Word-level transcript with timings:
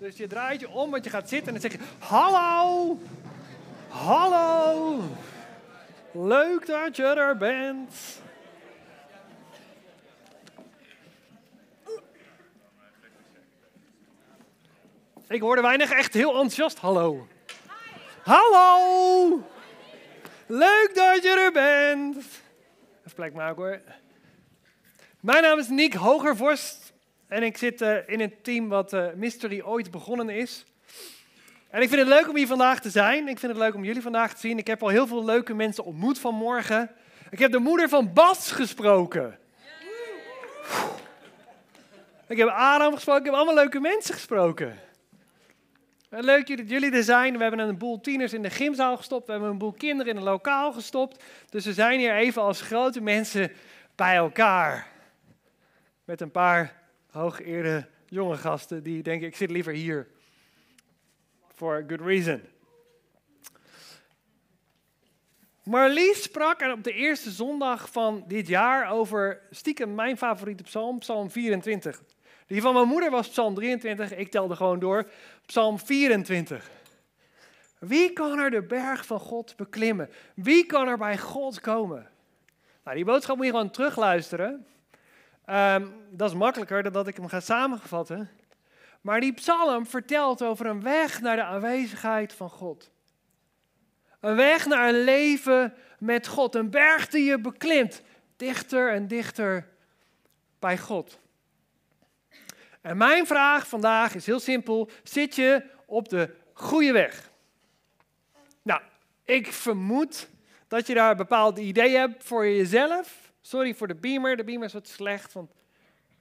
Dus 0.00 0.16
je 0.16 0.26
draait 0.26 0.60
je 0.60 0.68
om, 0.68 0.90
want 0.90 1.04
je 1.04 1.10
gaat 1.10 1.28
zitten 1.28 1.54
en 1.54 1.60
dan 1.60 1.70
zeg 1.70 1.80
je: 1.80 1.86
Hallo! 1.98 2.98
Hallo! 3.88 5.00
Leuk 6.12 6.66
dat 6.66 6.96
je 6.96 7.02
er 7.02 7.36
bent. 7.36 8.20
Ik 15.28 15.40
hoorde 15.40 15.62
weinig 15.62 15.90
echt 15.90 16.14
heel 16.14 16.30
enthousiast. 16.30 16.78
Hallo. 16.78 17.26
Hallo! 18.22 19.42
Leuk 20.46 20.90
dat 20.94 21.22
je 21.22 21.28
er 21.28 21.52
bent. 21.52 22.16
Even 22.16 23.14
plek 23.14 23.32
maken 23.32 23.62
hoor. 23.62 23.80
Mijn 25.20 25.42
naam 25.42 25.58
is 25.58 25.68
Nick 25.68 25.94
Hogervorst 25.94 26.79
en 27.30 27.42
ik 27.42 27.56
zit 27.56 27.80
uh, 27.80 27.96
in 28.06 28.20
een 28.20 28.34
team 28.42 28.68
wat 28.68 28.92
uh, 28.92 29.06
Mystery 29.14 29.60
ooit 29.60 29.90
begonnen 29.90 30.28
is. 30.28 30.64
En 31.68 31.82
ik 31.82 31.88
vind 31.88 32.00
het 32.00 32.08
leuk 32.08 32.28
om 32.28 32.36
hier 32.36 32.46
vandaag 32.46 32.80
te 32.80 32.90
zijn. 32.90 33.28
Ik 33.28 33.38
vind 33.38 33.52
het 33.52 33.60
leuk 33.60 33.74
om 33.74 33.84
jullie 33.84 34.02
vandaag 34.02 34.34
te 34.34 34.40
zien. 34.40 34.58
Ik 34.58 34.66
heb 34.66 34.82
al 34.82 34.88
heel 34.88 35.06
veel 35.06 35.24
leuke 35.24 35.54
mensen 35.54 35.84
ontmoet 35.84 36.18
vanmorgen. 36.18 36.90
Ik 37.30 37.38
heb 37.38 37.52
de 37.52 37.58
moeder 37.58 37.88
van 37.88 38.12
Bas 38.12 38.52
gesproken. 38.52 39.38
Ik 42.28 42.36
heb 42.36 42.48
Adam 42.48 42.94
gesproken. 42.94 43.20
Ik 43.20 43.26
heb 43.26 43.34
allemaal 43.34 43.54
leuke 43.54 43.80
mensen 43.80 44.14
gesproken. 44.14 44.78
Leuk 46.08 46.56
dat 46.56 46.70
jullie 46.70 46.92
er 46.92 47.02
zijn. 47.02 47.36
We 47.36 47.42
hebben 47.42 47.60
een 47.60 47.78
boel 47.78 48.00
tieners 48.00 48.32
in 48.32 48.42
de 48.42 48.50
gymzaal 48.50 48.96
gestopt. 48.96 49.26
We 49.26 49.32
hebben 49.32 49.50
een 49.50 49.58
boel 49.58 49.72
kinderen 49.72 50.12
in 50.12 50.18
een 50.18 50.24
lokaal 50.24 50.72
gestopt. 50.72 51.24
Dus 51.50 51.64
we 51.64 51.72
zijn 51.72 51.98
hier 51.98 52.14
even 52.14 52.42
als 52.42 52.60
grote 52.60 53.00
mensen 53.00 53.52
bij 53.94 54.16
elkaar. 54.16 54.86
Met 56.04 56.20
een 56.20 56.30
paar 56.30 56.79
hooggeëerde 57.10 57.88
jonge 58.08 58.36
gasten 58.36 58.82
die 58.82 59.02
denken, 59.02 59.26
ik 59.26 59.36
zit 59.36 59.50
liever 59.50 59.72
hier. 59.72 60.08
For 61.54 61.76
a 61.76 61.84
good 61.86 62.00
reason. 62.00 62.42
Marlies 65.62 66.22
sprak 66.22 66.60
er 66.60 66.72
op 66.72 66.84
de 66.84 66.92
eerste 66.92 67.30
zondag 67.30 67.90
van 67.90 68.24
dit 68.26 68.48
jaar 68.48 68.90
over 68.90 69.40
stiekem 69.50 69.94
mijn 69.94 70.16
favoriete 70.16 70.62
psalm, 70.62 70.98
psalm 70.98 71.30
24. 71.30 72.02
Die 72.46 72.60
van 72.60 72.74
mijn 72.74 72.88
moeder 72.88 73.10
was 73.10 73.28
psalm 73.28 73.54
23, 73.54 74.14
ik 74.14 74.30
telde 74.30 74.56
gewoon 74.56 74.78
door, 74.78 75.10
psalm 75.46 75.78
24. 75.78 76.70
Wie 77.78 78.12
kan 78.12 78.38
er 78.38 78.50
de 78.50 78.62
berg 78.62 79.06
van 79.06 79.20
God 79.20 79.56
beklimmen? 79.56 80.10
Wie 80.34 80.66
kan 80.66 80.88
er 80.88 80.98
bij 80.98 81.18
God 81.18 81.60
komen? 81.60 82.10
Nou, 82.84 82.96
die 82.96 83.04
boodschap 83.04 83.36
moet 83.36 83.44
je 83.44 83.50
gewoon 83.50 83.70
terugluisteren. 83.70 84.66
Um, 85.50 85.92
dat 86.10 86.30
is 86.30 86.36
makkelijker 86.36 86.82
dan 86.82 86.92
dat 86.92 87.06
ik 87.06 87.16
hem 87.16 87.28
ga 87.28 87.40
samenvatten. 87.40 88.30
Maar 89.00 89.20
die 89.20 89.32
psalm 89.32 89.86
vertelt 89.86 90.42
over 90.42 90.66
een 90.66 90.82
weg 90.82 91.20
naar 91.20 91.36
de 91.36 91.42
aanwezigheid 91.42 92.32
van 92.32 92.50
God. 92.50 92.90
Een 94.20 94.36
weg 94.36 94.66
naar 94.66 94.88
een 94.88 95.04
leven 95.04 95.74
met 95.98 96.26
God. 96.26 96.54
Een 96.54 96.70
berg 96.70 97.08
die 97.08 97.24
je 97.24 97.40
beklimt. 97.40 98.02
Dichter 98.36 98.92
en 98.92 99.08
dichter 99.08 99.68
bij 100.58 100.78
God. 100.78 101.18
En 102.80 102.96
mijn 102.96 103.26
vraag 103.26 103.68
vandaag 103.68 104.14
is 104.14 104.26
heel 104.26 104.40
simpel. 104.40 104.90
Zit 105.02 105.34
je 105.34 105.64
op 105.86 106.08
de 106.08 106.34
goede 106.52 106.92
weg? 106.92 107.30
Nou, 108.62 108.80
ik 109.24 109.52
vermoed 109.52 110.28
dat 110.68 110.86
je 110.86 110.94
daar 110.94 111.10
een 111.10 111.16
bepaald 111.16 111.58
idee 111.58 111.96
hebt 111.96 112.24
voor 112.24 112.46
jezelf. 112.46 113.19
Sorry 113.40 113.74
voor 113.74 113.88
de 113.88 113.94
beamer. 113.94 114.36
De 114.36 114.44
beamer 114.44 114.66
is 114.66 114.72
wat 114.72 114.88
slecht, 114.88 115.32
want 115.32 115.52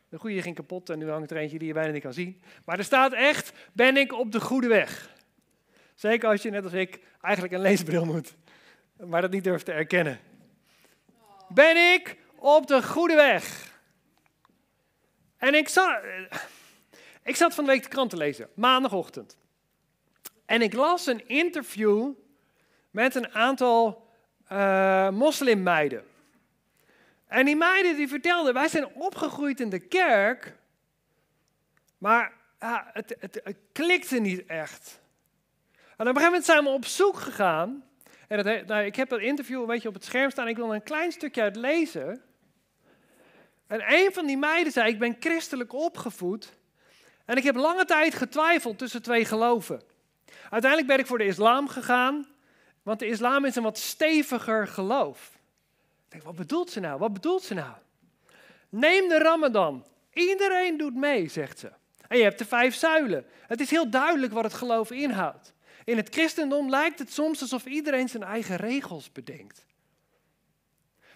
de 0.09 0.17
goede 0.17 0.41
ging 0.41 0.55
kapot 0.55 0.89
en 0.89 0.99
nu 0.99 1.09
hangt 1.09 1.31
er 1.31 1.37
eentje 1.37 1.57
die 1.57 1.67
je 1.67 1.73
bijna 1.73 1.91
niet 1.91 2.01
kan 2.01 2.13
zien. 2.13 2.41
Maar 2.65 2.77
er 2.77 2.83
staat 2.83 3.13
echt, 3.13 3.51
ben 3.73 3.97
ik 3.97 4.13
op 4.13 4.31
de 4.31 4.41
goede 4.41 4.67
weg? 4.67 5.15
Zeker 5.95 6.29
als 6.29 6.41
je 6.41 6.49
net 6.49 6.63
als 6.63 6.73
ik 6.73 6.99
eigenlijk 7.21 7.53
een 7.53 7.61
leesbril 7.61 8.05
moet, 8.05 8.35
maar 8.97 9.21
dat 9.21 9.31
niet 9.31 9.43
durft 9.43 9.65
te 9.65 9.71
erkennen. 9.71 10.19
Ben 11.49 11.93
ik 11.93 12.17
op 12.35 12.67
de 12.67 12.83
goede 12.83 13.15
weg? 13.15 13.77
En 15.37 15.53
ik 15.53 15.69
zat, 15.69 15.99
ik 17.23 17.35
zat 17.35 17.53
van 17.53 17.63
de 17.63 17.71
week 17.71 17.83
de 17.83 17.89
krant 17.89 18.09
te 18.09 18.17
lezen, 18.17 18.49
maandagochtend. 18.53 19.37
En 20.45 20.61
ik 20.61 20.73
las 20.73 21.05
een 21.05 21.27
interview 21.27 22.11
met 22.91 23.15
een 23.15 23.33
aantal 23.33 24.07
uh, 24.51 25.09
moslimmeiden. 25.09 26.03
En 27.29 27.45
die 27.45 27.55
meiden 27.55 27.95
die 27.95 28.07
vertelden, 28.07 28.53
wij 28.53 28.67
zijn 28.67 28.87
opgegroeid 28.93 29.59
in 29.59 29.69
de 29.69 29.79
kerk, 29.79 30.55
maar 31.97 32.33
ja, 32.59 32.89
het, 32.93 33.15
het, 33.19 33.55
klikte 33.71 34.19
niet 34.19 34.45
echt. 34.45 34.99
En 35.73 35.79
op 35.93 35.99
een 35.99 36.05
gegeven 36.05 36.23
moment 36.23 36.45
zijn 36.45 36.63
we 36.63 36.69
op 36.69 36.85
zoek 36.85 37.19
gegaan. 37.19 37.83
En 38.27 38.43
dat, 38.43 38.65
nou, 38.65 38.85
ik 38.85 38.95
heb 38.95 39.09
dat 39.09 39.19
interview 39.19 39.61
een 39.61 39.67
beetje 39.67 39.87
op 39.87 39.93
het 39.93 40.05
scherm 40.05 40.29
staan. 40.29 40.47
Ik 40.47 40.55
wil 40.55 40.73
een 40.73 40.83
klein 40.83 41.11
stukje 41.11 41.41
uit 41.41 41.55
lezen. 41.55 42.21
En 43.67 43.93
een 43.93 44.13
van 44.13 44.25
die 44.25 44.37
meiden 44.37 44.73
zei, 44.73 44.91
ik 44.91 44.99
ben 44.99 45.17
christelijk 45.19 45.73
opgevoed. 45.73 46.53
En 47.25 47.37
ik 47.37 47.43
heb 47.43 47.55
lange 47.55 47.85
tijd 47.85 48.13
getwijfeld 48.15 48.77
tussen 48.77 49.01
twee 49.01 49.25
geloven. 49.25 49.81
Uiteindelijk 50.49 50.91
ben 50.91 50.99
ik 50.99 51.07
voor 51.07 51.17
de 51.17 51.25
islam 51.25 51.67
gegaan. 51.67 52.27
Want 52.83 52.99
de 52.99 53.07
islam 53.07 53.45
is 53.45 53.55
een 53.55 53.63
wat 53.63 53.77
steviger 53.77 54.67
geloof. 54.67 55.38
Denk, 56.09 56.23
wat 56.23 56.35
bedoelt 56.35 56.71
ze 56.71 56.79
nou? 56.79 56.99
Wat 56.99 57.13
bedoelt 57.13 57.43
ze 57.43 57.53
nou? 57.53 57.73
Neem 58.69 59.07
de 59.07 59.17
Ramadan. 59.17 59.85
Iedereen 60.13 60.77
doet 60.77 60.95
mee, 60.95 61.27
zegt 61.27 61.59
ze. 61.59 61.71
En 62.07 62.17
je 62.17 62.23
hebt 62.23 62.37
de 62.37 62.45
vijf 62.45 62.75
zuilen. 62.75 63.25
Het 63.47 63.59
is 63.59 63.69
heel 63.69 63.89
duidelijk 63.89 64.33
wat 64.33 64.43
het 64.43 64.53
geloof 64.53 64.91
inhoudt. 64.91 65.53
In 65.83 65.97
het 65.97 66.09
christendom 66.09 66.69
lijkt 66.69 66.99
het 66.99 67.13
soms 67.13 67.41
alsof 67.41 67.65
iedereen 67.65 68.09
zijn 68.09 68.23
eigen 68.23 68.55
regels 68.55 69.11
bedenkt. 69.11 69.65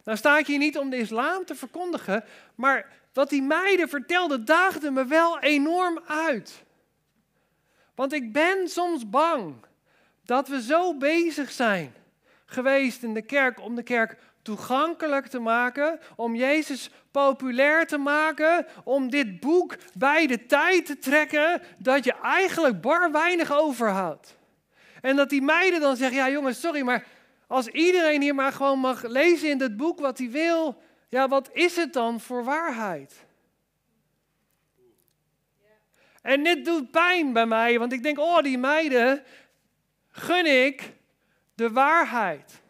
Nou 0.03 0.17
sta 0.17 0.37
ik 0.37 0.47
hier 0.47 0.57
niet 0.57 0.77
om 0.77 0.89
de 0.89 0.97
islam 0.97 1.45
te 1.45 1.55
verkondigen, 1.55 2.23
maar 2.55 2.91
wat 3.13 3.29
die 3.29 3.41
meiden 3.41 3.89
vertelden 3.89 4.45
daagde 4.45 4.91
me 4.91 5.05
wel 5.05 5.39
enorm 5.39 5.99
uit. 6.07 6.63
Want 7.95 8.13
ik 8.13 8.33
ben 8.33 8.69
soms 8.69 9.09
bang 9.09 9.55
dat 10.25 10.47
we 10.47 10.61
zo 10.61 10.97
bezig 10.97 11.51
zijn 11.51 11.93
geweest 12.45 13.03
in 13.03 13.13
de 13.13 13.21
kerk 13.21 13.61
om 13.61 13.75
de 13.75 13.83
kerk 13.83 14.17
toegankelijk 14.43 15.27
te 15.27 15.39
maken, 15.39 15.99
om 16.15 16.35
Jezus 16.35 16.89
populair 17.11 17.87
te 17.87 17.97
maken, 17.97 18.65
om 18.83 19.09
dit 19.09 19.39
boek 19.39 19.75
bij 19.93 20.27
de 20.27 20.45
tijd 20.45 20.85
te 20.85 20.99
trekken, 20.99 21.61
dat 21.77 22.03
je 22.03 22.13
eigenlijk 22.13 22.81
bar 22.81 23.11
weinig 23.11 23.51
overhoudt. 23.51 24.37
En 25.01 25.15
dat 25.15 25.29
die 25.29 25.41
meiden 25.41 25.79
dan 25.79 25.95
zeggen, 25.95 26.17
ja 26.17 26.29
jongens, 26.29 26.59
sorry, 26.59 26.81
maar 26.81 27.05
als 27.47 27.67
iedereen 27.67 28.21
hier 28.21 28.35
maar 28.35 28.51
gewoon 28.51 28.79
mag 28.79 29.03
lezen 29.03 29.49
in 29.49 29.57
dit 29.57 29.77
boek 29.77 29.99
wat 29.99 30.17
hij 30.17 30.29
wil, 30.29 30.81
ja, 31.09 31.27
wat 31.27 31.49
is 31.53 31.75
het 31.75 31.93
dan 31.93 32.19
voor 32.19 32.43
waarheid? 32.43 33.25
En 36.21 36.43
dit 36.43 36.65
doet 36.65 36.91
pijn 36.91 37.33
bij 37.33 37.45
mij, 37.45 37.79
want 37.79 37.93
ik 37.93 38.03
denk, 38.03 38.19
oh, 38.19 38.41
die 38.41 38.57
meiden 38.57 39.23
gun 40.09 40.65
ik 40.65 40.93
de 41.55 41.71
waarheid. 41.71 42.61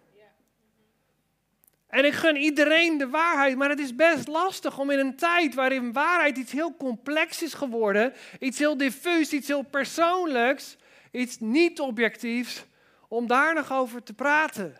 En 1.94 2.06
ik 2.06 2.14
gun 2.14 2.36
iedereen 2.36 2.98
de 2.98 3.10
waarheid, 3.10 3.58
maar 3.58 3.70
het 3.70 3.80
is 3.80 3.96
best 3.96 4.28
lastig 4.28 4.80
om 4.80 4.90
in 4.90 5.00
een 5.00 5.16
tijd 5.16 5.54
waarin 5.54 5.94
waarheid 5.94 6.38
iets 6.38 6.52
heel 6.52 6.76
complex 6.78 7.44
is 7.44 7.54
geworden, 7.54 8.14
iets 8.40 8.60
heel 8.60 8.78
diffuus, 8.78 9.34
iets 9.34 9.48
heel 9.48 9.62
persoonlijks, 9.62 10.78
iets 11.12 11.40
niet 11.40 11.80
objectiefs, 11.80 12.66
om 13.08 13.28
daar 13.28 13.54
nog 13.54 13.74
over 13.74 14.04
te 14.04 14.14
praten. 14.14 14.78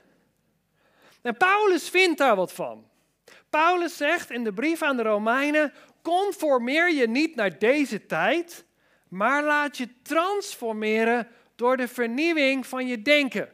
En 1.22 1.38
Paulus 1.38 1.90
vindt 1.90 2.18
daar 2.18 2.36
wat 2.36 2.54
van. 2.54 2.88
Paulus 3.50 3.98
zegt 3.98 4.32
in 4.32 4.44
de 4.44 4.54
brief 4.54 4.82
aan 4.82 4.98
de 4.98 5.04
Romeinen: 5.04 5.74
conformeer 6.02 6.94
je 6.94 7.08
niet 7.08 7.36
naar 7.36 7.60
deze 7.60 8.06
tijd, 8.06 8.66
maar 9.08 9.44
laat 9.44 9.78
je 9.78 9.88
transformeren 10.02 11.28
door 11.56 11.78
de 11.78 11.88
vernieuwing 11.88 12.68
van 12.68 12.88
je 12.88 13.02
denken. 13.02 13.50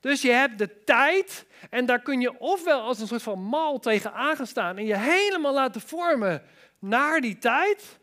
Dus 0.00 0.22
je 0.22 0.30
hebt 0.30 0.58
de 0.58 0.84
tijd 0.84 1.46
en 1.70 1.86
daar 1.86 2.02
kun 2.02 2.20
je 2.20 2.38
ofwel 2.38 2.80
als 2.80 3.00
een 3.00 3.06
soort 3.06 3.22
van 3.22 3.42
mal 3.42 3.78
tegen 3.78 4.12
aangestaan 4.12 4.76
en 4.76 4.84
je 4.84 4.96
helemaal 4.96 5.52
laten 5.52 5.80
vormen 5.80 6.42
naar 6.78 7.20
die 7.20 7.38
tijd. 7.38 7.98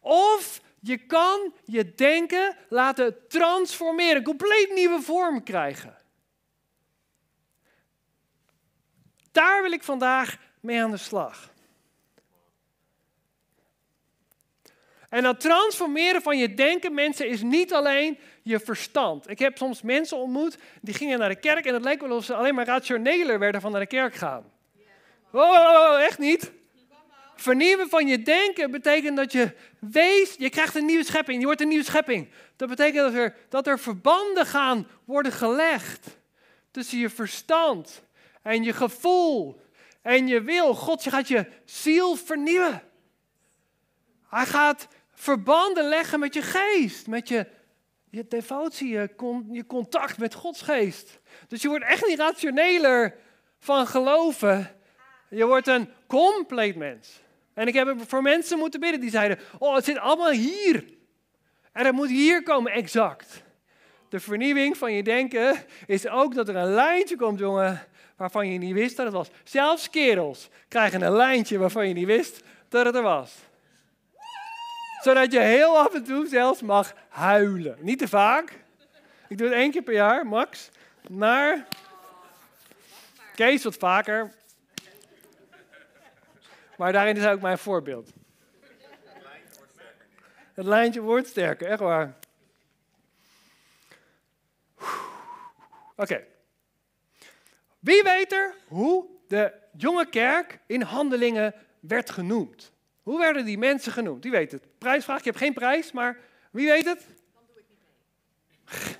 Of 0.00 0.60
je 0.80 0.96
kan 0.96 1.52
je 1.64 1.94
denken 1.94 2.56
laten 2.68 3.28
transformeren, 3.28 4.16
een 4.16 4.22
compleet 4.22 4.70
nieuwe 4.74 5.00
vorm 5.00 5.42
krijgen. 5.42 5.96
Daar 9.32 9.62
wil 9.62 9.72
ik 9.72 9.82
vandaag 9.82 10.36
mee 10.60 10.82
aan 10.82 10.90
de 10.90 10.96
slag. 10.96 11.50
En 15.08 15.22
dat 15.22 15.40
transformeren 15.40 16.22
van 16.22 16.38
je 16.38 16.54
denken, 16.54 16.94
mensen, 16.94 17.28
is 17.28 17.42
niet 17.42 17.72
alleen 17.72 18.18
je 18.42 18.60
verstand. 18.60 19.30
Ik 19.30 19.38
heb 19.38 19.56
soms 19.56 19.82
mensen 19.82 20.16
ontmoet, 20.16 20.58
die 20.80 20.94
gingen 20.94 21.18
naar 21.18 21.28
de 21.28 21.40
kerk 21.40 21.64
en 21.64 21.74
het 21.74 21.84
leek 21.84 22.00
wel 22.00 22.16
of 22.16 22.24
ze 22.24 22.34
alleen 22.34 22.54
maar 22.54 22.66
rationeler 22.66 23.38
werden 23.38 23.60
van 23.60 23.70
naar 23.70 23.80
de 23.80 23.86
kerk 23.86 24.14
gaan. 24.14 24.52
Oh, 25.32 26.00
echt 26.00 26.18
niet? 26.18 26.52
Vernieuwen 27.36 27.88
van 27.88 28.06
je 28.06 28.22
denken 28.22 28.70
betekent 28.70 29.16
dat 29.16 29.32
je 29.32 29.52
wees, 29.78 30.34
je 30.38 30.50
krijgt 30.50 30.74
een 30.74 30.84
nieuwe 30.84 31.04
schepping, 31.04 31.40
je 31.40 31.46
wordt 31.46 31.60
een 31.60 31.68
nieuwe 31.68 31.84
schepping. 31.84 32.28
Dat 32.56 32.68
betekent 32.68 33.04
dat 33.04 33.14
er, 33.14 33.36
dat 33.48 33.66
er 33.66 33.78
verbanden 33.78 34.46
gaan 34.46 34.88
worden 35.04 35.32
gelegd 35.32 36.06
tussen 36.70 36.98
je 36.98 37.10
verstand 37.10 38.02
en 38.42 38.62
je 38.62 38.72
gevoel 38.72 39.60
en 40.02 40.26
je 40.26 40.42
wil. 40.42 40.74
God 40.74 41.02
gaat 41.02 41.28
je 41.28 41.46
ziel 41.64 42.16
vernieuwen. 42.16 42.82
Hij 44.28 44.46
gaat 44.46 44.88
verbanden 45.14 45.88
leggen 45.88 46.20
met 46.20 46.34
je 46.34 46.42
geest, 46.42 47.06
met 47.06 47.28
je, 47.28 47.46
je 48.12 48.24
devotie, 48.28 48.88
je, 48.88 49.08
je 49.50 49.66
contact 49.66 50.18
met 50.18 50.34
Gods 50.34 50.62
geest. 50.62 51.20
Dus 51.48 51.62
je 51.62 51.68
wordt 51.68 51.84
echt 51.84 52.06
niet 52.06 52.18
rationeler 52.18 53.14
van 53.58 53.86
geloven. 53.86 54.70
Je 55.28 55.46
wordt 55.46 55.66
een 55.66 55.88
compleet 56.06 56.76
mens. 56.76 57.20
En 57.54 57.66
ik 57.66 57.74
heb 57.74 57.94
voor 58.06 58.22
mensen 58.22 58.58
moeten 58.58 58.80
bidden 58.80 59.00
die 59.00 59.10
zeiden: 59.10 59.38
Oh, 59.58 59.74
het 59.74 59.84
zit 59.84 59.98
allemaal 59.98 60.30
hier. 60.30 60.84
En 61.72 61.86
het 61.86 61.94
moet 61.94 62.08
hier 62.08 62.42
komen, 62.42 62.72
exact. 62.72 63.42
De 64.08 64.20
vernieuwing 64.20 64.76
van 64.76 64.92
je 64.92 65.02
denken 65.02 65.56
is 65.86 66.08
ook 66.08 66.34
dat 66.34 66.48
er 66.48 66.56
een 66.56 66.74
lijntje 66.74 67.16
komt, 67.16 67.38
jongen, 67.38 67.86
waarvan 68.16 68.52
je 68.52 68.58
niet 68.58 68.74
wist 68.74 68.96
dat 68.96 69.06
het 69.06 69.14
was. 69.14 69.28
Zelfs 69.44 69.90
kerels 69.90 70.48
krijgen 70.68 71.02
een 71.02 71.16
lijntje 71.16 71.58
waarvan 71.58 71.88
je 71.88 71.94
niet 71.94 72.06
wist 72.06 72.42
dat 72.68 72.86
het 72.86 72.94
er 72.94 73.02
was. 73.02 73.34
Zodat 75.02 75.32
je 75.32 75.40
heel 75.40 75.78
af 75.78 75.94
en 75.94 76.04
toe 76.04 76.26
zelfs 76.26 76.62
mag 76.62 76.94
huilen. 77.08 77.76
Niet 77.80 77.98
te 77.98 78.08
vaak. 78.08 78.60
Ik 79.28 79.38
doe 79.38 79.46
het 79.46 79.56
één 79.56 79.70
keer 79.70 79.82
per 79.82 79.94
jaar, 79.94 80.26
max. 80.26 80.70
Maar 81.08 81.66
Kees 83.34 83.64
wat 83.64 83.76
vaker. 83.76 84.32
Maar 86.76 86.92
daarin 86.92 87.16
is 87.16 87.26
ook 87.26 87.40
mijn 87.40 87.58
voorbeeld. 87.58 88.12
Het 90.54 90.66
lijntje 90.66 91.00
wordt 91.00 91.28
sterker, 91.28 91.68
echt 91.68 91.80
waar. 91.80 92.16
Oké. 95.96 96.24
Wie 97.78 98.02
weet 98.02 98.32
er 98.32 98.54
hoe 98.68 99.06
de 99.28 99.52
jonge 99.76 100.08
kerk 100.08 100.58
in 100.66 100.82
handelingen 100.82 101.54
werd 101.80 102.10
genoemd? 102.10 102.71
Hoe 103.02 103.18
werden 103.18 103.44
die 103.44 103.58
mensen 103.58 103.92
genoemd? 103.92 104.22
Wie 104.22 104.32
weet 104.32 104.52
het? 104.52 104.66
Prijsvraag, 104.78 105.18
je 105.18 105.24
hebt 105.24 105.38
geen 105.38 105.52
prijs, 105.52 105.92
maar 105.92 106.18
wie 106.50 106.68
weet 106.68 106.84
het? 106.84 107.06
Dan 107.34 107.42
doe 107.46 107.58
ik 107.58 107.64
niet 107.68 108.96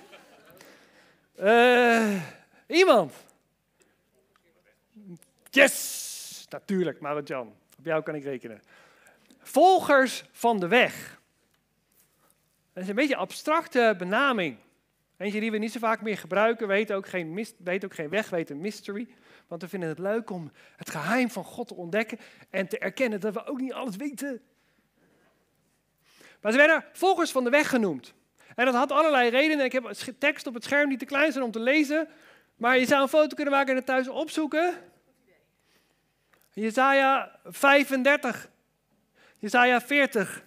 mee. 1.37 2.15
uh, 2.17 2.21
iemand? 2.67 3.13
Yes! 5.49 6.45
Natuurlijk, 6.49 6.99
Marit-Jan. 6.99 7.55
Op 7.77 7.85
jou 7.85 8.03
kan 8.03 8.15
ik 8.15 8.23
rekenen. 8.23 8.61
Volgers 9.41 10.23
van 10.31 10.59
de 10.59 10.67
weg. 10.67 11.21
Dat 12.73 12.83
is 12.83 12.89
een 12.89 12.95
beetje 12.95 13.13
een 13.13 13.19
abstracte 13.19 13.95
benaming. 13.97 14.57
Eentje 15.17 15.39
die 15.39 15.51
we 15.51 15.57
niet 15.57 15.71
zo 15.71 15.79
vaak 15.79 16.01
meer 16.01 16.17
gebruiken. 16.17 16.67
We 16.67 16.73
weten 16.73 16.95
ook 16.95 17.07
geen, 17.07 17.45
weet 17.57 17.85
ook 17.85 17.93
geen 17.93 18.09
weg, 18.09 18.29
we 18.29 18.35
weten 18.35 18.61
mystery. 18.61 19.07
Want 19.47 19.61
we 19.61 19.67
vinden 19.67 19.89
het 19.89 19.99
leuk 19.99 20.29
om 20.29 20.51
het 20.75 20.89
geheim 20.89 21.29
van 21.29 21.43
God 21.43 21.67
te 21.67 21.75
ontdekken 21.75 22.19
en 22.49 22.67
te 22.67 22.77
erkennen 22.77 23.19
dat 23.19 23.33
we 23.33 23.45
ook 23.45 23.59
niet 23.59 23.73
alles 23.73 23.95
weten. 23.95 24.41
Maar 26.41 26.51
ze 26.51 26.57
werden 26.57 26.85
volgers 26.93 27.31
van 27.31 27.43
de 27.43 27.49
weg 27.49 27.69
genoemd. 27.69 28.13
En 28.55 28.65
dat 28.65 28.73
had 28.73 28.91
allerlei 28.91 29.29
redenen. 29.29 29.65
Ik 29.65 29.71
heb 29.71 29.91
tekst 30.19 30.47
op 30.47 30.53
het 30.53 30.63
scherm 30.63 30.89
die 30.89 30.97
te 30.97 31.05
klein 31.05 31.31
zijn 31.31 31.43
om 31.43 31.51
te 31.51 31.59
lezen. 31.59 32.07
Maar 32.55 32.79
je 32.79 32.85
zou 32.85 33.01
een 33.01 33.07
foto 33.07 33.35
kunnen 33.35 33.53
maken 33.53 33.69
en 33.69 33.75
het 33.75 33.85
thuis 33.85 34.07
opzoeken. 34.07 34.73
Jezaja 36.51 37.39
35. 37.43 38.49
Jezaja 39.37 39.81
40. 39.81 40.43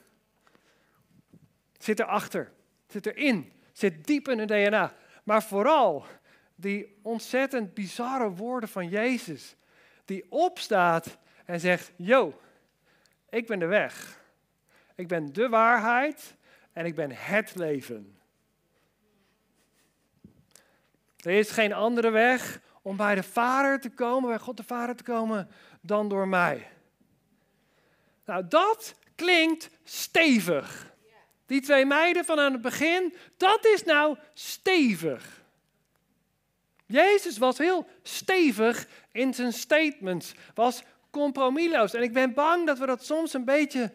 Zit 1.78 2.00
erachter. 2.00 2.52
Zit 2.86 3.06
erin. 3.06 3.52
Zit 3.76 4.06
diep 4.06 4.28
in 4.28 4.38
het 4.38 4.48
DNA. 4.48 4.94
Maar 5.24 5.42
vooral 5.42 6.06
die 6.54 6.98
ontzettend 7.02 7.74
bizarre 7.74 8.30
woorden 8.30 8.68
van 8.68 8.88
Jezus. 8.88 9.56
Die 10.04 10.26
opstaat 10.28 11.18
en 11.44 11.60
zegt, 11.60 11.92
yo, 11.96 12.40
ik 13.28 13.46
ben 13.46 13.58
de 13.58 13.66
weg. 13.66 14.20
Ik 14.94 15.08
ben 15.08 15.32
de 15.32 15.48
waarheid 15.48 16.34
en 16.72 16.86
ik 16.86 16.94
ben 16.94 17.10
het 17.12 17.54
leven. 17.54 18.18
Er 21.20 21.32
is 21.32 21.50
geen 21.50 21.72
andere 21.72 22.10
weg 22.10 22.60
om 22.82 22.96
bij 22.96 23.14
de 23.14 23.22
Vader 23.22 23.80
te 23.80 23.90
komen, 23.90 24.28
bij 24.28 24.38
God 24.38 24.56
de 24.56 24.64
Vader 24.64 24.96
te 24.96 25.02
komen, 25.02 25.50
dan 25.80 26.08
door 26.08 26.28
mij. 26.28 26.68
Nou, 28.24 28.48
dat 28.48 28.94
klinkt 29.14 29.70
stevig. 29.84 30.94
Die 31.46 31.60
twee 31.60 31.86
meiden 31.86 32.24
van 32.24 32.40
aan 32.40 32.52
het 32.52 32.62
begin, 32.62 33.14
dat 33.36 33.64
is 33.64 33.84
nou 33.84 34.16
stevig. 34.34 35.44
Jezus 36.86 37.38
was 37.38 37.58
heel 37.58 37.86
stevig 38.02 38.86
in 39.12 39.34
zijn 39.34 39.52
statements, 39.52 40.34
was 40.54 40.82
compromisloos. 41.10 41.94
En 41.94 42.02
ik 42.02 42.12
ben 42.12 42.34
bang 42.34 42.66
dat 42.66 42.78
we 42.78 42.86
dat 42.86 43.04
soms 43.04 43.32
een 43.32 43.44
beetje. 43.44 43.92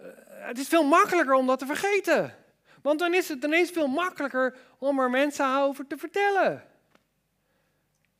Uh, 0.00 0.06
het 0.26 0.58
is 0.58 0.68
veel 0.68 0.84
makkelijker 0.84 1.34
om 1.34 1.46
dat 1.46 1.58
te 1.58 1.66
vergeten. 1.66 2.34
Want 2.82 2.98
dan 2.98 3.14
is 3.14 3.28
het 3.28 3.44
ineens 3.44 3.70
veel 3.70 3.86
makkelijker 3.86 4.56
om 4.78 5.00
er 5.00 5.10
mensen 5.10 5.56
over 5.56 5.86
te 5.86 5.96
vertellen. 5.96 6.64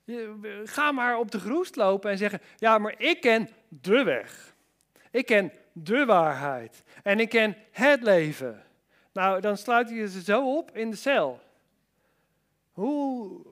Je, 0.05 0.63
ga 0.65 0.93
maar 0.93 1.19
op 1.19 1.31
de 1.31 1.41
groest 1.41 1.77
lopen 1.77 2.11
en 2.11 2.19
zeggen: 2.19 2.41
Ja, 2.57 2.79
maar 2.79 2.95
ik 2.99 3.21
ken 3.21 3.49
de 3.69 4.03
weg. 4.03 4.55
Ik 5.11 5.27
ken 5.27 5.53
de 5.75 6.05
waarheid. 6.05 6.83
En 7.03 7.21
ik 7.21 7.29
ken 7.29 7.57
het 7.71 8.03
leven. 8.03 8.63
Nou, 9.13 9.41
dan 9.41 9.57
sluit 9.57 9.89
je 9.89 10.09
ze 10.09 10.23
zo 10.23 10.57
op 10.57 10.77
in 10.77 10.91
de 10.91 10.97
cel. 10.97 11.41
Hoe 12.73 13.47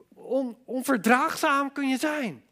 onverdraagzaam 0.65 1.73
kun 1.73 1.89
je 1.89 1.99
zijn? 1.99 2.45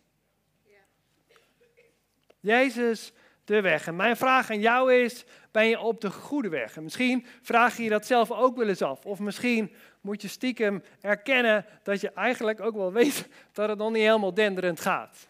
Jezus, 2.41 3.13
de 3.45 3.61
weg. 3.61 3.87
En 3.87 3.97
mijn 3.97 4.17
vraag 4.17 4.51
aan 4.51 4.61
jou 4.61 4.95
is: 4.95 5.25
ben 5.51 5.67
je 5.67 5.81
op 5.81 6.01
de 6.01 6.11
goede 6.11 6.49
weg? 6.49 6.77
En 6.77 6.83
misschien 6.83 7.27
vraag 7.43 7.77
je 7.77 7.83
je 7.83 7.89
dat 7.89 8.07
zelf 8.07 8.31
ook 8.31 8.57
wel 8.57 8.69
eens 8.69 8.83
af. 8.83 9.07
Of 9.07 9.19
misschien 9.19 9.75
moet 10.01 10.23
je 10.23 10.29
stiekem 10.29 10.83
erkennen 11.01 11.67
dat 11.83 12.01
je 12.01 12.13
eigenlijk 12.13 12.61
ook 12.61 12.75
wel 12.75 12.93
weet 12.93 13.29
dat 13.53 13.69
het 13.69 13.79
nog 13.79 13.91
niet 13.91 14.03
helemaal 14.03 14.35
denderend 14.35 14.81
gaat. 14.81 15.29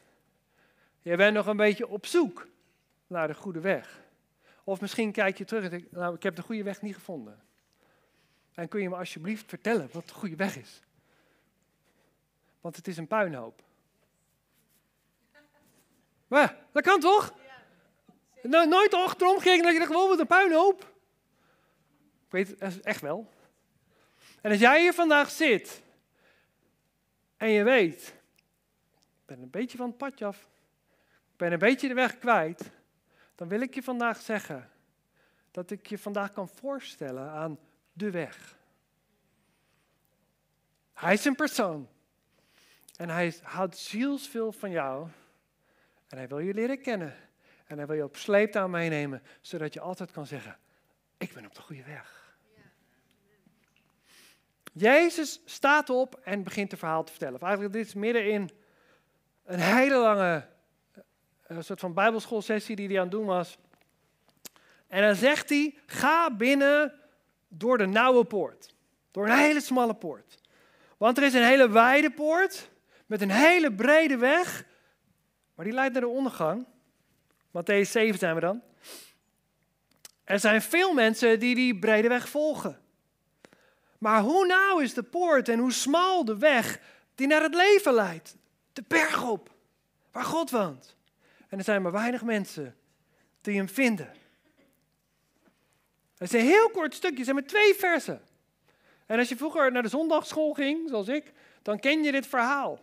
Je 1.03 1.17
bent 1.17 1.35
nog 1.35 1.47
een 1.47 1.57
beetje 1.57 1.89
op 1.89 2.07
zoek 2.07 2.49
naar 3.07 3.27
de 3.27 3.35
goede 3.35 3.61
weg. 3.61 4.01
Of 4.71 4.81
misschien 4.81 5.13
kijk 5.13 5.39
je 5.39 5.45
terug 5.45 5.65
en 5.65 5.71
denk, 5.71 5.91
nou, 5.91 6.15
ik 6.15 6.23
heb 6.23 6.37
de 6.37 6.43
goede 6.43 6.63
weg 6.63 6.83
niet 6.83 6.95
gevonden. 6.95 7.43
En 8.55 8.69
kun 8.69 8.83
je 8.83 8.89
me 8.89 8.97
alsjeblieft 8.97 9.49
vertellen 9.49 9.89
wat 9.93 10.09
de 10.09 10.15
goede 10.15 10.37
weg 10.37 10.57
is? 10.57 10.83
Want 12.61 12.77
het 12.77 12.89
is 12.89 12.97
een 12.97 13.07
puinhoop. 13.07 13.63
Maar, 16.29 16.57
dat 16.73 16.83
kan 16.83 17.01
toch? 17.01 17.35
No, 18.43 18.65
nooit 18.65 18.95
achterom 18.95 19.39
gekeken 19.39 19.63
dat 19.63 19.73
je 19.73 19.79
dacht, 19.79 19.93
wow, 19.93 20.09
wat 20.09 20.19
een 20.19 20.27
puinhoop. 20.27 20.83
Ik 22.27 22.31
weet 22.31 22.49
het 22.59 22.81
echt 22.81 23.01
wel. 23.01 23.31
En 24.41 24.51
als 24.51 24.61
jij 24.61 24.81
hier 24.81 24.95
vandaag 24.95 25.31
zit 25.31 25.83
en 27.37 27.51
je 27.51 27.65
weet, 27.65 28.15
ik 28.97 29.27
ben 29.27 29.43
een 29.43 29.51
beetje 29.51 29.77
van 29.77 29.89
het 29.89 29.97
padje 29.97 30.25
af, 30.25 30.49
ik 31.09 31.37
ben 31.37 31.53
een 31.53 31.59
beetje 31.59 31.89
de 31.89 31.95
weg 31.95 32.19
kwijt, 32.19 32.71
dan 33.41 33.49
wil 33.49 33.61
ik 33.61 33.75
je 33.75 33.83
vandaag 33.83 34.21
zeggen 34.21 34.71
dat 35.51 35.71
ik 35.71 35.87
je 35.87 35.99
vandaag 35.99 36.33
kan 36.33 36.49
voorstellen 36.49 37.31
aan 37.31 37.59
de 37.93 38.11
weg. 38.11 38.57
Hij 40.93 41.13
is 41.13 41.25
een 41.25 41.35
persoon 41.35 41.89
en 42.97 43.09
hij 43.09 43.35
houdt 43.43 43.77
zielsveel 43.77 44.53
van 44.53 44.71
jou 44.71 45.09
en 46.09 46.17
hij 46.17 46.29
wil 46.29 46.39
je 46.39 46.55
leren 46.55 46.83
kennen 46.83 47.17
en 47.65 47.77
hij 47.77 47.87
wil 47.87 47.97
je 47.97 48.05
op 48.05 48.17
sleeptouw 48.17 48.69
meenemen, 48.69 49.23
zodat 49.41 49.75
je 49.75 49.81
altijd 49.81 50.11
kan 50.11 50.27
zeggen, 50.27 50.59
ik 51.17 51.33
ben 51.33 51.47
op 51.47 51.55
de 51.55 51.61
goede 51.61 51.85
weg. 51.85 52.37
Jezus 54.73 55.41
staat 55.45 55.91
op 55.91 56.21
en 56.23 56.43
begint 56.43 56.71
het 56.71 56.81
verhaal 56.81 57.05
te 57.05 57.11
vertellen. 57.11 57.35
Of 57.35 57.43
eigenlijk, 57.43 57.73
dit 57.75 57.87
is 57.87 57.95
midden 57.95 58.31
in 58.31 58.51
een 59.45 59.61
hele 59.61 59.97
lange 59.97 60.49
een 61.51 61.57
eh, 61.57 61.63
soort 61.63 61.81
van 61.81 61.95
bijbelschoolsessie 61.95 62.77
die 62.77 62.89
hij 62.89 62.97
aan 62.97 63.03
het 63.03 63.11
doen 63.11 63.27
was. 63.27 63.59
En 64.89 65.03
dan 65.03 65.15
zegt 65.15 65.49
hij, 65.49 65.75
ga 65.87 66.37
binnen 66.37 67.01
door 67.49 67.79
de 67.79 67.87
nauwe 67.87 68.25
poort. 68.25 68.75
Door 69.11 69.29
een 69.29 69.39
hele 69.39 69.61
smalle 69.61 69.95
poort. 69.95 70.39
Want 70.97 71.19
er 71.19 71.25
is 71.25 71.35
een 71.35 71.45
hele 71.45 71.69
wijde 71.69 72.11
poort 72.11 72.71
met 73.07 73.21
een 73.21 73.31
hele 73.31 73.73
brede 73.73 74.17
weg. 74.17 74.65
Maar 75.55 75.65
die 75.65 75.75
leidt 75.75 75.93
naar 75.93 76.03
de 76.03 76.09
ondergang. 76.09 76.67
Matthäus 77.49 77.91
7 77.91 78.19
zijn 78.19 78.35
we 78.35 78.41
dan. 78.41 78.63
Er 80.25 80.41
zijn 80.41 80.63
veel 80.63 80.93
mensen 80.93 81.39
die 81.39 81.55
die 81.55 81.79
brede 81.79 82.09
weg 82.09 82.29
volgen. 82.29 82.81
Maar 83.99 84.21
hoe 84.21 84.47
nauw 84.47 84.79
is 84.79 84.95
de 84.95 85.03
poort 85.03 85.49
en 85.49 85.59
hoe 85.59 85.73
smal 85.73 86.25
de 86.25 86.39
weg 86.39 86.81
die 87.15 87.27
naar 87.27 87.43
het 87.43 87.55
leven 87.55 87.95
leidt? 87.95 88.37
De 88.73 88.85
berg 88.89 89.29
op, 89.29 89.51
waar 90.13 90.25
God 90.25 90.51
woont. 90.51 90.99
En 91.51 91.59
er 91.59 91.65
zijn 91.65 91.83
maar 91.83 91.93
weinig 91.93 92.23
mensen 92.23 92.77
die 93.41 93.57
hem 93.57 93.69
vinden. 93.69 94.13
Het 96.19 96.35
is 96.35 96.41
een 96.41 96.47
heel 96.47 96.71
kort 96.71 96.95
stukje, 96.95 97.17
het 97.17 97.25
zijn 97.25 97.37
maar 97.37 97.47
twee 97.47 97.75
versen. 97.75 98.23
En 99.07 99.19
als 99.19 99.29
je 99.29 99.37
vroeger 99.37 99.73
naar 99.73 99.83
de 99.83 99.89
zondagschool 99.89 100.53
ging, 100.53 100.89
zoals 100.89 101.09
ik, 101.09 101.33
dan 101.63 101.79
ken 101.79 102.03
je 102.03 102.13
dit 102.13 102.27
verhaal. 102.27 102.81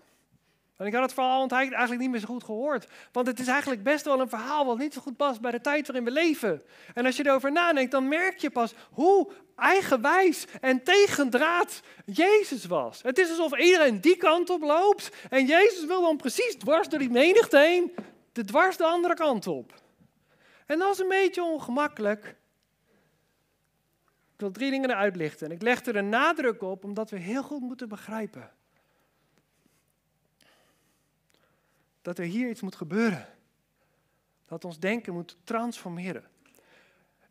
En 0.77 0.85
ik 0.85 0.93
had 0.93 1.01
het 1.01 1.13
verhaal 1.13 1.47
eigenlijk 1.49 1.99
niet 1.99 2.09
meer 2.09 2.19
zo 2.19 2.27
goed 2.27 2.43
gehoord. 2.43 2.87
Want 3.11 3.27
het 3.27 3.39
is 3.39 3.47
eigenlijk 3.47 3.83
best 3.83 4.05
wel 4.05 4.19
een 4.19 4.29
verhaal 4.29 4.65
wat 4.65 4.77
niet 4.77 4.93
zo 4.93 5.01
goed 5.01 5.17
past 5.17 5.41
bij 5.41 5.51
de 5.51 5.61
tijd 5.61 5.87
waarin 5.87 6.05
we 6.05 6.11
leven. 6.11 6.61
En 6.93 7.05
als 7.05 7.17
je 7.17 7.25
erover 7.25 7.51
nadenkt, 7.51 7.91
dan 7.91 8.07
merk 8.07 8.37
je 8.37 8.49
pas 8.49 8.73
hoe 8.91 9.31
eigenwijs 9.55 10.45
en 10.61 10.83
tegendraad 10.83 11.81
Jezus 12.05 12.65
was. 12.65 13.01
Het 13.01 13.17
is 13.17 13.29
alsof 13.29 13.57
iedereen 13.57 14.01
die 14.01 14.17
kant 14.17 14.49
op 14.49 14.61
loopt. 14.61 15.09
En 15.29 15.45
Jezus 15.45 15.85
wil 15.85 16.01
dan 16.01 16.17
precies 16.17 16.55
dwars 16.55 16.89
door 16.89 16.99
die 16.99 17.09
menigte 17.09 17.57
heen, 17.57 17.93
de 18.37 18.45
dwars 18.45 18.77
de 18.77 18.85
andere 18.85 19.13
kant 19.13 19.47
op. 19.47 19.81
En 20.65 20.79
dat 20.79 20.93
is 20.93 20.99
een 20.99 21.07
beetje 21.07 21.43
ongemakkelijk. 21.43 22.25
Ik 24.33 24.43
wil 24.43 24.51
drie 24.51 24.71
dingen 24.71 24.89
eruit 24.89 25.15
lichten. 25.15 25.47
En 25.47 25.53
ik 25.53 25.61
leg 25.61 25.85
er 25.85 25.95
een 25.95 26.09
nadruk 26.09 26.61
op, 26.61 26.83
omdat 26.83 27.09
we 27.09 27.17
heel 27.17 27.43
goed 27.43 27.61
moeten 27.61 27.89
begrijpen 27.89 28.51
dat 32.01 32.17
er 32.17 32.25
hier 32.25 32.49
iets 32.49 32.61
moet 32.61 32.75
gebeuren. 32.75 33.27
Dat 34.45 34.65
ons 34.65 34.79
denken 34.79 35.13
moet 35.13 35.37
transformeren. 35.43 36.23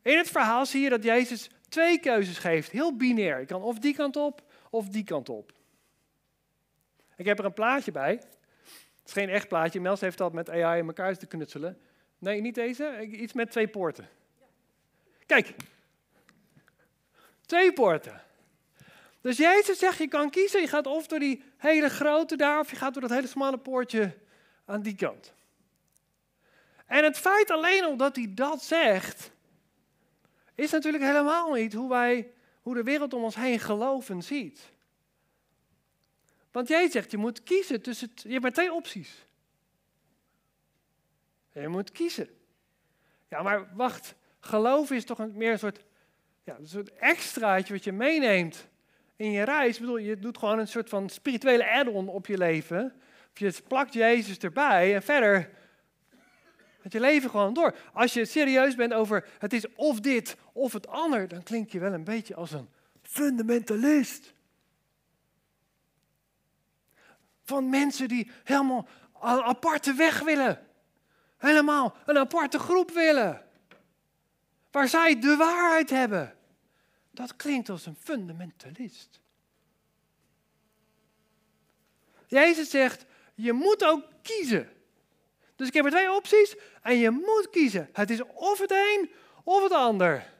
In 0.01 0.17
het 0.17 0.29
verhaal 0.29 0.65
zie 0.65 0.81
je 0.81 0.89
dat 0.89 1.03
Jezus 1.03 1.49
twee 1.69 1.99
keuzes 1.99 2.37
geeft, 2.37 2.71
heel 2.71 2.95
binair. 2.95 3.39
Je 3.39 3.45
kan 3.45 3.61
of 3.61 3.79
die 3.79 3.95
kant 3.95 4.15
op 4.15 4.41
of 4.69 4.89
die 4.89 5.03
kant 5.03 5.29
op. 5.29 5.53
Ik 7.15 7.25
heb 7.25 7.39
er 7.39 7.45
een 7.45 7.53
plaatje 7.53 7.91
bij. 7.91 8.21
Het 9.07 9.15
is 9.15 9.23
geen 9.23 9.33
echt 9.33 9.47
plaatje. 9.47 9.79
Mels 9.79 10.01
heeft 10.01 10.17
dat 10.17 10.33
met 10.33 10.49
AI 10.49 10.79
in 10.79 10.87
elkaar 10.87 11.17
te 11.17 11.25
knutselen. 11.25 11.77
Nee, 12.17 12.41
niet 12.41 12.55
deze. 12.55 13.07
Iets 13.11 13.33
met 13.33 13.51
twee 13.51 13.67
poorten. 13.67 14.09
Kijk. 15.25 15.55
Twee 17.45 17.73
poorten. 17.73 18.21
Dus 19.21 19.37
Jezus 19.37 19.79
zegt, 19.79 19.97
je 19.97 20.07
kan 20.07 20.29
kiezen. 20.29 20.61
Je 20.61 20.67
gaat 20.67 20.87
of 20.87 21.07
door 21.07 21.19
die 21.19 21.43
hele 21.57 21.89
grote 21.89 22.35
daar, 22.35 22.59
of 22.59 22.69
je 22.69 22.75
gaat 22.75 22.93
door 22.93 23.01
dat 23.01 23.11
hele 23.11 23.27
smalle 23.27 23.57
poortje 23.57 24.17
aan 24.65 24.81
die 24.81 24.95
kant. 24.95 25.33
En 26.85 27.03
het 27.03 27.17
feit 27.17 27.51
alleen 27.51 27.83
al 27.83 27.97
dat 27.97 28.15
hij 28.15 28.27
dat 28.29 28.63
zegt, 28.63 29.31
is 30.55 30.71
natuurlijk 30.71 31.03
helemaal 31.03 31.53
niet 31.53 31.73
hoe, 31.73 31.89
wij, 31.89 32.31
hoe 32.61 32.73
de 32.75 32.83
wereld 32.83 33.13
om 33.13 33.23
ons 33.23 33.35
heen 33.35 33.59
geloven 33.59 34.23
ziet. 34.23 34.71
Want 36.57 36.69
jij 36.69 36.89
zegt, 36.89 37.11
je 37.11 37.17
moet 37.17 37.43
kiezen 37.43 37.81
tussen, 37.81 38.09
je 38.15 38.29
hebt 38.29 38.41
maar 38.41 38.51
twee 38.51 38.73
opties. 38.73 39.25
je 41.51 41.67
moet 41.67 41.91
kiezen. 41.91 42.29
Ja, 43.29 43.41
maar 43.41 43.75
wacht, 43.75 44.15
geloof 44.39 44.91
is 44.91 45.05
toch 45.05 45.19
een, 45.19 45.33
meer 45.35 45.51
een 45.51 45.59
soort, 45.59 45.83
ja, 46.43 46.57
een 46.57 46.67
soort 46.67 46.93
extraatje 46.93 47.73
wat 47.73 47.83
je 47.83 47.91
meeneemt 47.91 48.67
in 49.15 49.31
je 49.31 49.43
reis. 49.43 49.75
Ik 49.75 49.81
bedoel, 49.81 49.97
je 49.97 50.19
doet 50.19 50.37
gewoon 50.37 50.59
een 50.59 50.67
soort 50.67 50.89
van 50.89 51.09
spirituele 51.09 51.69
add-on 51.69 52.07
op 52.07 52.25
je 52.25 52.37
leven 52.37 52.93
je 53.33 53.53
plakt 53.67 53.93
Jezus 53.93 54.37
erbij 54.37 54.95
en 54.95 55.03
verder 55.03 55.49
gaat 56.81 56.91
je 56.91 56.99
leven 56.99 57.29
gewoon 57.29 57.53
door. 57.53 57.75
Als 57.93 58.13
je 58.13 58.25
serieus 58.25 58.75
bent 58.75 58.93
over 58.93 59.27
het 59.39 59.53
is 59.53 59.73
of 59.75 59.99
dit 59.99 60.37
of 60.53 60.73
het 60.73 60.87
ander, 60.87 61.27
dan 61.27 61.43
klink 61.43 61.71
je 61.71 61.79
wel 61.79 61.93
een 61.93 62.03
beetje 62.03 62.35
als 62.35 62.51
een 62.51 62.69
fundamentalist. 63.01 64.35
Van 67.47 67.69
mensen 67.69 68.07
die 68.07 68.31
helemaal 68.43 68.87
een 69.21 69.41
aparte 69.41 69.93
weg 69.93 70.19
willen. 70.19 70.67
Helemaal 71.37 71.95
een 72.05 72.17
aparte 72.17 72.59
groep 72.59 72.91
willen. 72.91 73.45
Waar 74.71 74.87
zij 74.87 75.19
de 75.19 75.35
waarheid 75.35 75.89
hebben. 75.89 76.35
Dat 77.11 77.35
klinkt 77.35 77.69
als 77.69 77.85
een 77.85 77.97
fundamentalist. 77.99 79.21
Jezus 82.27 82.69
zegt, 82.69 83.05
je 83.35 83.53
moet 83.53 83.85
ook 83.85 84.03
kiezen. 84.21 84.69
Dus 85.55 85.67
ik 85.67 85.73
heb 85.73 85.85
er 85.85 85.91
twee 85.91 86.11
opties 86.11 86.55
en 86.81 86.97
je 86.97 87.09
moet 87.09 87.47
kiezen. 87.51 87.89
Het 87.93 88.09
is 88.09 88.23
of 88.23 88.59
het 88.59 88.71
een 88.71 89.11
of 89.43 89.63
het 89.63 89.71
ander. 89.71 90.33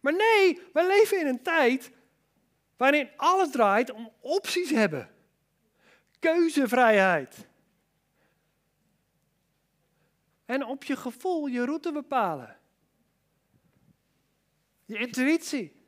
Maar 0.00 0.12
nee, 0.12 0.60
we 0.72 0.86
leven 0.86 1.20
in 1.20 1.26
een 1.26 1.42
tijd 1.42 1.90
waarin 2.76 3.10
alles 3.16 3.50
draait 3.50 3.90
om 3.90 4.12
opties 4.20 4.70
hebben. 4.70 5.13
Keuzevrijheid. 6.24 7.46
En 10.44 10.64
op 10.64 10.84
je 10.84 10.96
gevoel 10.96 11.46
je 11.46 11.64
route 11.64 11.92
bepalen. 11.92 12.56
Je 14.84 14.98
intuïtie. 14.98 15.86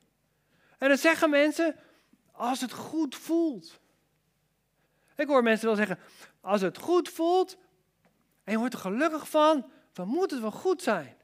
En 0.78 0.88
dan 0.88 0.98
zeggen 0.98 1.30
mensen, 1.30 1.76
als 2.32 2.60
het 2.60 2.72
goed 2.72 3.14
voelt. 3.14 3.80
Ik 5.14 5.26
hoor 5.26 5.42
mensen 5.42 5.66
wel 5.66 5.76
zeggen, 5.76 5.98
als 6.40 6.60
het 6.60 6.78
goed 6.78 7.08
voelt 7.08 7.56
en 8.44 8.52
je 8.52 8.58
wordt 8.58 8.74
er 8.74 8.80
gelukkig 8.80 9.28
van, 9.28 9.70
dan 9.92 10.08
moet 10.08 10.30
het 10.30 10.40
wel 10.40 10.50
goed 10.50 10.82
zijn. 10.82 11.16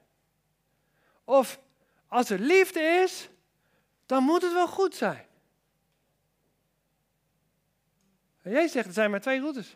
Of 1.25 1.61
als 2.07 2.31
er 2.31 2.39
liefde 2.39 2.81
is, 2.81 3.29
dan 4.07 4.23
moet 4.23 4.43
het 4.43 4.53
wel 4.53 4.69
goed 4.69 4.95
zijn. 4.95 5.27
En 8.43 8.51
jij 8.51 8.69
zegt, 8.69 8.87
er 8.87 8.93
zijn 8.93 9.11
maar 9.11 9.21
twee 9.21 9.41
routes. 9.41 9.71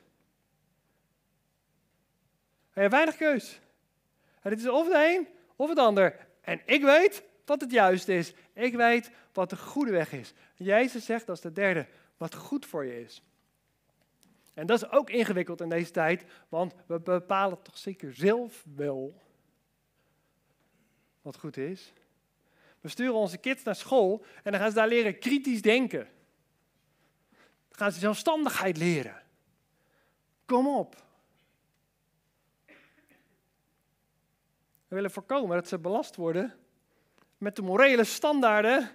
En 2.73 2.73
je 2.73 2.81
hebt 2.81 2.93
weinig 2.93 3.17
keus. 3.17 3.61
Het 4.41 4.59
is 4.59 4.69
of 4.69 4.89
de 4.89 5.15
een 5.17 5.29
of 5.57 5.69
het 5.69 5.79
ander. 5.79 6.27
En 6.41 6.61
ik 6.65 6.83
weet 6.83 7.23
wat 7.45 7.61
het 7.61 7.71
juiste 7.71 8.15
is. 8.15 8.33
Ik 8.53 8.75
weet 8.75 9.11
wat 9.33 9.51
de 9.51 9.57
goede 9.57 9.91
weg 9.91 10.13
is. 10.13 10.33
Jezus 10.55 11.05
zegt 11.05 11.29
als 11.29 11.41
de 11.41 11.53
derde 11.53 11.87
wat 12.17 12.35
goed 12.35 12.67
voor 12.67 12.85
je 12.85 13.01
is. 13.01 13.23
En 14.55 14.67
dat 14.67 14.83
is 14.83 14.91
ook 14.91 15.11
ingewikkeld 15.11 15.61
in 15.61 15.69
deze 15.69 15.91
tijd, 15.91 16.25
want 16.49 16.75
we 16.87 17.01
bepalen 17.01 17.63
toch 17.63 17.79
zeker 17.79 18.15
zelf 18.15 18.65
wel 18.77 19.21
wat 21.23 21.37
goed 21.37 21.57
is. 21.57 21.93
We 22.81 22.89
sturen 22.89 23.15
onze 23.15 23.39
kids 23.39 23.63
naar 23.63 23.77
school 23.77 24.25
en 24.43 24.53
dan 24.53 24.61
gaan 24.61 24.69
ze 24.69 24.77
daar 24.77 24.89
leren 24.89 25.19
kritisch 25.19 25.63
denken. 25.63 26.09
Gaan 27.77 27.93
ze 27.93 27.99
zelfstandigheid 27.99 28.77
leren. 28.77 29.23
Kom 30.45 30.69
op. 30.69 31.05
We 34.89 34.95
willen 34.95 35.11
voorkomen 35.11 35.57
dat 35.57 35.69
ze 35.69 35.79
belast 35.79 36.17
worden 36.17 36.55
met 37.39 37.57
de 37.57 37.63
morele 37.63 38.05
standaarden 38.05 38.91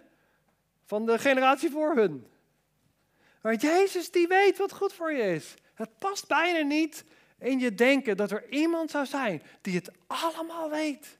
van 0.86 1.06
de 1.06 1.20
generatie 1.20 1.70
voor 1.70 1.96
hun. 1.96 2.28
Maar 3.42 3.56
Jezus 3.56 4.12
die 4.12 4.28
weet 4.28 4.58
wat 4.58 4.74
goed 4.74 4.94
voor 4.94 5.14
je 5.14 5.34
is. 5.34 5.54
Het 5.74 5.98
past 5.98 6.28
bijna 6.28 6.68
niet 6.68 7.04
in 7.38 7.60
je 7.60 7.74
denken 7.74 8.18
dat 8.18 8.32
er 8.32 8.50
iemand 8.50 8.92
zou 8.92 9.06
zijn 9.06 9.42
die 9.62 9.76
het 9.76 9.92
allemaal 10.08 10.70
weet. 10.70 11.18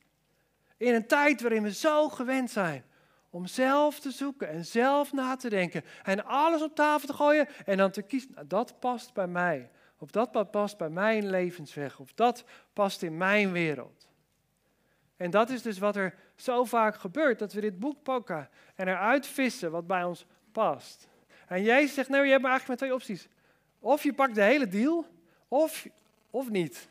In 0.78 0.94
een 0.94 1.08
tijd 1.08 1.42
waarin 1.42 1.64
we 1.64 1.74
zo 1.74 2.10
gewend 2.10 2.52
zijn 2.52 2.86
om 3.32 3.46
zelf 3.46 4.00
te 4.00 4.12
zoeken 4.12 4.50
en 4.50 4.66
zelf 4.66 5.14
na 5.14 5.36
te 5.36 5.50
denken 5.50 5.84
en 6.04 6.26
alles 6.26 6.62
op 6.62 6.76
tafel 6.76 7.08
te 7.08 7.14
gooien 7.14 7.48
en 7.66 7.78
dan 7.78 7.92
te 7.92 8.02
kiezen, 8.02 8.32
nou, 8.34 8.48
dat 8.48 8.80
past 8.80 9.14
bij 9.14 9.28
mij. 9.28 9.70
Of 9.98 10.12
dat 10.12 10.52
past 10.52 10.78
bij 10.78 10.90
mijn 10.90 11.30
levensweg. 11.30 12.00
Of 12.00 12.14
dat 12.14 12.44
past 12.74 13.02
in 13.02 13.18
mijn 13.18 13.52
wereld. 13.52 14.10
En 15.18 15.30
dat 15.30 15.50
is 15.50 15.62
dus 15.62 15.78
wat 15.78 15.96
er 15.96 16.16
zo 16.36 16.64
vaak 16.64 16.96
gebeurt, 16.96 17.40
dat 17.40 17.54
we 17.54 17.62
dit 17.62 17.80
boek 17.80 18.04
pakken 18.04 18.50
en 18.76 18.88
eruit 18.88 19.28
vissen 19.28 19.72
wat 19.72 19.88
bij 19.88 20.04
ons 20.04 20.26
past. 20.52 21.08
En 21.48 21.64
Jezus 21.64 21.94
zegt, 21.94 22.10
nou, 22.10 22.24
je 22.24 22.30
hebt 22.30 22.42
maar 22.42 22.52
eigenlijk 22.52 22.82
maar 22.82 22.90
twee 22.90 23.00
opties. 23.00 23.28
Of 23.80 24.04
je 24.04 24.14
pakt 24.14 24.36
de 24.36 24.44
hele 24.44 24.68
deal, 24.68 25.06
of, 25.48 25.88
of 26.30 26.50
niet. 26.50 26.90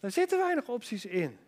Er 0.00 0.10
zitten 0.10 0.38
weinig 0.38 0.68
opties 0.68 1.04
in. 1.04 1.38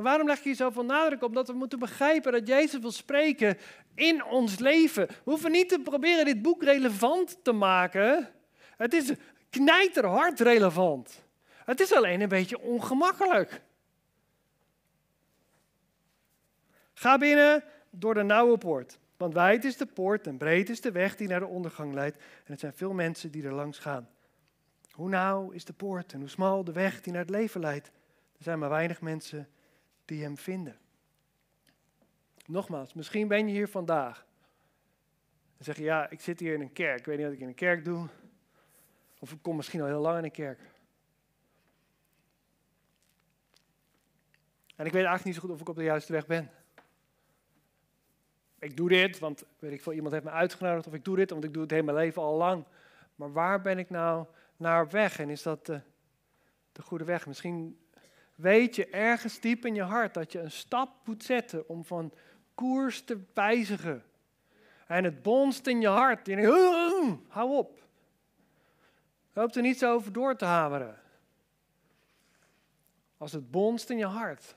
En 0.00 0.06
waarom 0.06 0.26
leg 0.26 0.38
je 0.38 0.44
hier 0.44 0.54
zoveel 0.54 0.84
nadruk 0.84 1.22
op? 1.22 1.28
Omdat 1.28 1.46
we 1.46 1.52
moeten 1.52 1.78
begrijpen 1.78 2.32
dat 2.32 2.46
Jezus 2.46 2.80
wil 2.80 2.92
spreken 2.92 3.58
in 3.94 4.24
ons 4.24 4.58
leven. 4.58 5.06
We 5.06 5.14
hoeven 5.24 5.50
niet 5.50 5.68
te 5.68 5.80
proberen 5.80 6.24
dit 6.24 6.42
boek 6.42 6.62
relevant 6.62 7.44
te 7.44 7.52
maken. 7.52 8.30
Het 8.76 8.92
is 8.92 9.12
knijterhard 9.50 10.40
relevant. 10.40 11.24
Het 11.64 11.80
is 11.80 11.92
alleen 11.92 12.20
een 12.20 12.28
beetje 12.28 12.60
ongemakkelijk. 12.60 13.62
Ga 16.94 17.18
binnen, 17.18 17.64
door 17.90 18.14
de 18.14 18.22
nauwe 18.22 18.58
poort. 18.58 18.98
Want 19.16 19.34
wijd 19.34 19.64
is 19.64 19.76
de 19.76 19.86
poort 19.86 20.26
en 20.26 20.36
breed 20.36 20.68
is 20.68 20.80
de 20.80 20.92
weg 20.92 21.16
die 21.16 21.28
naar 21.28 21.40
de 21.40 21.46
ondergang 21.46 21.94
leidt. 21.94 22.16
En 22.16 22.52
het 22.52 22.60
zijn 22.60 22.74
veel 22.74 22.92
mensen 22.92 23.30
die 23.30 23.44
er 23.44 23.54
langs 23.54 23.78
gaan. 23.78 24.08
Hoe 24.90 25.08
nauw 25.08 25.50
is 25.50 25.64
de 25.64 25.72
poort 25.72 26.12
en 26.12 26.20
hoe 26.20 26.28
smal 26.28 26.64
de 26.64 26.72
weg 26.72 27.00
die 27.00 27.12
naar 27.12 27.22
het 27.22 27.30
leven 27.30 27.60
leidt. 27.60 27.86
Er 28.36 28.42
zijn 28.42 28.58
maar 28.58 28.68
weinig 28.68 29.00
mensen 29.00 29.48
die 30.10 30.22
hem 30.22 30.36
vinden. 30.36 30.78
Nogmaals, 32.46 32.94
misschien 32.94 33.28
ben 33.28 33.46
je 33.46 33.52
hier 33.52 33.68
vandaag. 33.68 34.26
En 35.58 35.64
zeg 35.64 35.76
je, 35.76 35.82
ja, 35.82 36.10
ik 36.10 36.20
zit 36.20 36.40
hier 36.40 36.54
in 36.54 36.60
een 36.60 36.72
kerk. 36.72 36.98
Ik 36.98 37.04
weet 37.04 37.16
niet 37.16 37.26
wat 37.26 37.34
ik 37.34 37.40
in 37.40 37.48
een 37.48 37.54
kerk 37.54 37.84
doe. 37.84 38.08
Of 39.18 39.32
ik 39.32 39.38
kom 39.42 39.56
misschien 39.56 39.80
al 39.80 39.86
heel 39.86 40.00
lang 40.00 40.18
in 40.18 40.24
een 40.24 40.30
kerk. 40.30 40.60
En 44.76 44.86
ik 44.86 44.92
weet 44.92 45.04
eigenlijk 45.04 45.24
niet 45.24 45.34
zo 45.34 45.40
goed 45.40 45.50
of 45.50 45.60
ik 45.60 45.68
op 45.68 45.76
de 45.76 45.82
juiste 45.82 46.12
weg 46.12 46.26
ben. 46.26 46.50
Ik 48.58 48.76
doe 48.76 48.88
dit, 48.88 49.18
want 49.18 49.44
weet 49.58 49.72
ik 49.72 49.82
veel, 49.82 49.92
iemand 49.92 50.12
heeft 50.12 50.24
me 50.24 50.30
uitgenodigd. 50.30 50.86
Of 50.86 50.94
ik 50.94 51.04
doe 51.04 51.16
dit, 51.16 51.30
want 51.30 51.44
ik 51.44 51.52
doe 51.52 51.62
het 51.62 51.84
mijn 51.84 51.96
leven 51.96 52.22
al 52.22 52.36
lang. 52.36 52.64
Maar 53.14 53.32
waar 53.32 53.60
ben 53.60 53.78
ik 53.78 53.90
nou 53.90 54.26
naar 54.56 54.90
weg? 54.90 55.18
En 55.18 55.30
is 55.30 55.42
dat 55.42 55.66
de, 55.66 55.80
de 56.72 56.82
goede 56.82 57.04
weg? 57.04 57.26
Misschien 57.26 57.78
weet 58.40 58.76
je 58.76 58.86
ergens 58.86 59.40
diep 59.40 59.66
in 59.66 59.74
je 59.74 59.82
hart 59.82 60.14
dat 60.14 60.32
je 60.32 60.40
een 60.40 60.50
stap 60.50 60.90
moet 61.04 61.24
zetten 61.24 61.68
om 61.68 61.84
van 61.84 62.12
koers 62.54 63.02
te 63.04 63.20
wijzigen. 63.34 64.04
En 64.86 65.04
het 65.04 65.22
bonst 65.22 65.66
in 65.66 65.80
je 65.80 65.88
hart. 65.88 66.28
En 66.28 66.40
je, 66.40 67.16
hou 67.28 67.56
op. 67.56 67.82
Hoop 69.32 69.54
er 69.54 69.62
niet 69.62 69.78
zo 69.78 69.94
over 69.94 70.12
door 70.12 70.36
te 70.36 70.44
hameren. 70.44 70.98
Als 73.16 73.32
het 73.32 73.50
bonst 73.50 73.90
in 73.90 73.98
je 73.98 74.06
hart, 74.06 74.54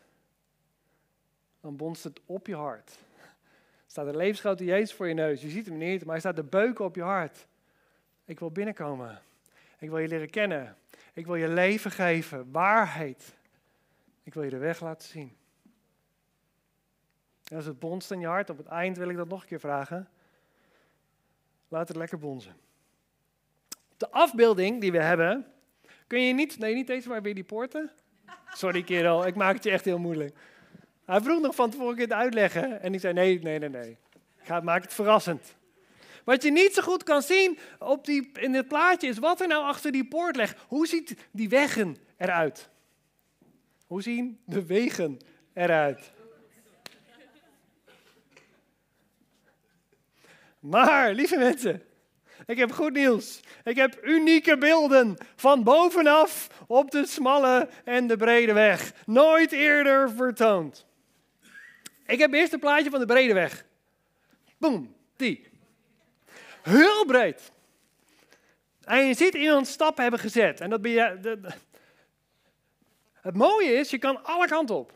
dan 1.61 1.75
bonst 1.75 2.03
het 2.03 2.19
op 2.25 2.47
je 2.47 2.55
hart. 2.55 2.89
Er 3.19 3.99
staat 3.99 4.07
een 4.07 4.17
levensgrote 4.17 4.65
Jezus 4.65 4.93
voor 4.93 5.07
je 5.07 5.13
neus. 5.13 5.41
Je 5.41 5.49
ziet 5.49 5.65
hem 5.65 5.77
niet, 5.77 5.99
maar 5.99 6.11
hij 6.11 6.19
staat 6.19 6.35
de 6.35 6.43
beuken 6.43 6.85
op 6.85 6.95
je 6.95 7.01
hart. 7.01 7.47
Ik 8.25 8.39
wil 8.39 8.51
binnenkomen. 8.51 9.21
Ik 9.79 9.89
wil 9.89 9.97
je 9.97 10.07
leren 10.07 10.29
kennen. 10.29 10.77
Ik 11.13 11.25
wil 11.25 11.35
je 11.35 11.47
leven 11.47 11.91
geven, 11.91 12.51
waarheid. 12.51 13.33
Ik 14.23 14.33
wil 14.33 14.43
je 14.43 14.49
de 14.49 14.57
weg 14.57 14.81
laten 14.81 15.07
zien. 15.07 15.35
En 17.49 17.55
als 17.55 17.65
het 17.65 17.79
bonst 17.79 18.11
in 18.11 18.19
je 18.19 18.27
hart, 18.27 18.49
op 18.49 18.57
het 18.57 18.67
eind 18.67 18.97
wil 18.97 19.09
ik 19.09 19.17
dat 19.17 19.27
nog 19.27 19.41
een 19.41 19.47
keer 19.47 19.59
vragen. 19.59 20.07
Laat 21.67 21.87
het 21.87 21.97
lekker 21.97 22.19
bonzen. 22.19 22.55
De 23.97 24.11
afbeelding 24.11 24.81
die 24.81 24.91
we 24.91 25.01
hebben, 25.01 25.45
kun 26.07 26.21
je 26.21 26.33
niet, 26.33 26.59
nee 26.59 26.73
niet 26.73 26.87
deze, 26.87 27.09
maar 27.09 27.21
weer 27.21 27.35
die 27.35 27.43
poorten. 27.43 27.91
Sorry 28.53 28.83
kerel, 28.83 29.27
ik 29.27 29.35
maak 29.35 29.53
het 29.53 29.63
je 29.63 29.71
echt 29.71 29.85
heel 29.85 29.99
moeilijk. 29.99 30.37
Hij 31.05 31.21
vroeg 31.21 31.41
nog 31.41 31.55
van 31.55 31.69
tevoren 31.69 31.99
het 31.99 32.11
uitleggen 32.11 32.81
en 32.81 32.93
ik 32.93 32.99
zei 32.99 33.13
nee, 33.13 33.39
nee, 33.39 33.59
nee, 33.59 33.69
nee. 33.69 33.97
Ik 34.39 34.45
ga, 34.45 34.59
maak 34.59 34.81
het 34.81 34.93
verrassend. 34.93 35.55
Wat 36.23 36.43
je 36.43 36.51
niet 36.51 36.73
zo 36.73 36.81
goed 36.81 37.03
kan 37.03 37.21
zien 37.21 37.59
op 37.79 38.05
die, 38.05 38.31
in 38.33 38.53
het 38.53 38.67
plaatje 38.67 39.07
is 39.07 39.17
wat 39.17 39.41
er 39.41 39.47
nou 39.47 39.63
achter 39.63 39.91
die 39.91 40.07
poort 40.07 40.35
ligt. 40.35 40.59
Hoe 40.67 40.87
ziet 40.87 41.15
die 41.31 41.49
wegen 41.49 41.97
eruit? 42.17 42.69
Hoe 43.87 44.01
zien 44.01 44.39
de 44.45 44.65
wegen 44.65 45.19
eruit? 45.53 46.11
Maar, 50.59 51.13
lieve 51.13 51.37
mensen, 51.37 51.83
ik 52.45 52.57
heb 52.57 52.71
goed 52.71 52.93
nieuws. 52.93 53.39
Ik 53.63 53.75
heb 53.75 53.99
unieke 54.03 54.57
beelden 54.57 55.17
van 55.35 55.63
bovenaf 55.63 56.47
op 56.67 56.91
de 56.91 57.05
smalle 57.05 57.69
en 57.83 58.07
de 58.07 58.17
brede 58.17 58.53
weg. 58.53 58.93
Nooit 59.05 59.51
eerder 59.51 60.11
vertoond. 60.11 60.85
Ik 62.05 62.19
heb 62.19 62.33
eerst 62.33 62.53
een 62.53 62.59
plaatje 62.59 62.89
van 62.89 62.99
de 62.99 63.05
brede 63.05 63.33
weg. 63.33 63.65
Boom, 64.57 64.95
die. 65.15 65.47
Heel 66.61 67.05
breed. 67.05 67.51
En 68.83 69.05
je 69.05 69.13
ziet 69.13 69.33
iemand 69.33 69.67
stappen 69.67 70.01
hebben 70.01 70.19
gezet. 70.19 70.59
En 70.61 70.69
dat. 70.69 70.81
Het 73.23 73.35
mooie 73.35 73.73
is, 73.73 73.89
je 73.89 73.97
kan 73.97 74.23
alle 74.23 74.47
kanten 74.47 74.75
op 74.75 74.93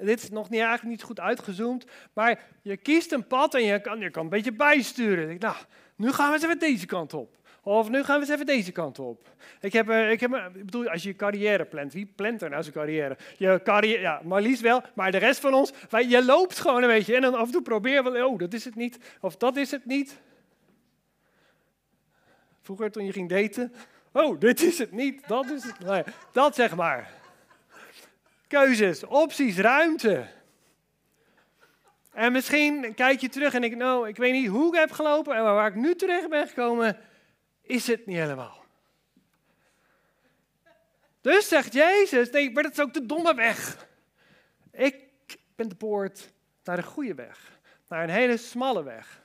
dit 0.00 0.22
is 0.22 0.30
nog 0.30 0.50
niet, 0.50 0.60
eigenlijk 0.60 0.90
niet 0.90 1.02
goed 1.02 1.20
uitgezoomd, 1.20 1.86
maar 2.12 2.40
je 2.62 2.76
kiest 2.76 3.12
een 3.12 3.26
pad 3.26 3.54
en 3.54 3.62
je 3.62 3.80
kan, 3.80 3.98
je 3.98 4.10
kan 4.10 4.22
een 4.22 4.28
beetje 4.28 4.52
bijsturen. 4.52 5.30
Ik, 5.30 5.40
nou, 5.40 5.56
nu 5.96 6.12
gaan 6.12 6.28
we 6.28 6.34
eens 6.34 6.44
even 6.44 6.58
deze 6.58 6.86
kant 6.86 7.14
op. 7.14 7.36
Of 7.62 7.90
nu 7.90 8.04
gaan 8.04 8.14
we 8.14 8.20
eens 8.20 8.34
even 8.34 8.46
deze 8.46 8.72
kant 8.72 8.98
op. 8.98 9.28
Ik 9.60 9.72
heb, 9.72 9.88
uh, 9.88 10.10
ik 10.10 10.20
heb 10.20 10.34
ik 10.54 10.64
bedoel, 10.64 10.88
als 10.88 11.02
je 11.02 11.08
je 11.08 11.16
carrière 11.16 11.64
plant, 11.64 11.92
wie 11.92 12.12
plant 12.16 12.42
er 12.42 12.50
nou 12.50 12.62
zijn 12.62 12.74
carrière? 12.74 13.16
Je 13.36 13.60
carrière, 13.64 14.00
ja, 14.00 14.20
Marlies 14.24 14.60
wel, 14.60 14.82
maar 14.94 15.10
de 15.10 15.18
rest 15.18 15.40
van 15.40 15.54
ons, 15.54 15.72
wij, 15.90 16.06
je 16.06 16.24
loopt 16.24 16.58
gewoon 16.58 16.82
een 16.82 16.88
beetje 16.88 17.14
en 17.14 17.20
dan 17.20 17.34
af 17.34 17.46
en 17.46 17.52
toe 17.52 17.62
probeer 17.62 17.92
je 17.92 18.26
oh, 18.26 18.38
dat 18.38 18.52
is 18.52 18.64
het 18.64 18.74
niet, 18.74 18.98
of 19.20 19.36
dat 19.36 19.56
is 19.56 19.70
het 19.70 19.84
niet. 19.84 20.20
Vroeger 22.62 22.90
toen 22.90 23.04
je 23.04 23.12
ging 23.12 23.28
daten, 23.28 23.72
oh, 24.12 24.40
dit 24.40 24.62
is 24.62 24.78
het 24.78 24.92
niet, 24.92 25.28
dat 25.28 25.50
is 25.50 25.64
het. 25.64 25.78
Nee, 25.78 26.02
dat 26.32 26.54
zeg 26.54 26.76
maar. 26.76 27.17
Keuzes, 28.48 29.04
opties, 29.04 29.58
ruimte. 29.58 30.26
En 32.12 32.32
misschien 32.32 32.94
kijk 32.94 33.20
je 33.20 33.28
terug 33.28 33.54
en 33.54 33.60
denk 33.60 33.74
nou, 33.74 34.08
ik 34.08 34.16
weet 34.16 34.32
niet 34.32 34.48
hoe 34.48 34.74
ik 34.74 34.80
heb 34.80 34.90
gelopen 34.90 35.36
en 35.36 35.42
waar 35.42 35.68
ik 35.68 35.74
nu 35.74 35.94
terecht 35.94 36.28
ben 36.28 36.48
gekomen, 36.48 36.98
is 37.62 37.86
het 37.86 38.06
niet 38.06 38.16
helemaal. 38.16 38.64
Dus 41.20 41.48
zegt 41.48 41.72
Jezus, 41.72 42.30
nee, 42.30 42.50
maar 42.50 42.62
dat 42.62 42.72
is 42.72 42.80
ook 42.80 42.94
de 42.94 43.06
domme 43.06 43.34
weg. 43.34 43.86
Ik 44.70 45.04
ben 45.56 45.68
de 45.68 45.74
poort 45.74 46.32
naar 46.64 46.76
de 46.76 46.82
goede 46.82 47.14
weg. 47.14 47.60
Naar 47.88 48.02
een 48.02 48.10
hele 48.10 48.36
smalle 48.36 48.82
weg. 48.82 49.22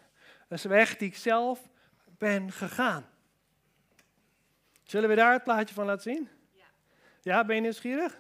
Een 0.47 0.69
weg 0.69 0.97
die 0.97 1.07
ik 1.07 1.15
zelf 1.15 1.59
ben 2.17 2.51
gegaan. 2.51 3.09
Zullen 4.83 5.09
we 5.09 5.15
daar 5.15 5.33
het 5.33 5.43
plaatje 5.43 5.75
van 5.75 5.86
laten 5.86 6.12
zien? 6.12 6.29
Ja. 6.51 6.65
Ja, 7.21 7.45
ben 7.45 7.55
je 7.55 7.62
nieuwsgierig? 7.62 8.17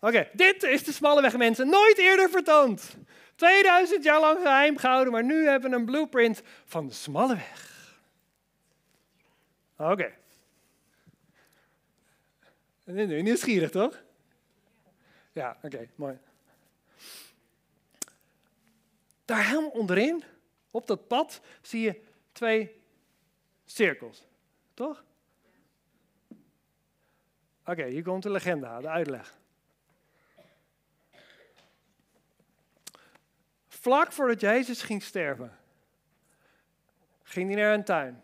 Oké, 0.00 0.28
dit 0.32 0.62
is 0.62 0.84
de 0.84 0.92
smalle 0.92 1.22
weg, 1.22 1.36
mensen. 1.36 1.68
Nooit 1.68 1.98
eerder 1.98 2.30
vertoond. 2.30 2.96
2000 3.34 4.04
jaar 4.04 4.20
lang 4.20 4.38
geheim 4.40 4.76
gehouden, 4.76 5.12
maar 5.12 5.24
nu 5.24 5.46
hebben 5.46 5.70
we 5.70 5.76
een 5.76 5.84
blueprint 5.84 6.42
van 6.64 6.86
de 6.86 6.92
smalle 6.92 7.34
weg. 7.34 7.74
Oké. 9.76 9.90
Okay. 9.90 10.14
Nieuwsgierig, 13.22 13.70
toch? 13.70 14.02
Ja, 15.32 15.56
oké, 15.62 15.88
mooi. 15.94 16.18
Daar 19.24 19.46
helemaal 19.46 19.70
onderin, 19.70 20.24
op 20.70 20.86
dat 20.86 21.06
pad, 21.06 21.40
zie 21.62 21.80
je 21.80 22.00
twee 22.32 22.80
cirkels. 23.64 24.24
Toch? 24.74 25.04
Oké, 27.64 27.84
hier 27.84 28.02
komt 28.02 28.22
de 28.22 28.30
legende, 28.30 28.78
de 28.80 28.88
uitleg. 28.88 29.38
Vlak 33.86 34.12
voordat 34.12 34.40
Jezus 34.40 34.82
ging 34.82 35.02
sterven, 35.02 35.58
ging 37.22 37.46
hij 37.52 37.62
naar 37.62 37.74
een 37.74 37.84
tuin. 37.84 38.22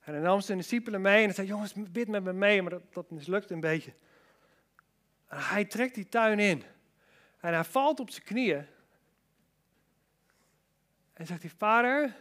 En 0.00 0.12
hij 0.12 0.22
nam 0.22 0.40
zijn 0.40 0.58
discipelen 0.58 1.00
mee 1.00 1.26
en 1.26 1.34
zei, 1.34 1.46
jongens, 1.46 1.72
bid 1.74 2.08
met 2.08 2.22
me 2.22 2.32
mee, 2.32 2.62
maar 2.62 2.70
dat, 2.70 2.92
dat 2.92 3.10
mislukt 3.10 3.50
een 3.50 3.60
beetje. 3.60 3.92
En 5.26 5.38
hij 5.38 5.64
trekt 5.64 5.94
die 5.94 6.08
tuin 6.08 6.38
in. 6.38 6.62
En 7.40 7.52
hij 7.52 7.64
valt 7.64 8.00
op 8.00 8.10
zijn 8.10 8.24
knieën. 8.24 8.66
En 11.12 11.26
zegt 11.26 11.42
hij, 11.42 11.50
vader, 11.50 12.16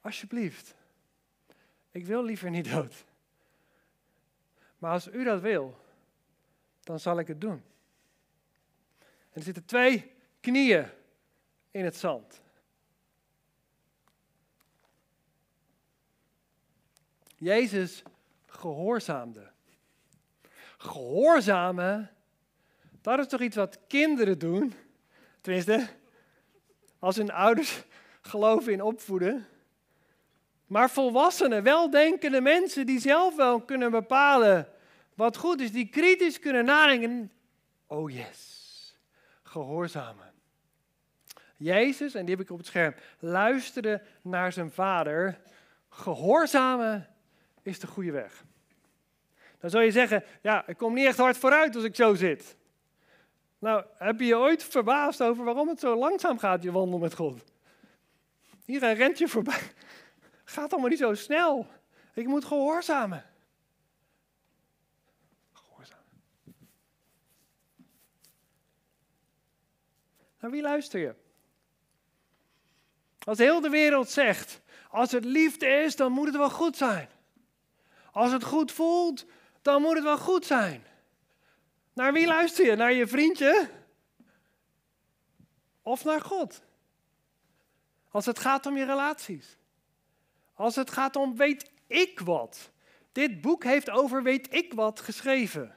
alsjeblieft, 0.00 0.74
ik 1.90 2.06
wil 2.06 2.24
liever 2.24 2.50
niet 2.50 2.70
dood. 2.70 3.04
Maar 4.78 4.90
als 4.90 5.08
u 5.08 5.24
dat 5.24 5.40
wil, 5.40 5.80
dan 6.80 7.00
zal 7.00 7.18
ik 7.18 7.26
het 7.26 7.40
doen. 7.40 7.64
En 9.00 9.32
er 9.32 9.42
zitten 9.42 9.64
twee 9.64 10.14
knieën 10.40 10.95
in 11.76 11.84
het 11.84 11.96
zand. 11.96 12.40
Jezus 17.36 18.02
gehoorzaamde. 18.46 19.50
Gehoorzamen, 20.78 22.10
dat 23.00 23.18
is 23.18 23.26
toch 23.26 23.40
iets 23.40 23.56
wat 23.56 23.78
kinderen 23.86 24.38
doen? 24.38 24.74
Tenminste, 25.40 25.88
als 26.98 27.16
hun 27.16 27.32
ouders 27.32 27.82
geloven 28.20 28.72
in 28.72 28.82
opvoeden. 28.82 29.46
Maar 30.66 30.90
volwassenen, 30.90 31.62
weldenkende 31.62 32.40
mensen 32.40 32.86
die 32.86 33.00
zelf 33.00 33.36
wel 33.36 33.60
kunnen 33.60 33.90
bepalen 33.90 34.68
wat 35.14 35.36
goed 35.36 35.60
is, 35.60 35.72
die 35.72 35.88
kritisch 35.88 36.38
kunnen 36.38 36.64
nadenken. 36.64 37.32
Oh 37.86 38.10
yes, 38.10 38.96
gehoorzamen. 39.42 40.35
Jezus, 41.56 42.14
en 42.14 42.24
die 42.24 42.34
heb 42.34 42.44
ik 42.44 42.50
op 42.50 42.58
het 42.58 42.66
scherm, 42.66 42.94
luisterde 43.18 44.02
naar 44.22 44.52
zijn 44.52 44.70
vader. 44.70 45.38
Gehoorzamen 45.88 47.08
is 47.62 47.80
de 47.80 47.86
goede 47.86 48.10
weg. 48.10 48.44
Dan 49.58 49.70
zou 49.70 49.84
je 49.84 49.90
zeggen, 49.90 50.24
ja, 50.42 50.66
ik 50.66 50.76
kom 50.76 50.94
niet 50.94 51.06
echt 51.06 51.18
hard 51.18 51.38
vooruit 51.38 51.74
als 51.74 51.84
ik 51.84 51.94
zo 51.94 52.14
zit. 52.14 52.56
Nou, 53.58 53.84
heb 53.96 54.20
je 54.20 54.26
je 54.26 54.36
ooit 54.36 54.64
verbaasd 54.64 55.22
over 55.22 55.44
waarom 55.44 55.68
het 55.68 55.80
zo 55.80 55.96
langzaam 55.96 56.38
gaat, 56.38 56.62
je 56.62 56.72
wandel 56.72 56.98
met 56.98 57.14
God? 57.14 57.44
Hier 58.64 58.82
een 58.82 58.94
rentje 58.94 59.28
voorbij. 59.28 59.72
Gaat 60.44 60.72
allemaal 60.72 60.90
niet 60.90 60.98
zo 60.98 61.14
snel. 61.14 61.66
Ik 62.14 62.26
moet 62.26 62.44
gehoorzamen. 62.44 63.24
Gehoorzamen. 65.52 66.04
Naar 70.40 70.50
wie 70.50 70.62
luister 70.62 71.00
je? 71.00 71.14
Als 73.26 73.38
heel 73.38 73.60
de 73.60 73.68
wereld 73.68 74.10
zegt, 74.10 74.60
als 74.90 75.12
het 75.12 75.24
liefde 75.24 75.66
is, 75.66 75.96
dan 75.96 76.12
moet 76.12 76.26
het 76.26 76.36
wel 76.36 76.50
goed 76.50 76.76
zijn. 76.76 77.08
Als 78.12 78.32
het 78.32 78.44
goed 78.44 78.72
voelt, 78.72 79.24
dan 79.62 79.82
moet 79.82 79.94
het 79.94 80.04
wel 80.04 80.18
goed 80.18 80.46
zijn. 80.46 80.84
Naar 81.92 82.12
wie 82.12 82.26
luister 82.26 82.66
je? 82.66 82.76
Naar 82.76 82.92
je 82.92 83.06
vriendje? 83.06 83.70
Of 85.82 86.04
naar 86.04 86.20
God? 86.20 86.62
Als 88.10 88.26
het 88.26 88.38
gaat 88.38 88.66
om 88.66 88.76
je 88.76 88.84
relaties. 88.84 89.56
Als 90.54 90.76
het 90.76 90.90
gaat 90.90 91.16
om 91.16 91.36
weet 91.36 91.70
ik 91.86 92.20
wat. 92.20 92.70
Dit 93.12 93.40
boek 93.40 93.64
heeft 93.64 93.90
over 93.90 94.22
weet 94.22 94.54
ik 94.54 94.72
wat 94.72 95.00
geschreven. 95.00 95.76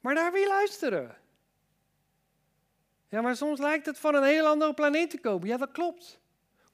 Maar 0.00 0.14
naar 0.14 0.32
wie 0.32 0.46
luisteren? 0.46 1.16
Ja, 3.08 3.20
maar 3.20 3.36
soms 3.36 3.58
lijkt 3.58 3.86
het 3.86 3.98
van 3.98 4.14
een 4.14 4.24
heel 4.24 4.46
andere 4.46 4.74
planeet 4.74 5.10
te 5.10 5.20
komen. 5.20 5.48
Ja, 5.48 5.56
dat 5.56 5.72
klopt. 5.72 6.19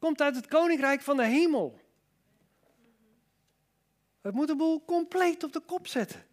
Komt 0.07 0.23
uit 0.23 0.37
het 0.37 0.47
koninkrijk 0.47 1.01
van 1.01 1.17
de 1.17 1.25
hemel. 1.25 1.81
Het 4.21 4.35
moet 4.35 4.47
de 4.47 4.57
boel 4.57 4.85
compleet 4.85 5.45
op 5.45 5.53
de 5.53 5.61
kop 5.61 5.87
zetten. 5.87 6.25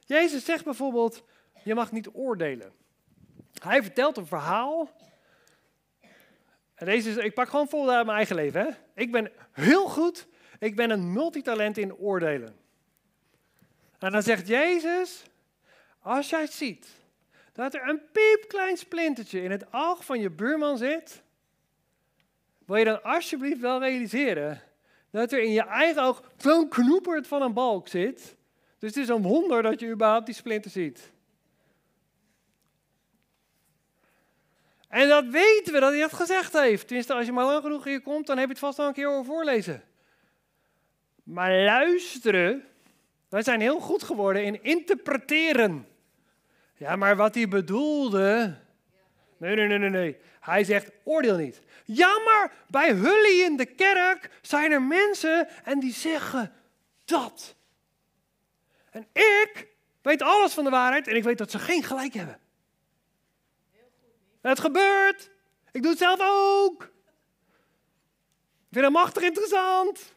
Jezus 0.00 0.44
zegt 0.44 0.64
bijvoorbeeld, 0.64 1.24
je 1.64 1.74
mag 1.74 1.92
niet 1.92 2.08
oordelen. 2.12 2.72
Hij 3.62 3.82
vertelt 3.82 4.16
een 4.16 4.26
verhaal. 4.26 4.90
En 6.74 6.86
deze 6.86 7.10
is, 7.10 7.16
ik 7.16 7.34
pak 7.34 7.48
gewoon 7.48 7.68
vol 7.68 7.90
uit 7.90 8.04
mijn 8.04 8.16
eigen 8.16 8.36
leven. 8.36 8.60
Hè? 8.60 8.70
Ik 8.94 9.12
ben 9.12 9.32
heel 9.52 9.88
goed, 9.88 10.26
ik 10.58 10.76
ben 10.76 10.90
een 10.90 11.12
multitalent 11.12 11.78
in 11.78 11.94
oordelen. 11.94 12.56
En 13.98 14.12
dan 14.12 14.22
zegt 14.22 14.46
Jezus, 14.46 15.22
als 16.00 16.30
jij 16.30 16.46
ziet 16.46 17.03
dat 17.54 17.74
er 17.74 17.88
een 17.88 18.00
piepklein 18.12 18.76
splintertje 18.76 19.42
in 19.42 19.50
het 19.50 19.64
oog 19.72 20.04
van 20.04 20.20
je 20.20 20.30
buurman 20.30 20.78
zit, 20.78 21.22
wil 22.66 22.76
je 22.76 22.84
dan 22.84 23.02
alsjeblieft 23.02 23.60
wel 23.60 23.80
realiseren 23.80 24.62
dat 25.10 25.32
er 25.32 25.42
in 25.42 25.52
je 25.52 25.62
eigen 25.62 26.02
oog 26.02 26.22
zo'n 26.36 26.68
knoepert 26.68 27.26
van 27.26 27.42
een 27.42 27.52
balk 27.52 27.88
zit. 27.88 28.36
Dus 28.78 28.94
het 28.94 28.96
is 28.96 29.08
een 29.08 29.22
wonder 29.22 29.62
dat 29.62 29.80
je 29.80 29.90
überhaupt 29.90 30.26
die 30.26 30.34
splinter 30.34 30.70
ziet. 30.70 31.12
En 34.88 35.08
dat 35.08 35.26
weten 35.26 35.72
we 35.72 35.80
dat 35.80 35.90
hij 35.90 36.00
dat 36.00 36.12
gezegd 36.12 36.52
heeft. 36.52 36.86
Tenminste, 36.86 37.14
als 37.14 37.26
je 37.26 37.32
maar 37.32 37.44
lang 37.44 37.62
genoeg 37.62 37.84
hier 37.84 38.00
komt, 38.00 38.26
dan 38.26 38.36
heb 38.36 38.46
je 38.46 38.52
het 38.52 38.60
vast 38.60 38.78
al 38.78 38.86
een 38.86 38.92
keer 38.92 39.08
over 39.08 39.24
voorlezen. 39.24 39.82
Maar 41.22 41.64
luisteren, 41.64 42.64
wij 43.28 43.42
zijn 43.42 43.60
heel 43.60 43.80
goed 43.80 44.02
geworden 44.02 44.44
in 44.44 44.62
interpreteren. 44.62 45.86
Ja, 46.74 46.96
maar 46.96 47.16
wat 47.16 47.34
hij 47.34 47.48
bedoelde. 47.48 48.56
Nee, 49.36 49.54
nee, 49.54 49.66
nee, 49.66 49.78
nee, 49.78 49.90
nee. 49.90 50.16
Hij 50.40 50.64
zegt: 50.64 50.90
oordeel 51.04 51.36
niet. 51.36 51.62
Ja, 51.84 52.18
maar 52.24 52.52
bij 52.66 52.92
Hully 52.92 53.42
in 53.42 53.56
de 53.56 53.66
kerk 53.66 54.30
zijn 54.42 54.72
er 54.72 54.82
mensen 54.82 55.48
en 55.64 55.80
die 55.80 55.92
zeggen 55.92 56.52
dat. 57.04 57.54
En 58.90 59.06
ik 59.12 59.66
weet 60.02 60.22
alles 60.22 60.52
van 60.52 60.64
de 60.64 60.70
waarheid 60.70 61.08
en 61.08 61.16
ik 61.16 61.22
weet 61.22 61.38
dat 61.38 61.50
ze 61.50 61.58
geen 61.58 61.82
gelijk 61.82 62.14
hebben. 62.14 62.38
Het 64.40 64.60
gebeurt. 64.60 65.30
Ik 65.72 65.82
doe 65.82 65.90
het 65.90 66.00
zelf 66.00 66.20
ook. 66.22 66.82
Ik 66.82 68.80
vind 68.80 68.84
het 68.84 68.94
machtig 68.94 69.22
interessant. 69.22 70.14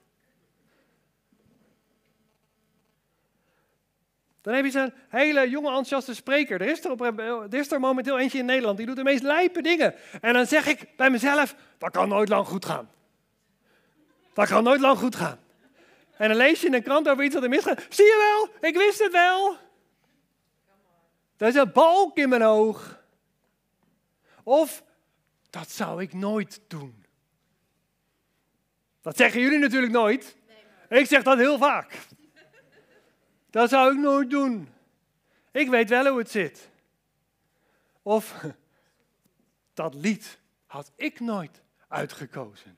Dan 4.48 4.56
heb 4.56 4.66
je 4.66 4.72
zo'n 4.72 4.94
hele 5.10 5.50
jonge 5.50 5.68
enthousiaste 5.68 6.16
spreker. 6.16 6.62
Er 6.62 6.68
is 6.68 6.86
er, 6.86 6.92
op, 6.92 7.02
er 7.02 7.54
is 7.54 7.72
er 7.72 7.80
momenteel 7.80 8.20
eentje 8.20 8.38
in 8.38 8.46
Nederland. 8.46 8.78
Die 8.78 8.86
doet 8.86 8.96
de 8.96 9.04
meest 9.04 9.24
lijpe 9.24 9.62
dingen. 9.62 9.96
En 10.22 10.34
dan 10.34 10.46
zeg 10.46 10.68
ik 10.68 10.96
bij 10.96 11.10
mezelf, 11.10 11.56
dat 11.78 11.92
kan 11.92 12.10
nooit 12.10 12.30
lang 12.30 12.48
goed 12.48 12.66
gaan. 12.66 12.90
Dat 14.34 14.48
kan 14.48 14.64
nooit 14.64 14.80
lang 14.80 14.98
goed 14.98 15.16
gaan. 15.16 15.40
En 16.18 16.28
dan 16.28 16.38
lees 16.38 16.62
je 16.62 16.68
in 16.68 16.74
een 16.74 16.84
krant 16.84 17.10
over 17.10 17.24
iets 17.24 17.34
wat 17.34 17.44
er 17.44 17.50
misgaat. 17.50 17.86
Zie 17.90 18.06
je 18.06 18.48
wel, 18.60 18.70
ik 18.70 18.78
wist 18.78 19.00
het 19.00 19.12
wel. 19.12 19.58
Er 21.38 21.48
is 21.48 21.56
een 21.56 21.72
balk 21.72 22.18
in 22.18 22.30
mijn 22.30 22.44
oog. 22.44 23.04
Of, 24.44 24.84
dat 25.50 25.70
zou 25.70 26.02
ik 26.02 26.14
nooit 26.14 26.60
doen. 26.68 27.06
Dat 29.02 29.18
zeggen 29.18 29.42
jullie 29.42 29.60
natuurlijk 29.60 29.92
nooit. 29.92 30.36
Ik 30.90 31.06
zeg 31.06 31.24
dat 31.24 31.38
heel 31.38 31.58
vaak. 31.58 32.07
Dat 33.58 33.70
zou 33.70 33.94
ik 33.94 34.00
nooit 34.00 34.30
doen. 34.30 34.70
Ik 35.52 35.70
weet 35.70 35.90
wel 35.90 36.08
hoe 36.08 36.18
het 36.18 36.32
zit. 36.32 36.70
Of, 38.02 38.44
dat 39.74 39.94
lied 39.94 40.40
had 40.66 40.92
ik 40.96 41.20
nooit 41.20 41.62
uitgekozen. 41.88 42.78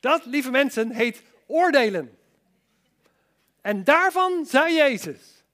Dat, 0.00 0.24
lieve 0.24 0.50
mensen, 0.50 0.90
heet 0.90 1.22
oordelen. 1.46 2.18
En 3.60 3.84
daarvan 3.84 4.46
zei 4.46 4.74
Jezus, 4.74 5.44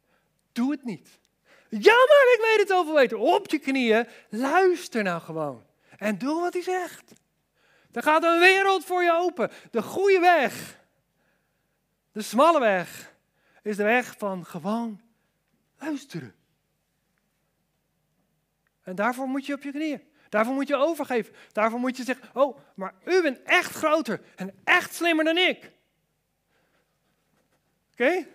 doe 0.53 0.71
het 0.71 0.85
niet. 0.85 1.09
Ja, 1.69 1.95
maar 1.95 2.35
ik 2.35 2.41
weet 2.47 2.69
het 2.69 2.73
over 2.73 2.95
weten. 2.95 3.19
Op 3.19 3.51
je 3.51 3.59
knieën, 3.59 4.07
luister 4.29 5.03
nou 5.03 5.21
gewoon. 5.21 5.65
En 5.99 6.19
doe 6.19 6.41
wat 6.41 6.53
hij 6.53 6.63
zegt. 6.63 7.20
Er 7.93 8.03
gaat 8.03 8.25
een 8.25 8.39
wereld 8.39 8.85
voor 8.85 9.03
je 9.03 9.13
open. 9.13 9.51
De 9.71 9.83
goede 9.83 10.21
weg, 10.21 10.81
de 12.13 12.23
smalle 12.23 12.61
weg, 12.61 13.15
is 13.63 13.77
de 13.77 13.85
weg 13.85 14.15
van 14.19 14.47
gewoon 14.47 15.01
luisteren. 15.79 16.35
En 18.83 18.95
daarvoor 18.95 19.27
moet 19.27 19.47
je 19.47 19.55
op 19.55 19.63
je 19.63 19.71
knieën. 19.71 20.03
Daarvoor 20.29 20.55
moet 20.55 20.69
je 20.69 20.77
overgeven. 20.77 21.35
Daarvoor 21.53 21.79
moet 21.79 21.97
je 21.97 22.05
zeggen: 22.05 22.29
Oh, 22.33 22.59
maar 22.75 22.95
u 23.05 23.23
bent 23.23 23.43
echt 23.43 23.75
groter 23.75 24.21
en 24.37 24.55
echt 24.65 24.95
slimmer 24.95 25.25
dan 25.25 25.37
ik. 25.39 25.73
Oké? 27.93 28.27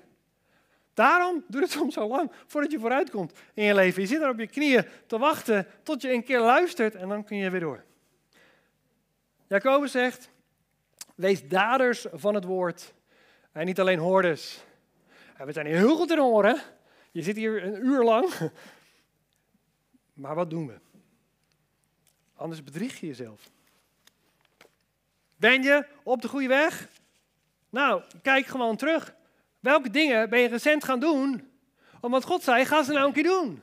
Daarom 0.94 1.44
duurt 1.48 1.64
het 1.64 1.74
soms 1.80 1.94
zo 1.94 2.08
lang 2.08 2.32
voordat 2.48 2.72
je 2.72 2.80
vooruit 2.80 3.10
komt 3.10 3.40
in 3.54 3.64
je 3.64 3.74
leven. 3.74 4.02
Je 4.02 4.08
zit 4.08 4.22
er 4.22 4.30
op 4.30 4.40
je 4.40 4.48
knieën 4.48 4.86
te 5.08 5.18
wachten 5.18 5.68
tot 5.84 6.02
je 6.02 6.12
een 6.12 6.24
keer 6.24 6.40
luistert 6.40 6.96
en 6.96 7.10
dan 7.10 7.24
kun 7.24 7.38
je 7.38 7.50
weer 7.50 7.60
door. 7.60 7.84
Jacobus 9.48 9.92
zegt: 9.92 10.30
Wees 11.16 11.48
daders 11.48 12.06
van 12.12 12.34
het 12.36 12.44
woord 12.44 12.94
en 13.52 13.66
niet 13.66 13.80
alleen 13.80 14.00
hoorders. 14.00 14.60
En 15.38 15.46
we 15.46 15.52
zijn 15.52 15.66
heel 15.66 15.96
goed 15.96 16.12
in 16.12 16.18
horen. 16.18 16.62
Je 17.12 17.22
zit 17.22 17.36
hier 17.36 17.64
een 17.64 17.86
uur 17.86 18.04
lang. 18.04 18.30
Maar 20.14 20.36
wat 20.36 20.50
doen 20.50 20.68
we? 20.68 20.80
Anders 22.36 22.64
bedrieg 22.64 23.00
je 23.00 23.08
jezelf. 23.08 23.50
Ben 25.36 25.64
je 25.64 25.86
op 26.04 26.22
de 26.22 26.28
goede 26.28 26.48
weg? 26.48 26.88
Nou, 27.70 28.04
kijk 28.22 28.46
gewoon 28.46 28.76
terug. 28.76 29.16
Welke 29.60 29.90
dingen 29.90 30.30
ben 30.30 30.40
je 30.40 30.48
recent 30.48 30.84
gaan 30.84 31.00
doen? 31.00 31.52
Omdat 32.00 32.24
God 32.24 32.44
zei, 32.44 32.66
ga 32.66 32.84
ze 32.84 32.92
nou 32.92 33.08
een 33.08 33.14
keer 33.14 33.24
doen. 33.24 33.62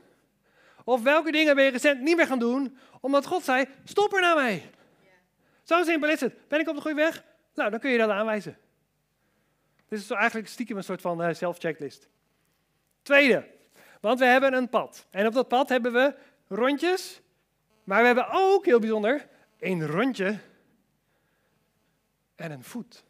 Of 0.84 1.02
welke 1.02 1.32
dingen 1.32 1.56
ben 1.56 1.64
je 1.64 1.70
recent 1.70 2.00
niet 2.00 2.16
meer 2.16 2.26
gaan 2.26 2.38
doen? 2.38 2.78
Omdat 3.00 3.26
God 3.26 3.44
zei, 3.44 3.66
stop 3.84 4.12
er 4.12 4.20
nou 4.20 4.42
mee. 4.42 4.70
Zo 5.62 5.82
simpel 5.82 6.08
is 6.08 6.20
het. 6.20 6.48
Ben 6.48 6.60
ik 6.60 6.68
op 6.68 6.74
de 6.74 6.80
goede 6.80 6.96
weg? 6.96 7.24
Nou, 7.54 7.70
dan 7.70 7.80
kun 7.80 7.90
je 7.90 7.98
dat 7.98 8.10
aanwijzen. 8.10 8.58
Dit 9.88 9.98
is 9.98 10.10
eigenlijk 10.10 10.48
stiekem 10.48 10.76
een 10.76 10.84
soort 10.84 11.00
van 11.00 11.22
uh, 11.22 11.34
self-checklist. 11.34 12.08
Tweede, 13.02 13.46
want 14.00 14.18
we 14.18 14.24
hebben 14.24 14.54
een 14.54 14.68
pad. 14.68 15.06
En 15.10 15.26
op 15.26 15.32
dat 15.32 15.48
pad 15.48 15.68
hebben 15.68 15.92
we 15.92 16.14
rondjes 16.48 17.22
maar 17.84 18.00
we 18.00 18.06
hebben 18.06 18.28
ook, 18.30 18.64
heel 18.64 18.78
bijzonder, 18.78 19.28
een 19.58 19.86
rondje 19.86 20.38
en 22.34 22.50
een 22.50 22.64
voet. 22.64 23.04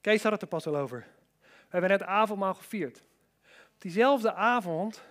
Kees 0.00 0.22
had 0.22 0.32
het 0.32 0.42
er 0.42 0.48
pas 0.48 0.66
al 0.66 0.76
over. 0.76 1.06
We 1.40 1.80
hebben 1.80 1.90
net 1.90 2.02
avondmaal 2.02 2.54
gevierd. 2.54 3.02
Op 3.74 3.80
diezelfde 3.80 4.32
avond 4.32 5.02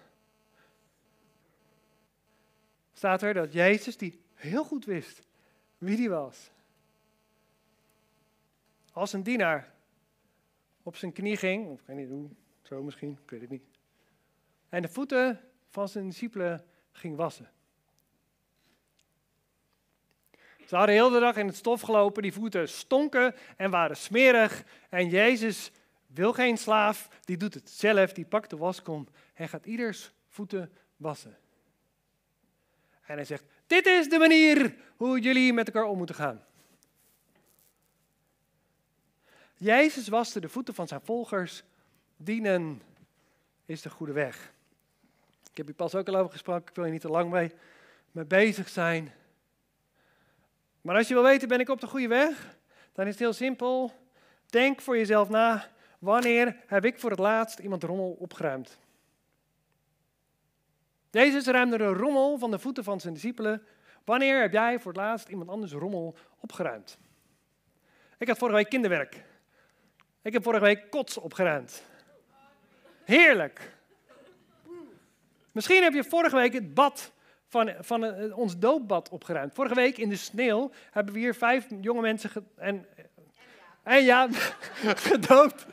staat 3.04 3.22
er 3.22 3.34
dat 3.34 3.54
Jezus, 3.54 3.98
die 3.98 4.22
heel 4.34 4.63
goed 4.63 4.86
wist 4.86 5.22
wie 5.78 5.96
die 5.96 6.10
was, 6.10 6.52
als 8.92 9.13
een 9.13 9.24
dienaar 9.24 9.74
op 10.84 10.96
zijn 10.96 11.12
knie 11.12 11.38
ging, 11.38 11.68
of 11.68 11.80
ik 11.80 11.86
weet 11.86 11.98
niet 11.98 12.10
hoe, 12.10 12.30
zo 12.62 12.84
misschien, 12.84 13.20
ik 13.24 13.30
weet 13.30 13.42
het 13.42 13.50
niet. 13.50 13.63
En 14.70 14.82
de 14.82 14.88
voeten 14.88 15.42
van 15.70 15.89
zijn 15.89 16.08
discipelen 16.08 16.66
ging 16.92 17.16
wassen. 17.16 17.52
Ze 20.66 20.76
hadden 20.76 20.96
heel 20.96 21.10
de 21.10 21.20
dag 21.20 21.36
in 21.36 21.48
het 21.48 21.56
stof 21.56 21.82
gelopen, 21.82 22.22
die 22.22 22.34
voeten 22.34 22.70
stonken 22.70 23.36
en 23.58 23.72
waren 23.72 23.98
smerig. 23.98 24.63
En 24.89 25.10
Jezus 25.10 25.72
wil 26.08 26.34
geen 26.34 26.58
slaaf, 26.58 27.10
die 27.26 27.38
doet 27.38 27.54
het 27.54 27.70
zelf, 27.70 28.13
die 28.13 28.26
pakt 28.26 28.50
de 28.50 28.58
waskom 28.58 29.08
en 29.34 29.50
gaat 29.50 29.66
ieders 29.66 30.13
voeten 30.28 30.72
wassen. 30.98 31.42
En 33.06 33.16
hij 33.16 33.26
zegt, 33.26 33.44
dit 33.68 33.86
is 33.86 34.10
de 34.10 34.18
manier 34.18 34.76
hoe 34.96 35.20
jullie 35.20 35.54
met 35.54 35.68
elkaar 35.68 35.89
om 35.89 35.98
moeten 35.98 36.16
gaan. 36.16 36.46
Jezus 39.58 40.08
waste 40.08 40.39
de 40.39 40.50
voeten 40.50 40.74
van 40.74 40.88
zijn 40.88 41.02
volgers. 41.04 41.63
Dienen 42.18 42.82
is 43.66 43.82
de 43.82 43.89
goede 43.89 44.13
weg. 44.13 44.54
Ik 45.50 45.58
heb 45.58 45.66
hier 45.66 45.76
pas 45.76 45.96
ook 45.96 46.08
al 46.08 46.16
over 46.16 46.32
gesproken, 46.32 46.70
ik 46.70 46.76
wil 46.76 46.86
je 46.86 46.92
niet 46.92 47.02
te 47.02 47.10
lang 47.10 47.32
mee, 47.32 47.52
mee 48.12 48.26
bezig 48.26 48.70
zijn. 48.70 49.13
Maar 50.82 50.96
als 50.96 51.08
je 51.08 51.13
wil 51.13 51.24
weten, 51.24 51.48
ben 51.48 51.60
ik 51.60 51.70
op 51.70 51.82
de 51.82 51.88
goede 51.88 52.08
weg? 52.08 52.58
Dan 52.94 53.06
is 53.06 53.12
het 53.12 53.20
heel 53.20 53.34
simpel. 53.34 53.92
Denk 54.46 54.82
voor 54.82 54.98
jezelf 54.98 55.30
na, 55.30 55.70
wanneer 56.00 56.56
heb 56.68 56.86
ik 56.86 57.00
voor 57.00 57.10
het 57.10 57.20
laatst 57.20 57.60
iemand 57.60 57.84
rommel 57.84 58.16
opgeruimd? 58.20 58.78
Jezus 61.13 61.45
ruimde 61.45 61.78
de 61.78 61.86
rommel 61.86 62.38
van 62.38 62.52
de 62.52 62.60
voeten 62.60 62.84
van 62.84 62.99
zijn 62.99 63.13
discipelen. 63.13 63.63
Wanneer 64.04 64.41
heb 64.41 64.52
jij 64.52 64.80
voor 64.80 64.91
het 64.91 65.02
laatst 65.02 65.28
iemand 65.28 65.49
anders 65.49 65.71
rommel 65.71 66.15
opgeruimd? 66.39 66.97
Ik 68.17 68.28
had 68.28 68.38
vorige 68.38 68.58
week 68.58 68.69
kinderwerk. 68.69 69.23
Ik 70.21 70.34
heb 70.34 70.43
vorige 70.43 70.63
week 70.63 70.89
kots 70.89 71.17
opgeruimd. 71.17 71.84
Heerlijk. 73.04 73.76
Misschien 75.52 75.84
heb 75.84 75.93
je 75.93 76.04
vorige 76.04 76.36
week 76.36 76.54
het 76.54 76.73
bad 76.73 77.12
van, 77.47 77.73
van 77.80 78.04
eh, 78.04 78.38
ons 78.38 78.60
doopbad 78.60 79.10
opgeruimd. 79.10 79.54
Vorige 79.54 79.76
week 79.76 79.97
in 79.97 80.10
de 80.10 80.15
sneeuw 80.15 80.71
hebben 80.91 81.13
we 81.13 81.19
hier 81.19 81.36
vijf 81.36 81.67
jonge 81.82 82.02
mensen 82.02 82.32
en, 82.56 82.86
en 83.84 84.04
ja, 84.04 84.28
gedoopt. 85.10 85.65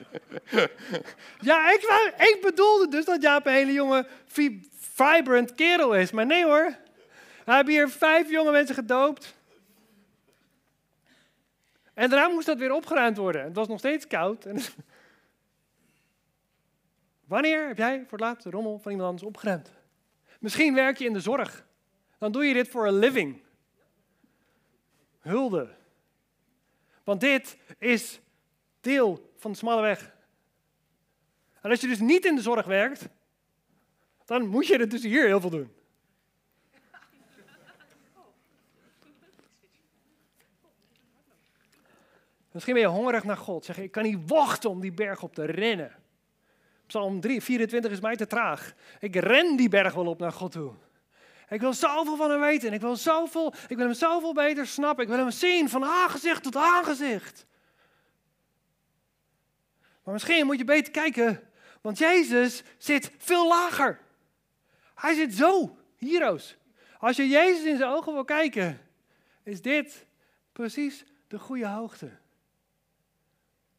ja, 1.41 1.73
ik, 1.73 1.83
ik 2.19 2.39
bedoelde 2.43 2.89
dus 2.89 3.05
dat 3.05 3.23
Jaap 3.23 3.47
een 3.47 3.53
hele 3.53 3.73
jonge, 3.73 4.07
vibrant 4.71 5.55
kerel 5.55 5.95
is. 5.95 6.11
Maar 6.11 6.27
nee 6.27 6.45
hoor. 6.45 6.77
We 7.45 7.53
hebben 7.53 7.75
hier 7.75 7.89
vijf 7.89 8.31
jonge 8.31 8.51
mensen 8.51 8.75
gedoopt. 8.75 9.35
En 11.95 12.11
daarna 12.11 12.29
moest 12.29 12.47
dat 12.47 12.59
weer 12.59 12.73
opgeruimd 12.73 13.17
worden. 13.17 13.45
Het 13.45 13.55
was 13.55 13.69
nog 13.69 13.79
steeds 13.79 14.07
koud. 14.07 14.47
Wanneer 17.25 17.67
heb 17.67 17.79
jij 17.79 17.99
voor 18.09 18.19
het 18.19 18.21
laatst 18.21 18.45
de 18.45 18.51
rommel 18.51 18.79
van 18.79 18.91
iemand 18.91 19.11
anders 19.11 19.29
opgeruimd? 19.29 19.73
Misschien 20.39 20.75
werk 20.75 20.99
je 20.99 21.05
in 21.05 21.13
de 21.13 21.21
zorg. 21.21 21.67
Dan 22.19 22.33
doe 22.33 22.45
je 22.45 22.55
dit 22.55 22.69
voor 22.69 22.87
een 22.87 22.99
living. 22.99 23.43
Hulde. 25.21 25.79
Want 27.05 27.21
dit 27.21 27.57
is 27.79 28.21
deel 28.81 29.33
van 29.37 29.51
de 29.51 29.57
smalle 29.57 29.83
weg. 29.83 30.15
En 31.61 31.71
als 31.71 31.81
je 31.81 31.87
dus 31.87 32.01
niet 32.01 32.25
in 32.25 32.35
de 32.35 32.43
zorg 32.43 32.67
werkt, 32.67 33.09
dan 34.25 34.47
moet 34.47 34.67
je 34.67 34.79
het 34.79 34.91
dus 34.91 35.03
hier 35.03 35.27
heel 35.27 35.41
veel 35.41 35.51
doen. 35.51 35.73
Misschien 42.53 42.75
ben 42.75 42.83
je 42.83 42.89
hongerig 42.89 43.25
naar 43.25 43.37
God. 43.37 43.65
Zeg 43.65 43.77
je, 43.77 43.83
ik 43.83 43.91
kan 43.91 44.03
niet 44.03 44.29
wachten 44.29 44.71
om 44.71 44.81
die 44.81 44.93
berg 44.93 45.23
op 45.23 45.35
te 45.35 45.45
rennen. 45.45 45.93
Psalm 46.87 47.21
3, 47.21 47.43
24 47.43 47.91
is 47.91 48.01
mij 48.01 48.17
te 48.17 48.27
traag. 48.27 48.75
Ik 48.99 49.17
ren 49.17 49.57
die 49.57 49.69
berg 49.69 49.95
wel 49.95 50.07
op 50.07 50.19
naar 50.19 50.33
God 50.33 50.53
toe. 50.53 50.73
Ik 51.51 51.61
wil 51.61 51.73
zoveel 51.73 52.17
van 52.17 52.31
hem 52.31 52.41
weten. 52.41 52.73
Ik 52.73 52.81
wil, 52.81 52.97
zoveel, 52.97 53.55
ik 53.69 53.77
wil 53.77 53.87
hem 53.87 53.95
zoveel 53.95 54.35
beter 54.35 54.67
snappen. 54.67 55.05
Ik 55.05 55.11
wil 55.11 55.19
hem 55.19 55.31
zien 55.31 55.69
van 55.69 55.85
aangezicht 55.85 56.43
tot 56.43 56.57
aangezicht. 56.57 57.47
Maar 60.05 60.15
misschien 60.15 60.47
moet 60.47 60.59
je 60.59 60.65
beter 60.65 60.93
kijken. 60.93 61.51
Want 61.81 61.99
Jezus 61.99 62.63
zit 62.79 63.11
veel 63.19 63.49
lager. 63.49 64.01
Hij 64.95 65.15
zit 65.15 65.35
zo, 65.35 65.79
hiero's. 65.97 66.57
Als 66.99 67.17
je 67.17 67.29
Jezus 67.29 67.65
in 67.65 67.77
zijn 67.77 67.91
ogen 67.91 68.13
wil 68.13 68.25
kijken, 68.25 68.81
is 69.43 69.63
dit 69.63 70.07
precies 70.53 71.05
de 71.29 71.39
goede 71.39 71.67
hoogte. 71.67 72.11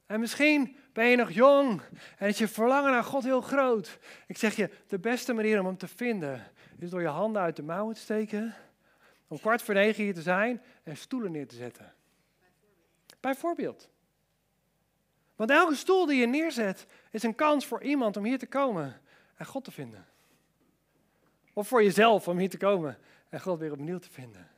En 0.05 0.19
misschien 0.19 0.75
ben 0.93 1.05
je 1.05 1.15
nog 1.15 1.31
jong 1.31 1.81
en 2.17 2.27
is 2.27 2.37
je 2.37 2.47
verlangen 2.47 2.91
naar 2.91 3.03
God 3.03 3.23
heel 3.23 3.41
groot. 3.41 3.97
Ik 4.27 4.37
zeg 4.37 4.55
je, 4.55 4.69
de 4.87 4.99
beste 4.99 5.33
manier 5.33 5.59
om 5.59 5.65
hem 5.65 5.77
te 5.77 5.87
vinden 5.87 6.51
is 6.81 6.89
door 6.89 7.01
je 7.01 7.07
handen 7.07 7.41
uit 7.41 7.55
de 7.55 7.63
mouwen 7.63 7.95
te 7.95 8.01
steken, 8.01 8.55
om 9.27 9.39
kwart 9.39 9.61
voor 9.61 9.73
negen 9.73 10.03
hier 10.03 10.13
te 10.13 10.21
zijn 10.21 10.61
en 10.83 10.97
stoelen 10.97 11.31
neer 11.31 11.47
te 11.47 11.55
zetten. 11.55 11.93
Bijvoorbeeld. 13.19 13.89
Want 15.35 15.49
elke 15.49 15.75
stoel 15.75 16.05
die 16.05 16.19
je 16.19 16.27
neerzet 16.27 16.87
is 17.11 17.23
een 17.23 17.35
kans 17.35 17.65
voor 17.65 17.83
iemand 17.83 18.17
om 18.17 18.23
hier 18.23 18.39
te 18.39 18.47
komen 18.47 19.01
en 19.35 19.45
God 19.45 19.63
te 19.63 19.71
vinden. 19.71 20.05
Of 21.53 21.67
voor 21.67 21.83
jezelf 21.83 22.27
om 22.27 22.37
hier 22.37 22.49
te 22.49 22.57
komen 22.57 22.97
en 23.29 23.41
God 23.41 23.59
weer 23.59 23.71
opnieuw 23.71 23.99
te 23.99 24.09
vinden. 24.09 24.49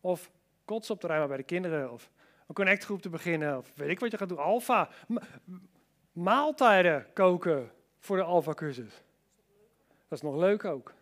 Of 0.00 0.30
kots 0.64 0.90
op 0.90 1.00
te 1.00 1.06
ruimen 1.06 1.28
bij 1.28 1.36
de 1.36 1.42
kinderen. 1.42 1.92
Of 1.92 2.10
een 2.46 2.54
connectgroep 2.54 3.02
te 3.02 3.08
beginnen. 3.08 3.58
Of 3.58 3.72
weet 3.74 3.88
ik 3.88 4.00
wat 4.00 4.10
je 4.10 4.16
gaat 4.16 4.28
doen. 4.28 4.38
Alfa. 4.38 4.88
Maaltijden 6.12 7.12
koken 7.12 7.72
voor 7.98 8.16
de 8.16 8.22
Alfa 8.22 8.54
cursus. 8.54 9.03
Dat 10.08 10.18
is 10.18 10.24
nog 10.24 10.36
leuk 10.36 10.64
ook. 10.64 10.92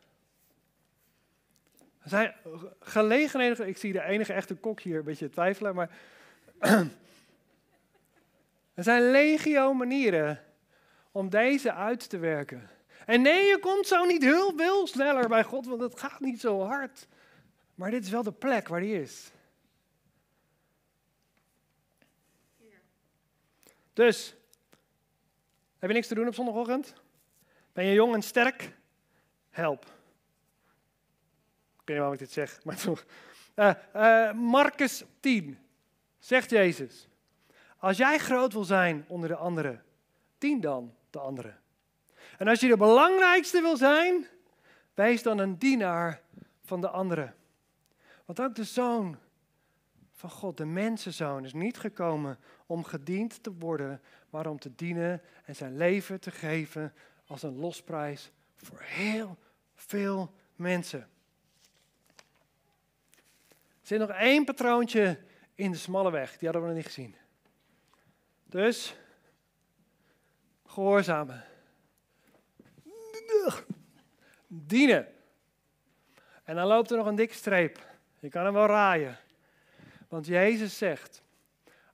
Er 2.02 2.08
zijn 2.08 2.34
gelegenheden. 2.80 3.68
Ik 3.68 3.76
zie 3.76 3.92
de 3.92 4.02
enige 4.02 4.32
echte 4.32 4.54
kok 4.54 4.80
hier 4.80 4.98
een 4.98 5.04
beetje 5.04 5.28
twijfelen. 5.28 5.74
Maar 5.74 5.90
er 8.74 8.82
zijn 8.82 9.10
legio 9.10 9.74
manieren 9.74 10.44
om 11.12 11.30
deze 11.30 11.72
uit 11.72 12.08
te 12.08 12.18
werken. 12.18 12.70
En 13.06 13.22
nee, 13.22 13.46
je 13.46 13.58
komt 13.58 13.86
zo 13.86 14.04
niet 14.04 14.22
heel 14.22 14.52
veel 14.56 14.86
sneller 14.86 15.28
bij 15.28 15.44
God, 15.44 15.66
want 15.66 15.80
het 15.80 15.98
gaat 15.98 16.20
niet 16.20 16.40
zo 16.40 16.62
hard. 16.62 17.06
Maar 17.74 17.90
dit 17.90 18.04
is 18.04 18.10
wel 18.10 18.22
de 18.22 18.32
plek 18.32 18.68
waar 18.68 18.80
hij 18.80 18.90
is. 18.90 19.30
Dus, 23.92 24.34
heb 25.78 25.88
je 25.88 25.94
niks 25.94 26.06
te 26.06 26.14
doen 26.14 26.26
op 26.26 26.34
zondagochtend? 26.34 26.94
Ben 27.72 27.84
je 27.84 27.92
jong 27.92 28.14
en 28.14 28.22
sterk? 28.22 28.72
Help. 29.52 29.84
Ik 29.84 29.88
weet 31.84 31.86
niet 31.86 31.96
waarom 31.96 32.12
ik 32.12 32.18
dit 32.18 32.32
zeg, 32.32 32.64
maar 32.64 32.76
toch. 32.76 33.04
Uh, 33.56 34.32
Marcus 34.32 35.04
10, 35.20 35.58
zegt 36.18 36.50
Jezus. 36.50 37.08
Als 37.78 37.96
jij 37.96 38.18
groot 38.18 38.52
wil 38.52 38.64
zijn 38.64 39.04
onder 39.08 39.28
de 39.28 39.36
anderen, 39.36 39.84
dien 40.38 40.60
dan 40.60 40.94
de 41.10 41.18
anderen. 41.18 41.60
En 42.38 42.48
als 42.48 42.60
je 42.60 42.68
de 42.68 42.76
belangrijkste 42.76 43.60
wil 43.60 43.76
zijn, 43.76 44.26
wees 44.94 45.22
dan 45.22 45.38
een 45.38 45.58
dienaar 45.58 46.20
van 46.62 46.80
de 46.80 46.88
anderen. 46.88 47.34
Want 48.24 48.40
ook 48.40 48.54
de 48.54 48.64
zoon 48.64 49.18
van 50.12 50.30
God, 50.30 50.56
de 50.56 50.64
mensenzoon, 50.64 51.44
is 51.44 51.52
niet 51.52 51.78
gekomen 51.78 52.38
om 52.66 52.84
gediend 52.84 53.42
te 53.42 53.52
worden, 53.52 54.00
maar 54.30 54.46
om 54.46 54.58
te 54.58 54.74
dienen 54.74 55.22
en 55.44 55.56
zijn 55.56 55.76
leven 55.76 56.20
te 56.20 56.30
geven 56.30 56.94
als 57.26 57.42
een 57.42 57.58
losprijs 57.58 58.32
voor 58.62 58.80
heel 58.80 59.38
veel 59.74 60.34
mensen. 60.56 61.00
Er 63.80 63.88
zit 63.88 63.98
nog 63.98 64.10
één 64.10 64.44
patroontje 64.44 65.18
in 65.54 65.70
de 65.70 65.76
smalle 65.76 66.10
weg, 66.10 66.30
die 66.38 66.48
hadden 66.48 66.62
we 66.62 66.68
nog 66.68 66.76
niet 66.76 66.86
gezien. 66.86 67.16
Dus, 68.44 68.96
gehoorzamen. 70.66 71.44
Dienen. 74.46 75.06
En 76.44 76.56
dan 76.56 76.66
loopt 76.66 76.90
er 76.90 76.96
nog 76.96 77.06
een 77.06 77.14
dikke 77.14 77.34
streep. 77.34 77.86
Je 78.20 78.28
kan 78.28 78.44
hem 78.44 78.52
wel 78.52 78.66
raaien. 78.66 79.18
Want 80.08 80.26
Jezus 80.26 80.78
zegt, 80.78 81.22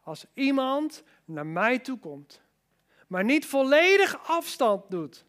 als 0.01 0.27
iemand 0.35 1.03
naar 1.25 1.47
mij 1.47 1.79
toe 1.79 1.99
komt, 1.99 2.41
maar 3.07 3.25
niet 3.25 3.47
volledig 3.47 4.29
afstand 4.29 4.91
doet 4.91 5.27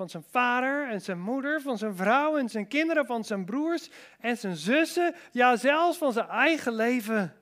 van 0.00 0.08
zijn 0.08 0.24
vader 0.30 0.88
en 0.88 1.00
zijn 1.00 1.20
moeder, 1.20 1.60
van 1.60 1.78
zijn 1.78 1.96
vrouw 1.96 2.36
en 2.36 2.48
zijn 2.48 2.68
kinderen, 2.68 3.06
van 3.06 3.24
zijn 3.24 3.44
broers 3.44 3.90
en 4.18 4.36
zijn 4.36 4.56
zussen, 4.56 5.14
ja 5.32 5.56
zelfs 5.56 5.98
van 5.98 6.12
zijn 6.12 6.28
eigen 6.28 6.72
leven, 6.72 7.36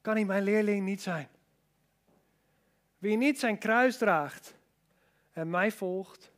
kan 0.00 0.14
hij 0.14 0.24
mijn 0.24 0.42
leerling 0.42 0.84
niet 0.84 1.02
zijn. 1.02 1.28
Wie 2.98 3.16
niet 3.16 3.38
zijn 3.38 3.58
kruis 3.58 3.96
draagt 3.96 4.54
en 5.30 5.50
mij 5.50 5.70
volgt, 5.70 6.32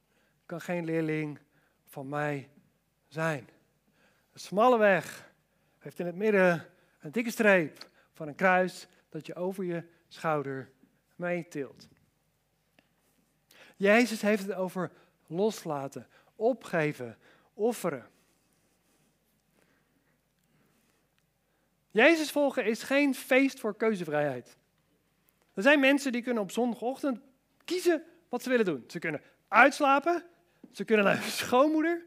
kan 0.47 0.61
geen 0.61 0.85
leerling 0.85 1.39
van 1.87 2.09
mij 2.09 2.51
zijn. 3.09 3.49
Een 4.33 4.41
smalle 4.41 4.79
weg 4.79 5.33
heeft 5.79 5.99
in 5.99 6.07
het 6.07 6.17
midden 6.17 6.67
een 7.01 7.13
dikke 7.13 7.31
streep 7.31 7.89
van 8.13 8.29
een 8.29 8.35
kruis 8.35 8.87
dat 9.09 9.27
je 9.27 9.35
over 9.35 9.65
je 9.65 9.83
schouder 10.09 10.71
meetilt. 11.17 11.89
Jezus 13.77 14.21
heeft 14.21 14.43
het 14.43 14.55
over 14.55 14.91
loslaten, 15.35 16.07
opgeven, 16.37 17.19
offeren. 17.55 18.07
Jezus 21.91 22.31
volgen 22.31 22.65
is 22.65 22.83
geen 22.83 23.15
feest 23.15 23.61
voor 23.61 23.77
keuzevrijheid. 23.77 24.57
Er 25.55 25.63
zijn 25.63 25.81
mensen 25.81 26.13
die 26.13 26.23
kunnen 26.23 26.43
op 26.43 26.51
zondagochtend 26.51 27.21
kiezen 27.65 28.03
wat 28.29 28.43
ze 28.43 28.49
willen 28.49 28.65
doen. 28.65 28.85
Ze 28.87 28.99
kunnen 28.99 29.23
uitslapen, 29.49 30.25
ze 30.73 30.85
kunnen 30.85 31.05
naar 31.05 31.17
de 31.17 31.31
schoonmoeder, 31.45 32.03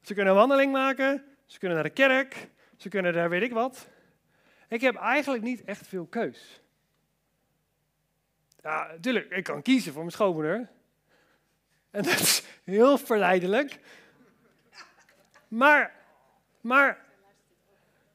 ze 0.00 0.14
kunnen 0.14 0.32
een 0.32 0.38
wandeling 0.38 0.72
maken, 0.72 1.24
ze 1.46 1.58
kunnen 1.58 1.76
naar 1.76 1.86
de 1.86 1.92
kerk, 1.92 2.48
ze 2.76 2.88
kunnen 2.88 3.12
daar 3.12 3.30
weet 3.30 3.42
ik 3.42 3.52
wat. 3.52 3.88
Ik 4.68 4.80
heb 4.80 4.96
eigenlijk 4.96 5.42
niet 5.42 5.64
echt 5.64 5.86
veel 5.86 6.06
keus. 6.06 6.60
Ja, 8.62 8.86
natuurlijk, 8.86 9.30
ik 9.30 9.44
kan 9.44 9.62
kiezen 9.62 9.92
voor 9.92 10.02
mijn 10.02 10.14
schoonmoeder. 10.14 10.68
En 11.90 12.02
dat 12.02 12.18
is 12.20 12.42
heel 12.64 12.98
verleidelijk. 12.98 13.78
Maar, 15.48 15.94
maar, 16.60 17.04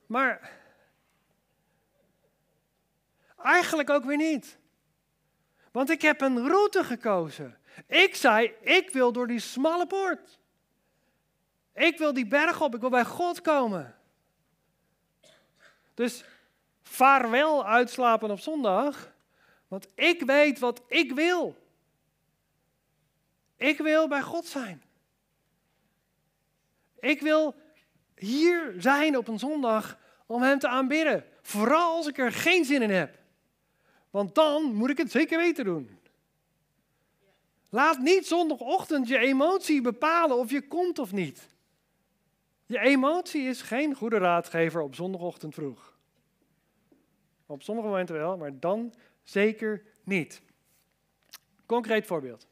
maar, 0.06 0.52
eigenlijk 3.38 3.90
ook 3.90 4.04
weer 4.04 4.18
niet. 4.18 4.58
Want 5.72 5.90
ik 5.90 6.02
heb 6.02 6.22
een 6.22 6.48
route 6.48 6.84
gekozen. 6.84 7.58
Ik 7.88 8.16
zei, 8.16 8.54
ik 8.62 8.90
wil 8.90 9.12
door 9.12 9.28
die 9.28 9.40
smalle 9.40 9.88
poort. 9.88 10.40
Ik 11.74 11.98
wil 11.98 12.14
die 12.14 12.28
berg 12.28 12.62
op, 12.62 12.76
ik 12.76 12.82
wil 12.82 12.90
bij 12.90 13.06
God 13.06 13.42
komen. 13.42 13.96
Dus 15.94 16.24
vaarwel 16.82 17.66
uitslapen 17.66 18.32
op 18.32 18.40
zondag, 18.40 19.14
want 19.68 19.88
ik 19.96 20.22
weet 20.22 20.60
wat 20.60 20.82
ik 20.88 21.12
wil. 21.12 21.63
Ik 23.64 23.78
wil 23.78 24.08
bij 24.08 24.22
God 24.22 24.46
zijn. 24.46 24.84
Ik 27.00 27.22
wil 27.22 27.56
hier 28.16 28.74
zijn 28.78 29.18
op 29.18 29.28
een 29.28 29.40
zondag 29.40 29.98
om 30.26 30.42
Hem 30.42 30.60
te 30.60 30.68
aanbidden. 30.68 31.26
Vooral 31.42 31.96
als 31.96 32.08
ik 32.08 32.18
er 32.18 32.32
geen 32.32 32.66
zin 32.66 32.82
in 32.82 32.90
heb. 32.90 33.20
Want 34.10 34.36
dan 34.36 34.74
moet 34.74 34.90
ik 34.90 34.98
het 34.98 35.12
zeker 35.12 35.38
weten 35.38 35.66
doen. 35.66 36.00
Laat 37.70 38.00
niet 38.00 38.28
zondagochtend 38.28 39.08
je 39.08 39.18
emotie 39.18 39.82
bepalen 39.82 40.38
of 40.38 40.52
je 40.52 40.68
komt 40.68 41.00
of 41.00 41.12
niet. 41.12 41.48
Je 42.66 42.80
emotie 42.80 43.44
is 43.44 43.62
geen 43.62 43.96
goede 43.96 44.18
raadgever 44.18 44.82
op 44.82 44.96
zondagochtend 44.96 45.54
vroeg. 45.54 45.98
Op 47.46 47.62
sommige 47.62 47.88
momenten 47.88 48.16
wel, 48.16 48.38
maar 48.38 48.60
dan 48.60 48.94
zeker 49.24 49.84
niet. 50.04 50.42
Concreet 51.66 52.06
voorbeeld. 52.06 52.52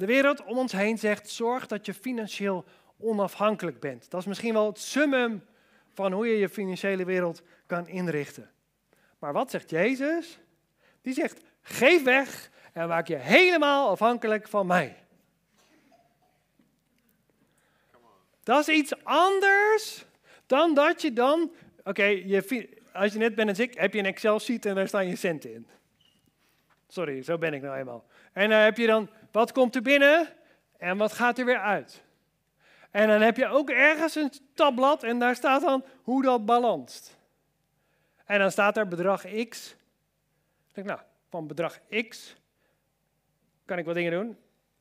De 0.00 0.06
wereld 0.06 0.44
om 0.44 0.58
ons 0.58 0.72
heen 0.72 0.98
zegt: 0.98 1.30
zorg 1.30 1.66
dat 1.66 1.86
je 1.86 1.94
financieel 1.94 2.64
onafhankelijk 2.98 3.80
bent. 3.80 4.10
Dat 4.10 4.20
is 4.20 4.26
misschien 4.26 4.52
wel 4.52 4.66
het 4.66 4.78
summum 4.78 5.44
van 5.92 6.12
hoe 6.12 6.26
je 6.26 6.38
je 6.38 6.48
financiële 6.48 7.04
wereld 7.04 7.42
kan 7.66 7.88
inrichten. 7.88 8.50
Maar 9.18 9.32
wat 9.32 9.50
zegt 9.50 9.70
Jezus? 9.70 10.38
Die 11.02 11.14
zegt: 11.14 11.40
geef 11.62 12.02
weg 12.02 12.50
en 12.72 12.88
maak 12.88 13.06
je 13.06 13.16
helemaal 13.16 13.88
afhankelijk 13.88 14.48
van 14.48 14.66
mij. 14.66 14.96
Dat 18.42 18.68
is 18.68 18.76
iets 18.76 19.04
anders 19.04 20.04
dan 20.46 20.74
dat 20.74 21.02
je 21.02 21.12
dan, 21.12 21.52
oké, 21.84 22.22
als 22.92 23.12
je 23.12 23.18
net 23.18 23.34
bent 23.34 23.48
als 23.48 23.58
ik, 23.58 23.74
heb 23.74 23.92
je 23.92 23.98
een 23.98 24.06
Excel-sheet 24.06 24.66
en 24.66 24.74
daar 24.74 24.88
staan 24.88 25.08
je 25.08 25.16
centen 25.16 25.54
in. 25.54 25.66
Sorry, 26.88 27.22
zo 27.22 27.38
ben 27.38 27.54
ik 27.54 27.62
nou 27.62 27.78
eenmaal. 27.78 28.04
En 28.32 28.50
dan 28.50 28.58
heb 28.58 28.76
je 28.76 28.86
dan, 28.86 29.10
wat 29.30 29.52
komt 29.52 29.74
er 29.74 29.82
binnen 29.82 30.28
en 30.76 30.96
wat 30.96 31.12
gaat 31.12 31.38
er 31.38 31.44
weer 31.44 31.60
uit? 31.60 32.02
En 32.90 33.08
dan 33.08 33.20
heb 33.20 33.36
je 33.36 33.46
ook 33.46 33.70
ergens 33.70 34.14
een 34.14 34.32
tabblad 34.54 35.02
en 35.02 35.18
daar 35.18 35.36
staat 35.36 35.62
dan 35.62 35.84
hoe 36.02 36.22
dat 36.22 36.46
balanst. 36.46 37.18
En 38.24 38.38
dan 38.38 38.50
staat 38.50 38.76
er 38.76 38.88
bedrag 38.88 39.22
X. 39.48 39.70
Ik 40.68 40.74
denk, 40.74 40.86
nou, 40.86 41.00
van 41.28 41.46
bedrag 41.46 41.80
X 42.08 42.36
kan 43.64 43.78
ik 43.78 43.84
wat 43.84 43.94
dingen 43.94 44.12
doen 44.12 44.36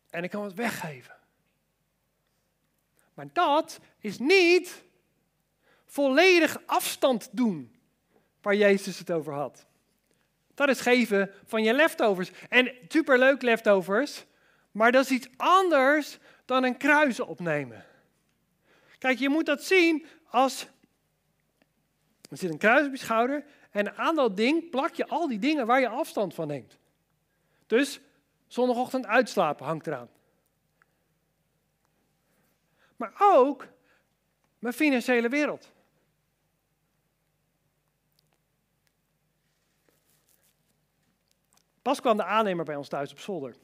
en 0.09 0.23
ik 0.23 0.29
kan 0.29 0.41
wat 0.41 0.53
weggeven. 0.53 1.15
Maar 3.13 3.27
dat 3.33 3.79
is 3.99 4.19
niet 4.19 4.83
volledig 5.85 6.61
afstand 6.65 7.29
doen 7.31 7.79
waar 8.41 8.55
Jezus 8.55 8.99
het 8.99 9.11
over 9.11 9.33
had. 9.33 9.65
Dat 10.53 10.69
is 10.69 10.81
geven 10.81 11.31
van 11.45 11.63
je 11.63 11.73
leftovers. 11.73 12.31
En 12.49 12.71
superleuk 12.87 13.41
leftovers, 13.41 14.25
maar 14.71 14.91
dat 14.91 15.03
is 15.03 15.11
iets 15.11 15.29
anders 15.37 16.17
dan 16.45 16.63
een 16.63 16.77
kruis 16.77 17.19
opnemen. 17.19 17.85
Kijk, 18.97 19.19
je 19.19 19.29
moet 19.29 19.45
dat 19.45 19.63
zien 19.63 20.05
als. 20.29 20.67
Er 22.29 22.37
zit 22.37 22.51
een 22.51 22.57
kruis 22.57 22.85
op 22.85 22.91
je 22.91 22.97
schouder 22.97 23.45
en 23.71 23.97
aan 23.97 24.15
dat 24.15 24.37
ding 24.37 24.69
plak 24.69 24.93
je 24.93 25.07
al 25.07 25.27
die 25.27 25.39
dingen 25.39 25.65
waar 25.65 25.79
je 25.79 25.87
afstand 25.87 26.33
van 26.33 26.47
neemt. 26.47 26.77
Dus 27.67 27.99
zondagochtend 28.47 29.05
uitslapen 29.05 29.65
hangt 29.65 29.87
eraan. 29.87 30.09
Maar 32.95 33.13
ook 33.19 33.67
mijn 34.59 34.73
financiële 34.73 35.29
wereld. 35.29 35.71
Pas 41.81 41.99
kwam 41.99 42.17
de 42.17 42.23
aannemer 42.23 42.65
bij 42.65 42.75
ons 42.75 42.87
thuis 42.87 43.11
op 43.11 43.19
zolder. 43.19 43.55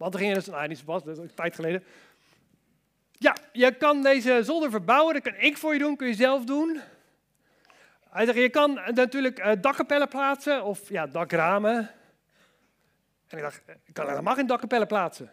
Want 0.00 0.14
er 0.14 0.20
ging 0.20 0.34
dus, 0.34 0.46
nou 0.46 0.68
niet 0.68 0.78
zo 0.78 0.84
pas, 0.84 1.04
dat 1.04 1.16
is 1.18 1.22
een 1.22 1.34
tijd 1.34 1.54
geleden. 1.54 1.84
Ja, 3.12 3.36
je 3.52 3.74
kan 3.74 4.02
deze 4.02 4.40
zolder 4.42 4.70
verbouwen, 4.70 5.14
dat 5.14 5.22
kan 5.22 5.34
ik 5.34 5.56
voor 5.56 5.72
je 5.72 5.78
doen, 5.78 5.96
kun 5.96 6.06
je 6.06 6.14
zelf 6.14 6.44
doen. 6.44 6.80
Hij 8.10 8.24
zegt, 8.24 8.38
je 8.38 8.48
kan 8.48 8.80
natuurlijk 8.94 9.38
uh, 9.38 9.52
dakkapellen 9.60 10.08
plaatsen 10.08 10.64
of 10.64 10.88
ja, 10.88 11.06
dakramen. 11.06 11.90
En 13.26 13.36
ik 13.36 13.42
dacht, 13.42 13.62
ik 13.84 13.94
kan 13.94 14.08
helemaal 14.08 14.34
geen 14.34 14.46
dakkapellen 14.46 14.86
plaatsen. 14.86 15.32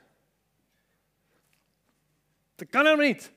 Dat 2.56 2.70
kan 2.70 2.86
helemaal 2.86 3.06
niet. 3.06 3.32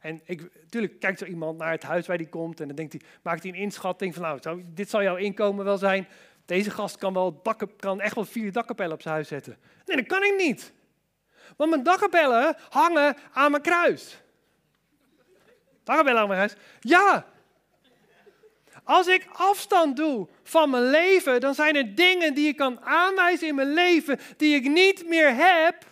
En 0.00 0.20
ik, 0.24 0.40
natuurlijk 0.62 1.00
kijkt 1.00 1.18
zo 1.18 1.24
iemand 1.24 1.58
naar 1.58 1.70
het 1.70 1.82
huis 1.82 2.06
waar 2.06 2.18
die 2.18 2.28
komt 2.28 2.60
en 2.60 2.66
dan 2.66 2.76
denkt 2.76 2.92
hij, 2.92 3.02
maakt 3.22 3.42
hij 3.42 3.52
een 3.52 3.58
inschatting 3.58 4.14
van 4.14 4.22
nou, 4.22 4.64
dit 4.66 4.90
zal 4.90 5.02
jouw 5.02 5.16
inkomen 5.16 5.64
wel 5.64 5.78
zijn. 5.78 6.06
Deze 6.46 6.70
gast 6.70 6.96
kan, 6.96 7.12
wel 7.12 7.40
dakken, 7.42 7.76
kan 7.76 8.00
echt 8.00 8.14
wel 8.14 8.24
vier 8.24 8.52
dakkapellen 8.52 8.92
op 8.92 9.02
zijn 9.02 9.14
huis 9.14 9.28
zetten. 9.28 9.58
Nee, 9.84 9.96
dat 9.96 10.06
kan 10.06 10.22
ik 10.22 10.34
niet. 10.36 10.72
Want 11.56 11.70
mijn 11.70 11.82
dakkapellen 11.82 12.56
hangen 12.68 13.16
aan 13.32 13.50
mijn 13.50 13.62
kruis. 13.62 14.22
Dakkapellen 15.84 16.20
aan 16.20 16.26
mijn 16.26 16.38
huis? 16.38 16.54
Ja. 16.80 17.26
Als 18.84 19.06
ik 19.06 19.26
afstand 19.32 19.96
doe 19.96 20.28
van 20.42 20.70
mijn 20.70 20.90
leven, 20.90 21.40
dan 21.40 21.54
zijn 21.54 21.76
er 21.76 21.94
dingen 21.94 22.34
die 22.34 22.48
ik 22.48 22.56
kan 22.56 22.80
aanwijzen 22.80 23.48
in 23.48 23.54
mijn 23.54 23.72
leven 23.72 24.18
die 24.36 24.54
ik 24.54 24.68
niet 24.68 25.06
meer 25.06 25.34
heb 25.34 25.86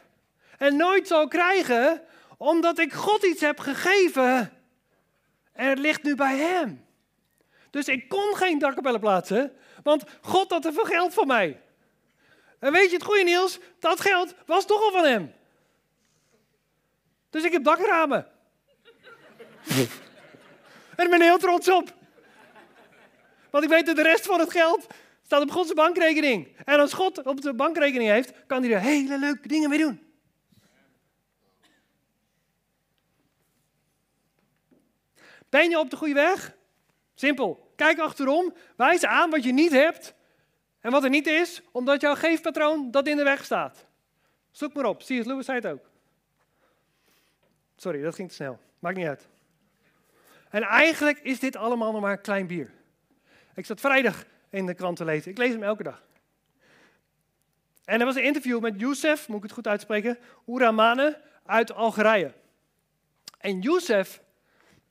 en 0.59 0.77
nooit 0.77 1.07
zal 1.07 1.29
krijgen, 1.29 2.03
omdat 2.37 2.79
ik 2.79 2.93
God 2.93 3.25
iets 3.25 3.41
heb 3.41 3.59
gegeven 3.59 4.53
en 5.53 5.69
het 5.69 5.79
ligt 5.79 6.03
nu 6.03 6.15
bij 6.15 6.37
Hem. 6.37 6.82
Dus 7.73 7.89
ik 7.89 8.09
kon 8.09 8.37
geen 8.37 8.59
dakkapellen 8.59 9.01
plaatsen, 9.01 9.57
want 9.83 10.05
God 10.21 10.51
had 10.51 10.63
te 10.63 10.73
veel 10.73 10.85
geld 10.85 11.15
voor 11.15 11.27
mij. 11.27 11.61
En 12.59 12.73
weet 12.73 12.91
je 12.91 12.97
het 12.97 13.05
goede 13.05 13.23
Niels? 13.23 13.59
Dat 13.79 14.01
geld 14.01 14.35
was 14.47 14.67
toch 14.67 14.83
al 14.83 14.91
van 14.91 15.05
hem. 15.05 15.33
Dus 17.31 17.45
ik 17.45 17.53
heb 17.53 17.65
dakramen. 17.65 18.27
en 20.97 21.05
ik 21.05 21.11
ben 21.11 21.23
heel 21.23 21.39
trots 21.39 21.69
op. 21.69 21.95
Want 23.51 23.65
ik 23.65 23.71
weet 23.71 23.87
dat 23.87 23.97
de 23.97 24.03
rest 24.03 24.27
van 24.27 24.41
het 24.41 24.51
geld 24.51 24.87
staat 25.23 25.43
op 25.43 25.51
Gods 25.51 25.73
bankrekening. 25.73 26.57
En 26.65 26.81
als 26.81 26.93
God 26.93 27.23
op 27.23 27.41
de 27.41 27.55
bankrekening 27.55 28.11
heeft, 28.11 28.33
kan 28.47 28.63
hij 28.63 28.73
er 28.73 28.81
hele 28.81 29.19
leuke 29.19 29.49
dingen 29.49 29.69
mee 29.69 29.79
doen. 29.79 30.15
Ben 35.49 35.71
je 35.71 35.79
op 35.79 35.91
de 35.91 35.97
goede 35.97 36.15
weg? 36.15 36.61
Simpel. 37.23 37.73
Kijk 37.77 37.99
achterom, 37.99 38.55
wijs 38.77 39.05
aan 39.05 39.31
wat 39.31 39.45
je 39.45 39.53
niet 39.53 39.73
hebt 39.73 40.15
en 40.81 40.91
wat 40.91 41.05
er 41.05 41.11
niet 41.11 41.27
is, 41.27 41.63
omdat 41.73 42.01
jouw 42.01 42.15
geefpatroon 42.15 42.91
dat 42.91 43.07
in 43.07 43.17
de 43.17 43.23
weg 43.23 43.45
staat. 43.45 43.87
Zoek 44.51 44.75
maar 44.75 44.85
op. 44.85 44.99
C.S. 44.99 45.25
Lewis 45.25 45.45
zei 45.45 45.59
het 45.59 45.67
ook. 45.67 45.91
Sorry, 47.77 48.03
dat 48.03 48.15
ging 48.15 48.29
te 48.29 48.35
snel. 48.35 48.59
Maakt 48.79 48.97
niet 48.97 49.07
uit. 49.07 49.29
En 50.51 50.63
eigenlijk 50.63 51.19
is 51.19 51.39
dit 51.39 51.57
allemaal 51.57 51.93
nog 51.93 52.01
maar 52.01 52.19
klein 52.19 52.47
bier. 52.47 52.71
Ik 53.55 53.67
zat 53.67 53.81
vrijdag 53.81 54.25
in 54.51 54.67
de 54.67 54.75
krant 54.75 54.97
te 54.97 55.05
lezen. 55.05 55.31
Ik 55.31 55.39
lees 55.39 55.53
hem 55.53 55.63
elke 55.63 55.83
dag. 55.83 56.03
En 57.85 58.01
er 58.01 58.07
was 58.07 58.17
een 58.17 58.25
interview 58.25 58.61
met 58.61 58.81
Youssef, 58.81 59.29
moet 59.29 59.37
ik 59.37 59.43
het 59.43 59.53
goed 59.53 59.69
uitspreken, 59.69 60.19
Ouramane 60.47 61.21
uit 61.45 61.73
Algerije. 61.73 62.33
En 63.39 63.61
Youssef 63.61 64.23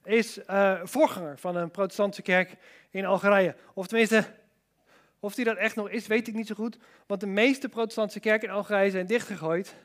is 0.03 0.37
uh, 0.37 0.79
voorganger 0.83 1.39
van 1.39 1.55
een 1.55 1.71
protestantse 1.71 2.21
kerk 2.21 2.55
in 2.89 3.05
Algerije. 3.05 3.55
Of 3.73 3.87
tenminste, 3.87 4.25
of 5.19 5.35
die 5.35 5.45
dat 5.45 5.57
echt 5.57 5.75
nog 5.75 5.89
is, 5.89 6.07
weet 6.07 6.27
ik 6.27 6.33
niet 6.33 6.47
zo 6.47 6.55
goed. 6.55 6.77
Want 7.05 7.19
de 7.19 7.27
meeste 7.27 7.69
protestantse 7.69 8.19
kerken 8.19 8.47
in 8.47 8.53
Algerije 8.53 8.91
zijn 8.91 9.05
dichtgegooid. 9.05 9.75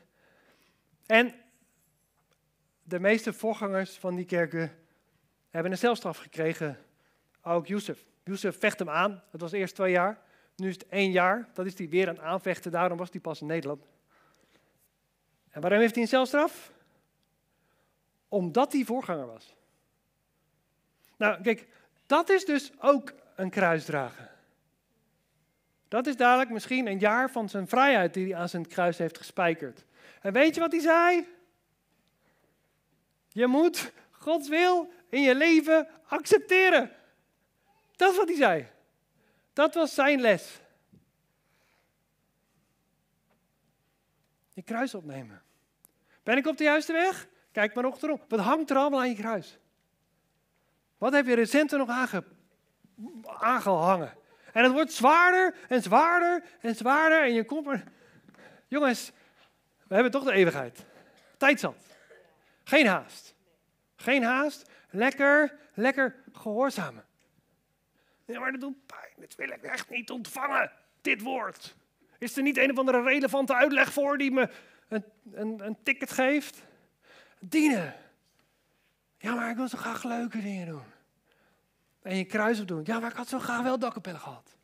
En 1.06 1.34
de 2.82 3.00
meeste 3.00 3.32
voorgangers 3.32 3.96
van 3.96 4.14
die 4.14 4.24
kerken 4.24 4.76
hebben 5.50 5.72
een 5.72 5.78
celstraf 5.78 6.18
gekregen. 6.18 6.78
Ook 7.42 7.66
Youssef. 7.66 8.04
Youssef 8.24 8.58
vecht 8.58 8.78
hem 8.78 8.90
aan. 8.90 9.22
Het 9.30 9.40
was 9.40 9.52
eerst 9.52 9.74
twee 9.74 9.90
jaar. 9.90 10.20
Nu 10.56 10.68
is 10.68 10.74
het 10.74 10.86
één 10.88 11.10
jaar. 11.10 11.48
Dat 11.52 11.66
is 11.66 11.78
hij 11.78 11.88
weer 11.88 12.08
aan 12.08 12.14
het 12.14 12.24
aanvechten. 12.24 12.70
Daarom 12.70 12.98
was 12.98 13.10
hij 13.10 13.20
pas 13.20 13.40
in 13.40 13.46
Nederland. 13.46 13.86
En 15.50 15.60
waarom 15.60 15.80
heeft 15.80 15.94
hij 15.94 16.02
een 16.02 16.08
celstraf? 16.08 16.72
Omdat 18.28 18.72
hij 18.72 18.84
voorganger 18.84 19.26
was. 19.26 19.56
Nou, 21.16 21.42
kijk, 21.42 21.68
dat 22.06 22.28
is 22.28 22.44
dus 22.44 22.72
ook 22.80 23.12
een 23.36 23.50
kruisdragen. 23.50 24.30
Dat 25.88 26.06
is 26.06 26.16
dadelijk 26.16 26.50
misschien 26.50 26.86
een 26.86 26.98
jaar 26.98 27.30
van 27.30 27.48
zijn 27.48 27.68
vrijheid 27.68 28.14
die 28.14 28.32
hij 28.32 28.40
aan 28.40 28.48
zijn 28.48 28.68
kruis 28.68 28.98
heeft 28.98 29.18
gespijkerd. 29.18 29.84
En 30.20 30.32
weet 30.32 30.54
je 30.54 30.60
wat 30.60 30.72
hij 30.72 30.80
zei? 30.80 31.28
Je 33.28 33.46
moet 33.46 33.92
Gods 34.10 34.48
wil 34.48 34.92
in 35.08 35.20
je 35.20 35.34
leven 35.34 35.88
accepteren. 36.06 36.92
Dat 37.96 38.10
is 38.10 38.16
wat 38.16 38.28
hij 38.28 38.36
zei. 38.36 38.68
Dat 39.52 39.74
was 39.74 39.94
zijn 39.94 40.20
les. 40.20 40.60
Je 44.52 44.62
kruis 44.62 44.94
opnemen. 44.94 45.42
Ben 46.22 46.36
ik 46.36 46.46
op 46.46 46.56
de 46.56 46.64
juiste 46.64 46.92
weg? 46.92 47.26
Kijk 47.52 47.74
maar 47.74 47.86
achterom. 47.86 48.20
Wat 48.28 48.40
hangt 48.40 48.70
er 48.70 48.76
allemaal 48.76 49.00
aan 49.00 49.08
je 49.08 49.14
kruis? 49.14 49.58
Wat 50.98 51.12
heb 51.12 51.26
je 51.26 51.34
recent 51.34 51.70
nog 51.70 51.88
aange, 51.88 52.24
aangehangen? 53.24 54.14
En 54.52 54.62
het 54.64 54.72
wordt 54.72 54.92
zwaarder 54.92 55.54
en 55.68 55.82
zwaarder 55.82 56.42
en 56.60 56.74
zwaarder. 56.74 57.22
En 57.22 57.32
je 57.32 57.44
komt 57.44 57.66
er. 57.66 57.84
Jongens, 58.68 59.12
we 59.86 59.94
hebben 59.94 60.12
toch 60.12 60.24
de 60.24 60.32
eeuwigheid. 60.32 60.84
Tijd 61.36 61.60
zat. 61.60 61.76
Geen 62.64 62.86
haast. 62.86 63.34
Geen 63.96 64.22
haast. 64.22 64.70
Lekker, 64.90 65.58
lekker 65.74 66.14
gehoorzamen. 66.32 67.04
Ja, 68.24 68.40
maar 68.40 68.52
dat 68.52 68.60
doet 68.60 68.86
pijn. 68.86 69.12
Dit 69.16 69.34
wil 69.34 69.48
ik 69.48 69.62
echt 69.62 69.90
niet 69.90 70.10
ontvangen. 70.10 70.72
Dit 71.00 71.22
woord. 71.22 71.74
Is 72.18 72.36
er 72.36 72.42
niet 72.42 72.56
een 72.56 72.70
of 72.70 72.78
andere 72.78 73.02
relevante 73.02 73.54
uitleg 73.54 73.92
voor 73.92 74.18
die 74.18 74.30
me 74.30 74.48
een, 74.88 75.04
een, 75.32 75.66
een 75.66 75.82
ticket 75.82 76.10
geeft? 76.10 76.62
Dienen. 77.38 77.94
Ja, 79.18 79.34
maar 79.34 79.50
ik 79.50 79.56
wil 79.56 79.68
zo 79.68 79.78
graag 79.78 80.02
leuke 80.02 80.42
dingen 80.42 80.66
doen. 80.66 80.82
En 82.02 82.16
je 82.16 82.24
kruis 82.24 82.60
op 82.60 82.68
doen. 82.68 82.82
Ja, 82.84 83.00
maar 83.00 83.10
ik 83.10 83.16
had 83.16 83.28
zo 83.28 83.38
graag 83.38 83.62
wel 83.62 83.78
dakkapellen 83.78 84.20
gehad. 84.20 84.56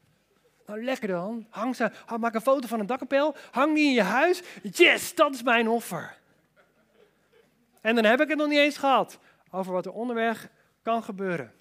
Nou, 0.67 0.85
lekker 0.85 1.09
dan. 1.09 1.47
Hang 1.51 1.77
ze, 1.77 1.91
maak 2.19 2.35
een 2.35 2.41
foto 2.41 2.67
van 2.67 2.81
een 2.81 2.87
dakkapel. 2.87 3.37
Hang 3.51 3.75
die 3.75 3.87
in 3.87 3.93
je 3.93 4.03
huis. 4.03 4.43
Yes, 4.63 5.15
dat 5.15 5.35
is 5.35 5.43
mijn 5.43 5.69
offer. 5.69 6.19
En 7.81 7.95
dan 7.95 8.05
heb 8.05 8.21
ik 8.21 8.29
het 8.29 8.39
nog 8.39 8.49
niet 8.49 8.59
eens 8.59 8.77
gehad 8.77 9.19
over 9.51 9.73
wat 9.73 9.87
er 9.87 9.93
onderweg 9.93 10.49
kan 10.83 11.03
gebeuren. 11.03 11.55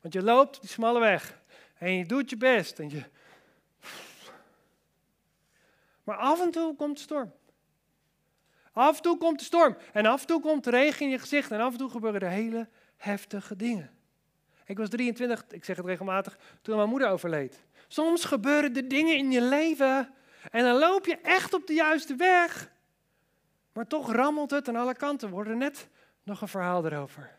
Want 0.00 0.14
je 0.14 0.22
loopt 0.22 0.60
die 0.60 0.70
smalle 0.70 1.00
weg 1.00 1.40
en 1.78 1.92
je 1.92 2.06
doet 2.06 2.30
je 2.30 2.36
best 2.36 2.78
en 2.78 2.90
je. 2.90 3.02
Maar 6.04 6.16
af 6.16 6.40
en 6.40 6.50
toe 6.50 6.76
komt 6.76 6.96
de 6.96 7.02
storm. 7.02 7.32
Af 8.74 8.96
en 8.96 9.02
toe 9.02 9.18
komt 9.18 9.38
de 9.38 9.44
storm 9.44 9.76
en 9.92 10.06
af 10.06 10.20
en 10.20 10.26
toe 10.26 10.40
komt 10.40 10.64
de 10.64 10.70
regen 10.70 11.06
in 11.06 11.10
je 11.10 11.18
gezicht 11.18 11.50
en 11.50 11.60
af 11.60 11.72
en 11.72 11.78
toe 11.78 11.90
gebeuren 11.90 12.20
er 12.20 12.28
hele 12.28 12.68
heftige 12.96 13.56
dingen. 13.56 13.90
Ik 14.64 14.78
was 14.78 14.88
23, 14.88 15.44
ik 15.50 15.64
zeg 15.64 15.76
het 15.76 15.86
regelmatig, 15.86 16.38
toen 16.62 16.76
mijn 16.76 16.88
moeder 16.88 17.08
overleed. 17.08 17.60
Soms 17.88 18.24
gebeuren 18.24 18.76
er 18.76 18.88
dingen 18.88 19.16
in 19.16 19.30
je 19.30 19.42
leven 19.42 20.14
en 20.50 20.64
dan 20.64 20.78
loop 20.78 21.06
je 21.06 21.16
echt 21.16 21.54
op 21.54 21.66
de 21.66 21.72
juiste 21.72 22.14
weg. 22.14 22.72
Maar 23.72 23.86
toch 23.86 24.12
rammelt 24.12 24.50
het 24.50 24.68
aan 24.68 24.76
alle 24.76 24.94
kanten. 24.94 25.36
We 25.36 25.54
net 25.54 25.88
nog 26.22 26.40
een 26.40 26.48
verhaal 26.48 26.86
erover. 26.86 27.30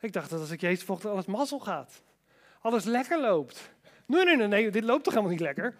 Ik 0.00 0.12
dacht 0.12 0.30
dat 0.30 0.40
als 0.40 0.50
ik 0.50 0.60
Jezus 0.60 0.84
volgde, 0.84 1.08
alles 1.08 1.26
mazzel 1.26 1.58
gaat. 1.58 2.02
Alles 2.60 2.84
lekker 2.84 3.20
loopt. 3.20 3.70
Nee, 4.06 4.24
nee, 4.24 4.36
nee, 4.36 4.46
nee, 4.46 4.70
dit 4.70 4.84
loopt 4.84 5.04
toch 5.04 5.12
helemaal 5.12 5.34
niet 5.34 5.42
lekker? 5.42 5.74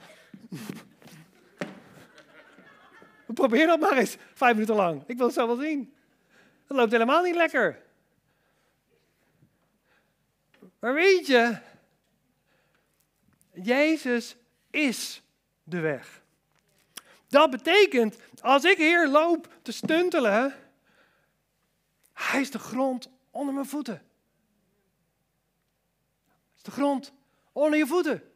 Probeer 3.34 3.66
dat 3.66 3.80
maar 3.80 3.96
eens, 3.96 4.16
vijf 4.34 4.52
minuten 4.52 4.74
lang. 4.74 5.02
Ik 5.06 5.16
wil 5.16 5.26
het 5.26 5.34
zo 5.34 5.46
wel 5.46 5.56
zien. 5.56 5.94
Het 6.66 6.76
loopt 6.76 6.92
helemaal 6.92 7.22
niet 7.22 7.34
lekker. 7.34 7.82
Maar 10.78 10.94
weet 10.94 11.26
je, 11.26 11.58
Jezus 13.52 14.36
is 14.70 15.22
de 15.62 15.80
weg. 15.80 16.22
Dat 17.28 17.50
betekent, 17.50 18.16
als 18.40 18.64
ik 18.64 18.76
hier 18.76 19.08
loop 19.08 19.48
te 19.62 19.72
stuntelen, 19.72 20.54
hij 22.12 22.40
is 22.40 22.50
de 22.50 22.58
grond 22.58 23.10
onder 23.30 23.54
mijn 23.54 23.66
voeten. 23.66 24.02
Hij 26.24 26.54
is 26.56 26.62
de 26.62 26.70
grond 26.70 27.12
onder 27.52 27.78
je 27.78 27.86
voeten. 27.86 28.31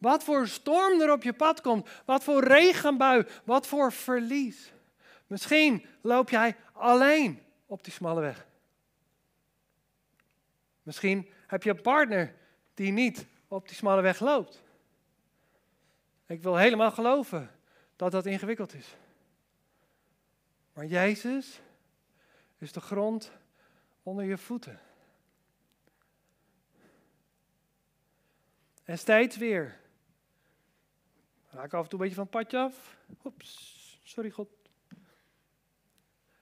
Wat 0.00 0.24
voor 0.24 0.48
storm 0.48 1.00
er 1.00 1.12
op 1.12 1.22
je 1.22 1.32
pad 1.32 1.60
komt, 1.60 1.88
wat 2.04 2.24
voor 2.24 2.44
regenbui, 2.44 3.26
wat 3.44 3.66
voor 3.66 3.92
verlies. 3.92 4.72
Misschien 5.26 5.86
loop 6.00 6.30
jij 6.30 6.56
alleen 6.72 7.42
op 7.66 7.84
die 7.84 7.92
smalle 7.92 8.20
weg. 8.20 8.46
Misschien 10.82 11.30
heb 11.46 11.62
je 11.62 11.70
een 11.70 11.82
partner 11.82 12.34
die 12.74 12.92
niet 12.92 13.26
op 13.48 13.66
die 13.68 13.76
smalle 13.76 14.02
weg 14.02 14.20
loopt. 14.20 14.62
Ik 16.26 16.42
wil 16.42 16.56
helemaal 16.56 16.90
geloven 16.90 17.50
dat 17.96 18.12
dat 18.12 18.26
ingewikkeld 18.26 18.74
is. 18.74 18.96
Maar 20.72 20.86
Jezus 20.86 21.60
is 22.58 22.72
de 22.72 22.80
grond 22.80 23.32
onder 24.02 24.24
je 24.24 24.38
voeten. 24.38 24.80
En 28.84 28.98
steeds 28.98 29.36
weer. 29.36 29.79
Raak 31.50 31.74
af 31.74 31.82
en 31.82 31.88
toe 31.88 31.98
een 31.98 31.98
beetje 31.98 32.14
van 32.14 32.24
het 32.24 32.32
padje 32.32 32.58
af. 32.58 32.96
Oeps, 33.24 34.00
sorry 34.04 34.30
God. 34.30 34.48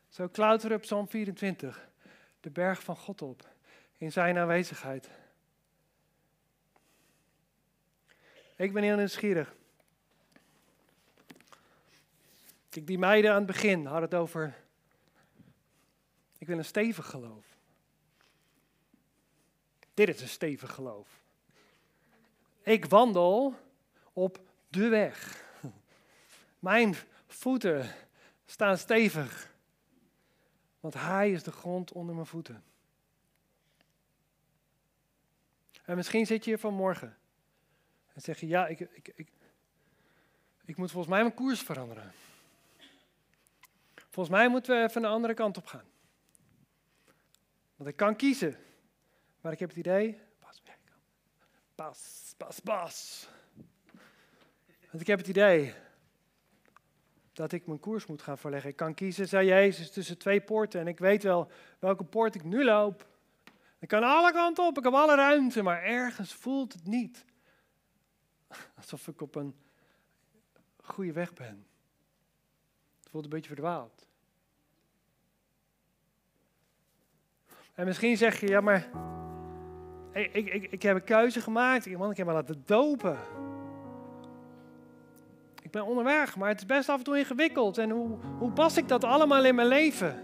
Zo 0.08 0.28
klauteren 0.28 0.76
op 0.76 0.82
Psalm 0.82 1.08
24, 1.08 1.88
de 2.40 2.50
berg 2.50 2.82
van 2.82 2.96
God 2.96 3.22
op, 3.22 3.48
in 3.96 4.12
zijn 4.12 4.38
aanwezigheid. 4.38 5.10
Ik 8.56 8.72
ben 8.72 8.82
heel 8.82 8.96
nieuwsgierig. 8.96 9.54
Kijk, 12.68 12.86
die 12.86 12.98
meiden 12.98 13.30
aan 13.30 13.36
het 13.36 13.46
begin 13.46 13.84
hadden 13.84 14.02
het 14.02 14.14
over, 14.14 14.56
ik 16.38 16.46
wil 16.46 16.58
een 16.58 16.64
stevig 16.64 17.06
geloof. 17.06 17.46
Dit 19.94 20.08
is 20.08 20.20
een 20.20 20.28
stevig 20.28 20.74
geloof. 20.74 21.20
Ik 22.62 22.84
wandel 22.84 23.54
op 24.12 24.47
de 24.68 24.88
weg. 24.88 25.44
Mijn 26.58 26.94
voeten 27.26 27.94
staan 28.46 28.78
stevig. 28.78 29.56
Want 30.80 30.94
Hij 30.94 31.30
is 31.32 31.42
de 31.42 31.52
grond 31.52 31.92
onder 31.92 32.14
mijn 32.14 32.26
voeten. 32.26 32.62
En 35.84 35.96
misschien 35.96 36.26
zit 36.26 36.44
je 36.44 36.50
hier 36.50 36.58
vanmorgen 36.58 37.16
en 38.12 38.20
zeg 38.20 38.40
je, 38.40 38.46
ja, 38.46 38.66
ik, 38.66 38.80
ik, 38.80 39.12
ik, 39.14 39.28
ik 40.64 40.76
moet 40.76 40.90
volgens 40.90 41.12
mij 41.12 41.22
mijn 41.22 41.34
koers 41.34 41.60
veranderen. 41.60 42.12
Volgens 43.94 44.36
mij 44.36 44.48
moeten 44.48 44.76
we 44.76 44.88
even 44.88 45.04
een 45.04 45.10
andere 45.10 45.34
kant 45.34 45.56
op 45.56 45.66
gaan. 45.66 45.84
Want 47.76 47.90
ik 47.90 47.96
kan 47.96 48.16
kiezen. 48.16 48.56
Maar 49.40 49.52
ik 49.52 49.58
heb 49.58 49.68
het 49.68 49.78
idee, 49.78 50.18
pas, 50.38 50.62
pas, 51.74 52.34
pas, 52.36 52.60
pas. 52.60 53.28
Want 54.98 55.10
ik 55.10 55.16
heb 55.16 55.26
het 55.26 55.36
idee 55.36 55.74
dat 57.32 57.52
ik 57.52 57.66
mijn 57.66 57.80
koers 57.80 58.06
moet 58.06 58.22
gaan 58.22 58.38
verleggen. 58.38 58.70
Ik 58.70 58.76
kan 58.76 58.94
kiezen, 58.94 59.28
zei 59.28 59.46
Jezus, 59.46 59.90
tussen 59.90 60.18
twee 60.18 60.40
poorten. 60.40 60.80
En 60.80 60.86
ik 60.86 60.98
weet 60.98 61.22
wel 61.22 61.50
welke 61.78 62.04
poort 62.04 62.34
ik 62.34 62.44
nu 62.44 62.64
loop. 62.64 63.06
Ik 63.78 63.88
kan 63.88 64.02
alle 64.02 64.32
kanten 64.32 64.66
op, 64.66 64.78
ik 64.78 64.84
heb 64.84 64.92
alle 64.92 65.14
ruimte, 65.14 65.62
maar 65.62 65.82
ergens 65.82 66.34
voelt 66.34 66.72
het 66.72 66.86
niet. 66.86 67.24
Alsof 68.80 69.08
ik 69.08 69.20
op 69.20 69.34
een 69.34 69.54
goede 70.82 71.12
weg 71.12 71.32
ben. 71.32 71.66
Het 73.00 73.08
voelt 73.10 73.24
een 73.24 73.30
beetje 73.30 73.48
verdwaald. 73.54 74.06
En 77.74 77.86
misschien 77.86 78.16
zeg 78.16 78.40
je, 78.40 78.48
ja 78.48 78.60
maar, 78.60 78.90
ik, 80.12 80.32
ik, 80.32 80.70
ik, 80.70 80.82
heb 80.82 80.96
een 80.96 81.04
keuze 81.04 81.40
gemaakt. 81.40 81.96
Man, 81.96 82.10
ik 82.10 82.16
heb 82.16 82.26
me 82.26 82.32
laten 82.32 82.62
dopen. 82.66 83.18
Ik 85.68 85.74
ben 85.74 85.86
onderweg, 85.86 86.36
maar 86.36 86.48
het 86.48 86.58
is 86.58 86.66
best 86.66 86.88
af 86.88 86.98
en 86.98 87.04
toe 87.04 87.18
ingewikkeld. 87.18 87.78
En 87.78 87.90
hoe, 87.90 88.18
hoe 88.38 88.52
pas 88.52 88.76
ik 88.76 88.88
dat 88.88 89.04
allemaal 89.04 89.44
in 89.44 89.54
mijn 89.54 89.68
leven? 89.68 90.14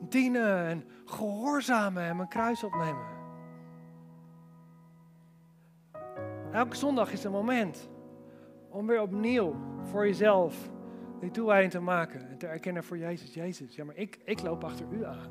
Dienen 0.00 0.66
en 0.66 0.84
gehoorzamen 1.04 2.02
en 2.02 2.16
mijn 2.16 2.28
kruis 2.28 2.64
opnemen. 2.64 3.06
Elke 6.52 6.76
zondag 6.76 7.12
is 7.12 7.24
een 7.24 7.30
moment 7.32 7.90
om 8.70 8.86
weer 8.86 9.00
opnieuw 9.00 9.54
voor 9.82 10.06
jezelf 10.06 10.70
die 11.20 11.30
toewijding 11.30 11.72
te 11.72 11.80
maken. 11.80 12.28
En 12.28 12.38
te 12.38 12.46
erkennen 12.46 12.84
voor 12.84 12.98
Jezus. 12.98 13.34
Jezus, 13.34 13.74
ja 13.74 13.84
maar 13.84 13.96
ik, 13.96 14.18
ik 14.24 14.42
loop 14.42 14.64
achter 14.64 14.86
u 14.90 15.04
aan. 15.04 15.30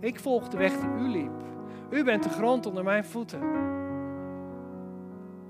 Ik 0.00 0.20
volg 0.20 0.48
de 0.48 0.56
weg 0.56 0.80
die 0.80 0.88
u 0.88 1.08
liep. 1.08 1.42
U 1.90 2.04
bent 2.04 2.22
de 2.22 2.28
grond 2.28 2.66
onder 2.66 2.84
mijn 2.84 3.04
voeten. 3.04 3.40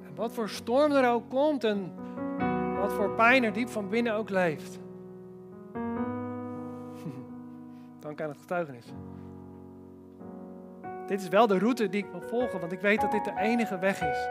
En 0.04 0.14
wat 0.14 0.32
voor 0.32 0.48
storm 0.48 0.92
er 0.92 1.10
ook 1.10 1.28
komt 1.28 1.64
en 1.64 1.92
wat 2.84 2.92
voor 2.92 3.10
pijn 3.10 3.44
er 3.44 3.52
diep 3.52 3.68
van 3.68 3.88
binnen 3.88 4.14
ook 4.14 4.30
leeft. 4.30 4.78
Dank 8.00 8.20
aan 8.20 8.28
het 8.28 8.38
getuigenis. 8.38 8.86
Dit 11.06 11.20
is 11.20 11.28
wel 11.28 11.46
de 11.46 11.58
route 11.58 11.88
die 11.88 12.04
ik 12.04 12.10
wil 12.10 12.20
volgen, 12.20 12.60
want 12.60 12.72
ik 12.72 12.80
weet 12.80 13.00
dat 13.00 13.10
dit 13.10 13.24
de 13.24 13.34
enige 13.38 13.78
weg 13.78 14.02
is. 14.02 14.28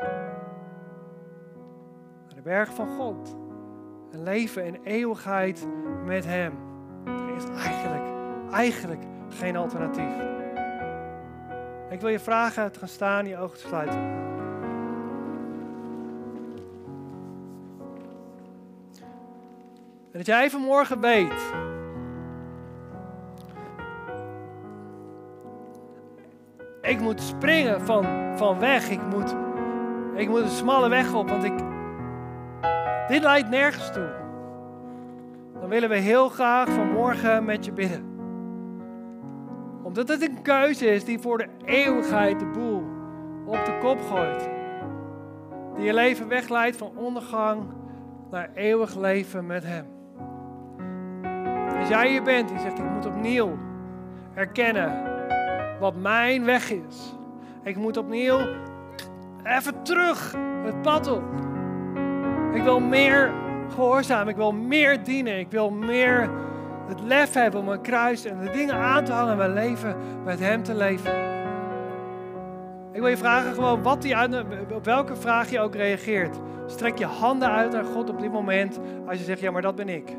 Naar 2.25 2.35
de 2.35 2.41
berg 2.41 2.73
van 2.73 2.87
God. 2.87 3.35
Een 4.11 4.23
leven 4.23 4.65
in 4.65 4.79
eeuwigheid 4.83 5.67
met 6.05 6.25
Hem. 6.25 6.53
Er 7.05 7.35
is 7.35 7.43
eigenlijk, 7.43 8.03
eigenlijk 8.51 9.03
geen 9.29 9.55
alternatief. 9.55 10.15
Ik 11.89 12.01
wil 12.01 12.09
je 12.09 12.19
vragen 12.19 12.71
te 12.71 12.79
gaan 12.79 12.87
staan, 12.87 13.27
je 13.27 13.37
ogen 13.37 13.57
te 13.57 13.67
sluiten. 13.67 14.22
En 20.13 20.19
dat 20.19 20.27
jij 20.27 20.49
vanmorgen 20.49 20.99
weet. 20.99 21.53
Ik 26.81 26.99
moet 26.99 27.21
springen 27.21 27.81
van, 27.81 28.05
van 28.37 28.59
weg. 28.59 28.89
Ik 28.89 29.01
moet, 29.09 29.35
ik 30.15 30.29
moet 30.29 30.41
een 30.41 30.49
smalle 30.49 30.89
weg 30.89 31.13
op, 31.13 31.29
want 31.29 31.43
ik, 31.43 31.53
dit 33.07 33.23
leidt 33.23 33.49
nergens 33.49 33.91
toe. 33.91 34.09
Dan 35.59 35.69
willen 35.69 35.89
we 35.89 35.95
heel 35.95 36.29
graag 36.29 36.69
vanmorgen 36.69 37.45
met 37.45 37.65
je 37.65 37.71
bidden. 37.71 38.05
Omdat 39.83 40.07
het 40.07 40.21
een 40.21 40.41
keuze 40.41 40.85
is 40.85 41.05
die 41.05 41.19
voor 41.19 41.37
de 41.37 41.47
eeuwigheid 41.65 42.39
de 42.39 42.45
boel 42.45 42.83
op 43.45 43.65
de 43.65 43.77
kop 43.81 44.01
gooit. 44.01 44.49
Die 45.75 45.85
je 45.85 45.93
leven 45.93 46.27
wegleidt 46.27 46.77
van 46.77 46.91
ondergang 46.95 47.63
naar 48.31 48.49
eeuwig 48.53 48.95
leven 48.95 49.45
met 49.45 49.63
Hem. 49.63 50.02
Als 51.83 51.91
jij 51.91 52.09
hier 52.09 52.23
bent 52.23 52.49
die 52.49 52.59
zegt, 52.59 52.79
ik 52.79 52.89
moet 52.89 53.05
opnieuw 53.05 53.57
erkennen 54.33 55.03
wat 55.79 55.95
mijn 55.95 56.45
weg 56.45 56.71
is. 56.71 57.15
Ik 57.63 57.75
moet 57.75 57.97
opnieuw 57.97 58.39
even 59.43 59.83
terug 59.83 60.35
het 60.63 60.81
pad 60.81 61.07
op. 61.07 61.23
Ik 62.53 62.63
wil 62.63 62.79
meer 62.79 63.31
gehoorzamen, 63.69 64.27
ik 64.27 64.35
wil 64.35 64.51
meer 64.51 65.03
dienen, 65.03 65.39
ik 65.39 65.51
wil 65.51 65.71
meer 65.71 66.29
het 66.87 67.01
lef 67.01 67.33
hebben 67.33 67.59
om 67.59 67.69
een 67.69 67.81
kruis 67.81 68.25
en 68.25 68.39
de 68.39 68.51
dingen 68.51 68.75
aan 68.75 69.03
te 69.03 69.11
hangen 69.11 69.37
mijn 69.37 69.53
leven 69.53 69.95
met 70.23 70.39
Hem 70.39 70.63
te 70.63 70.75
leven. 70.75 71.13
Ik 72.91 72.99
wil 72.99 73.07
je 73.07 73.17
vragen 73.17 73.53
gewoon 73.53 73.81
wat 73.81 74.01
die 74.01 74.15
op 74.73 74.85
welke 74.85 75.15
vraag 75.15 75.49
je 75.49 75.59
ook 75.59 75.75
reageert. 75.75 76.37
Strek 76.65 76.97
je 76.97 77.05
handen 77.05 77.51
uit 77.51 77.71
naar 77.71 77.85
God 77.85 78.09
op 78.09 78.19
dit 78.19 78.31
moment 78.31 78.79
als 79.07 79.17
je 79.17 79.23
zegt, 79.23 79.39
ja 79.39 79.51
maar 79.51 79.61
dat 79.61 79.75
ben 79.75 79.89
ik. 79.89 80.17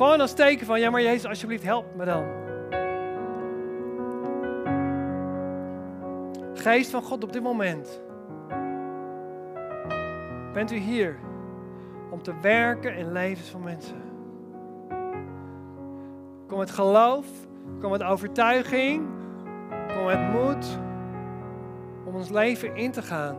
Gewoon 0.00 0.20
als 0.20 0.32
teken 0.32 0.66
van, 0.66 0.80
ja 0.80 0.90
maar 0.90 1.02
Jezus, 1.02 1.26
alsjeblieft 1.26 1.62
help 1.62 1.94
me 1.94 2.04
dan. 2.04 2.24
Geest 6.54 6.90
van 6.90 7.02
God 7.02 7.24
op 7.24 7.32
dit 7.32 7.42
moment. 7.42 8.02
Bent 10.52 10.72
u 10.72 10.76
hier 10.76 11.18
om 12.10 12.22
te 12.22 12.40
werken 12.40 12.96
in 12.96 13.12
levens 13.12 13.48
van 13.48 13.62
mensen? 13.62 14.02
Kom 16.46 16.58
met 16.58 16.70
geloof, 16.70 17.26
kom 17.80 17.90
met 17.90 18.02
overtuiging, 18.02 19.08
kom 19.94 20.04
met 20.04 20.32
moed 20.32 20.78
om 22.04 22.14
ons 22.14 22.30
leven 22.30 22.76
in 22.76 22.90
te 22.90 23.02
gaan, 23.02 23.36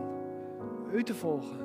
u 0.92 1.02
te 1.02 1.14
volgen. 1.14 1.61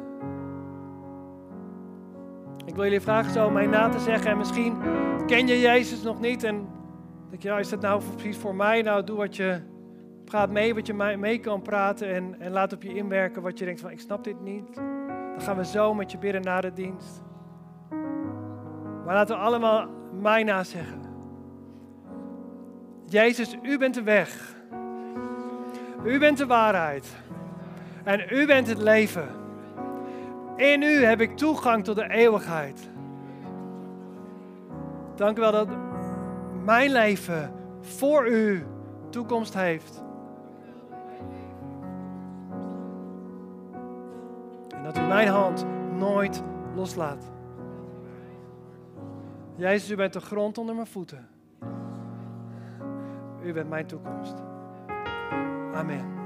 Wil 2.78 2.86
jullie 2.86 3.02
vragen 3.02 3.32
zo 3.32 3.46
om 3.46 3.54
mij 3.54 3.66
na 3.66 3.90
te 3.90 4.00
zeggen. 4.00 4.32
En 4.32 4.38
misschien 4.38 4.78
ken 5.26 5.48
je 5.48 5.60
Jezus 5.60 6.02
nog 6.02 6.20
niet. 6.20 6.44
En 6.44 6.68
denk 7.30 7.42
je, 7.42 7.48
ja, 7.48 7.60
is 7.60 7.70
dat 7.70 7.82
nou 7.82 8.02
precies 8.16 8.38
voor 8.38 8.56
mij? 8.56 8.82
Nou, 8.82 9.04
doe 9.04 9.18
wat 9.18 9.36
je 9.36 9.62
praat 10.26 10.50
mee, 10.50 10.74
wat 10.74 10.88
je 10.88 10.94
mee 10.94 11.40
kan 11.40 11.62
praten. 11.62 12.14
En, 12.14 12.40
en 12.40 12.52
laat 12.52 12.74
op 12.74 12.84
je 12.84 12.94
inwerken 12.94 13.42
wat 13.42 13.60
je 13.60 13.66
denkt 13.66 13.82
van, 13.82 13.92
ik 13.92 14.00
snap 14.00 14.24
dit 14.24 14.42
niet. 14.42 14.76
Dan 14.76 15.42
gaan 15.42 15.58
we 15.58 15.66
zo 15.66 15.94
met 15.94 16.12
je 16.12 16.18
bidden 16.18 16.42
na 16.42 16.62
de 16.62 16.74
dienst. 16.74 17.22
Maar 19.06 19.16
laten 19.16 19.36
we 19.36 19.42
allemaal 19.42 19.88
mij 20.22 20.44
na 20.44 20.64
zeggen. 20.64 21.02
Jezus, 23.06 23.58
u 23.62 23.78
bent 23.78 23.94
de 23.94 24.04
weg. 24.04 24.56
U 26.04 26.20
bent 26.20 26.38
de 26.38 26.46
waarheid. 26.46 27.16
En 28.04 28.26
u 28.30 28.46
bent 28.46 28.68
het 28.68 28.82
leven. 28.82 29.47
In 30.58 30.82
u 30.82 31.03
heb 31.03 31.22
ik 31.22 31.38
toegang 31.38 31.84
tot 31.84 31.95
de 31.95 32.10
eeuwigheid. 32.10 32.89
Dank 35.16 35.38
u 35.38 35.41
wel 35.41 35.51
dat 35.51 35.68
mijn 36.64 36.91
leven 36.91 37.51
voor 37.82 38.28
u 38.28 38.66
toekomst 39.10 39.53
heeft. 39.53 40.03
En 44.76 44.84
dat 44.84 44.97
u 44.97 45.01
mijn 45.01 45.28
hand 45.28 45.66
nooit 45.97 46.43
loslaat. 46.76 47.32
Jezus, 49.55 49.91
u 49.91 49.95
bent 49.95 50.14
de 50.14 50.22
grond 50.22 50.58
onder 50.58 50.76
mijn 50.76 50.88
voeten. 50.88 51.28
U 53.43 53.53
bent 53.53 53.70
mijn 53.70 53.86
toekomst. 53.86 54.36
Amen. 55.74 56.16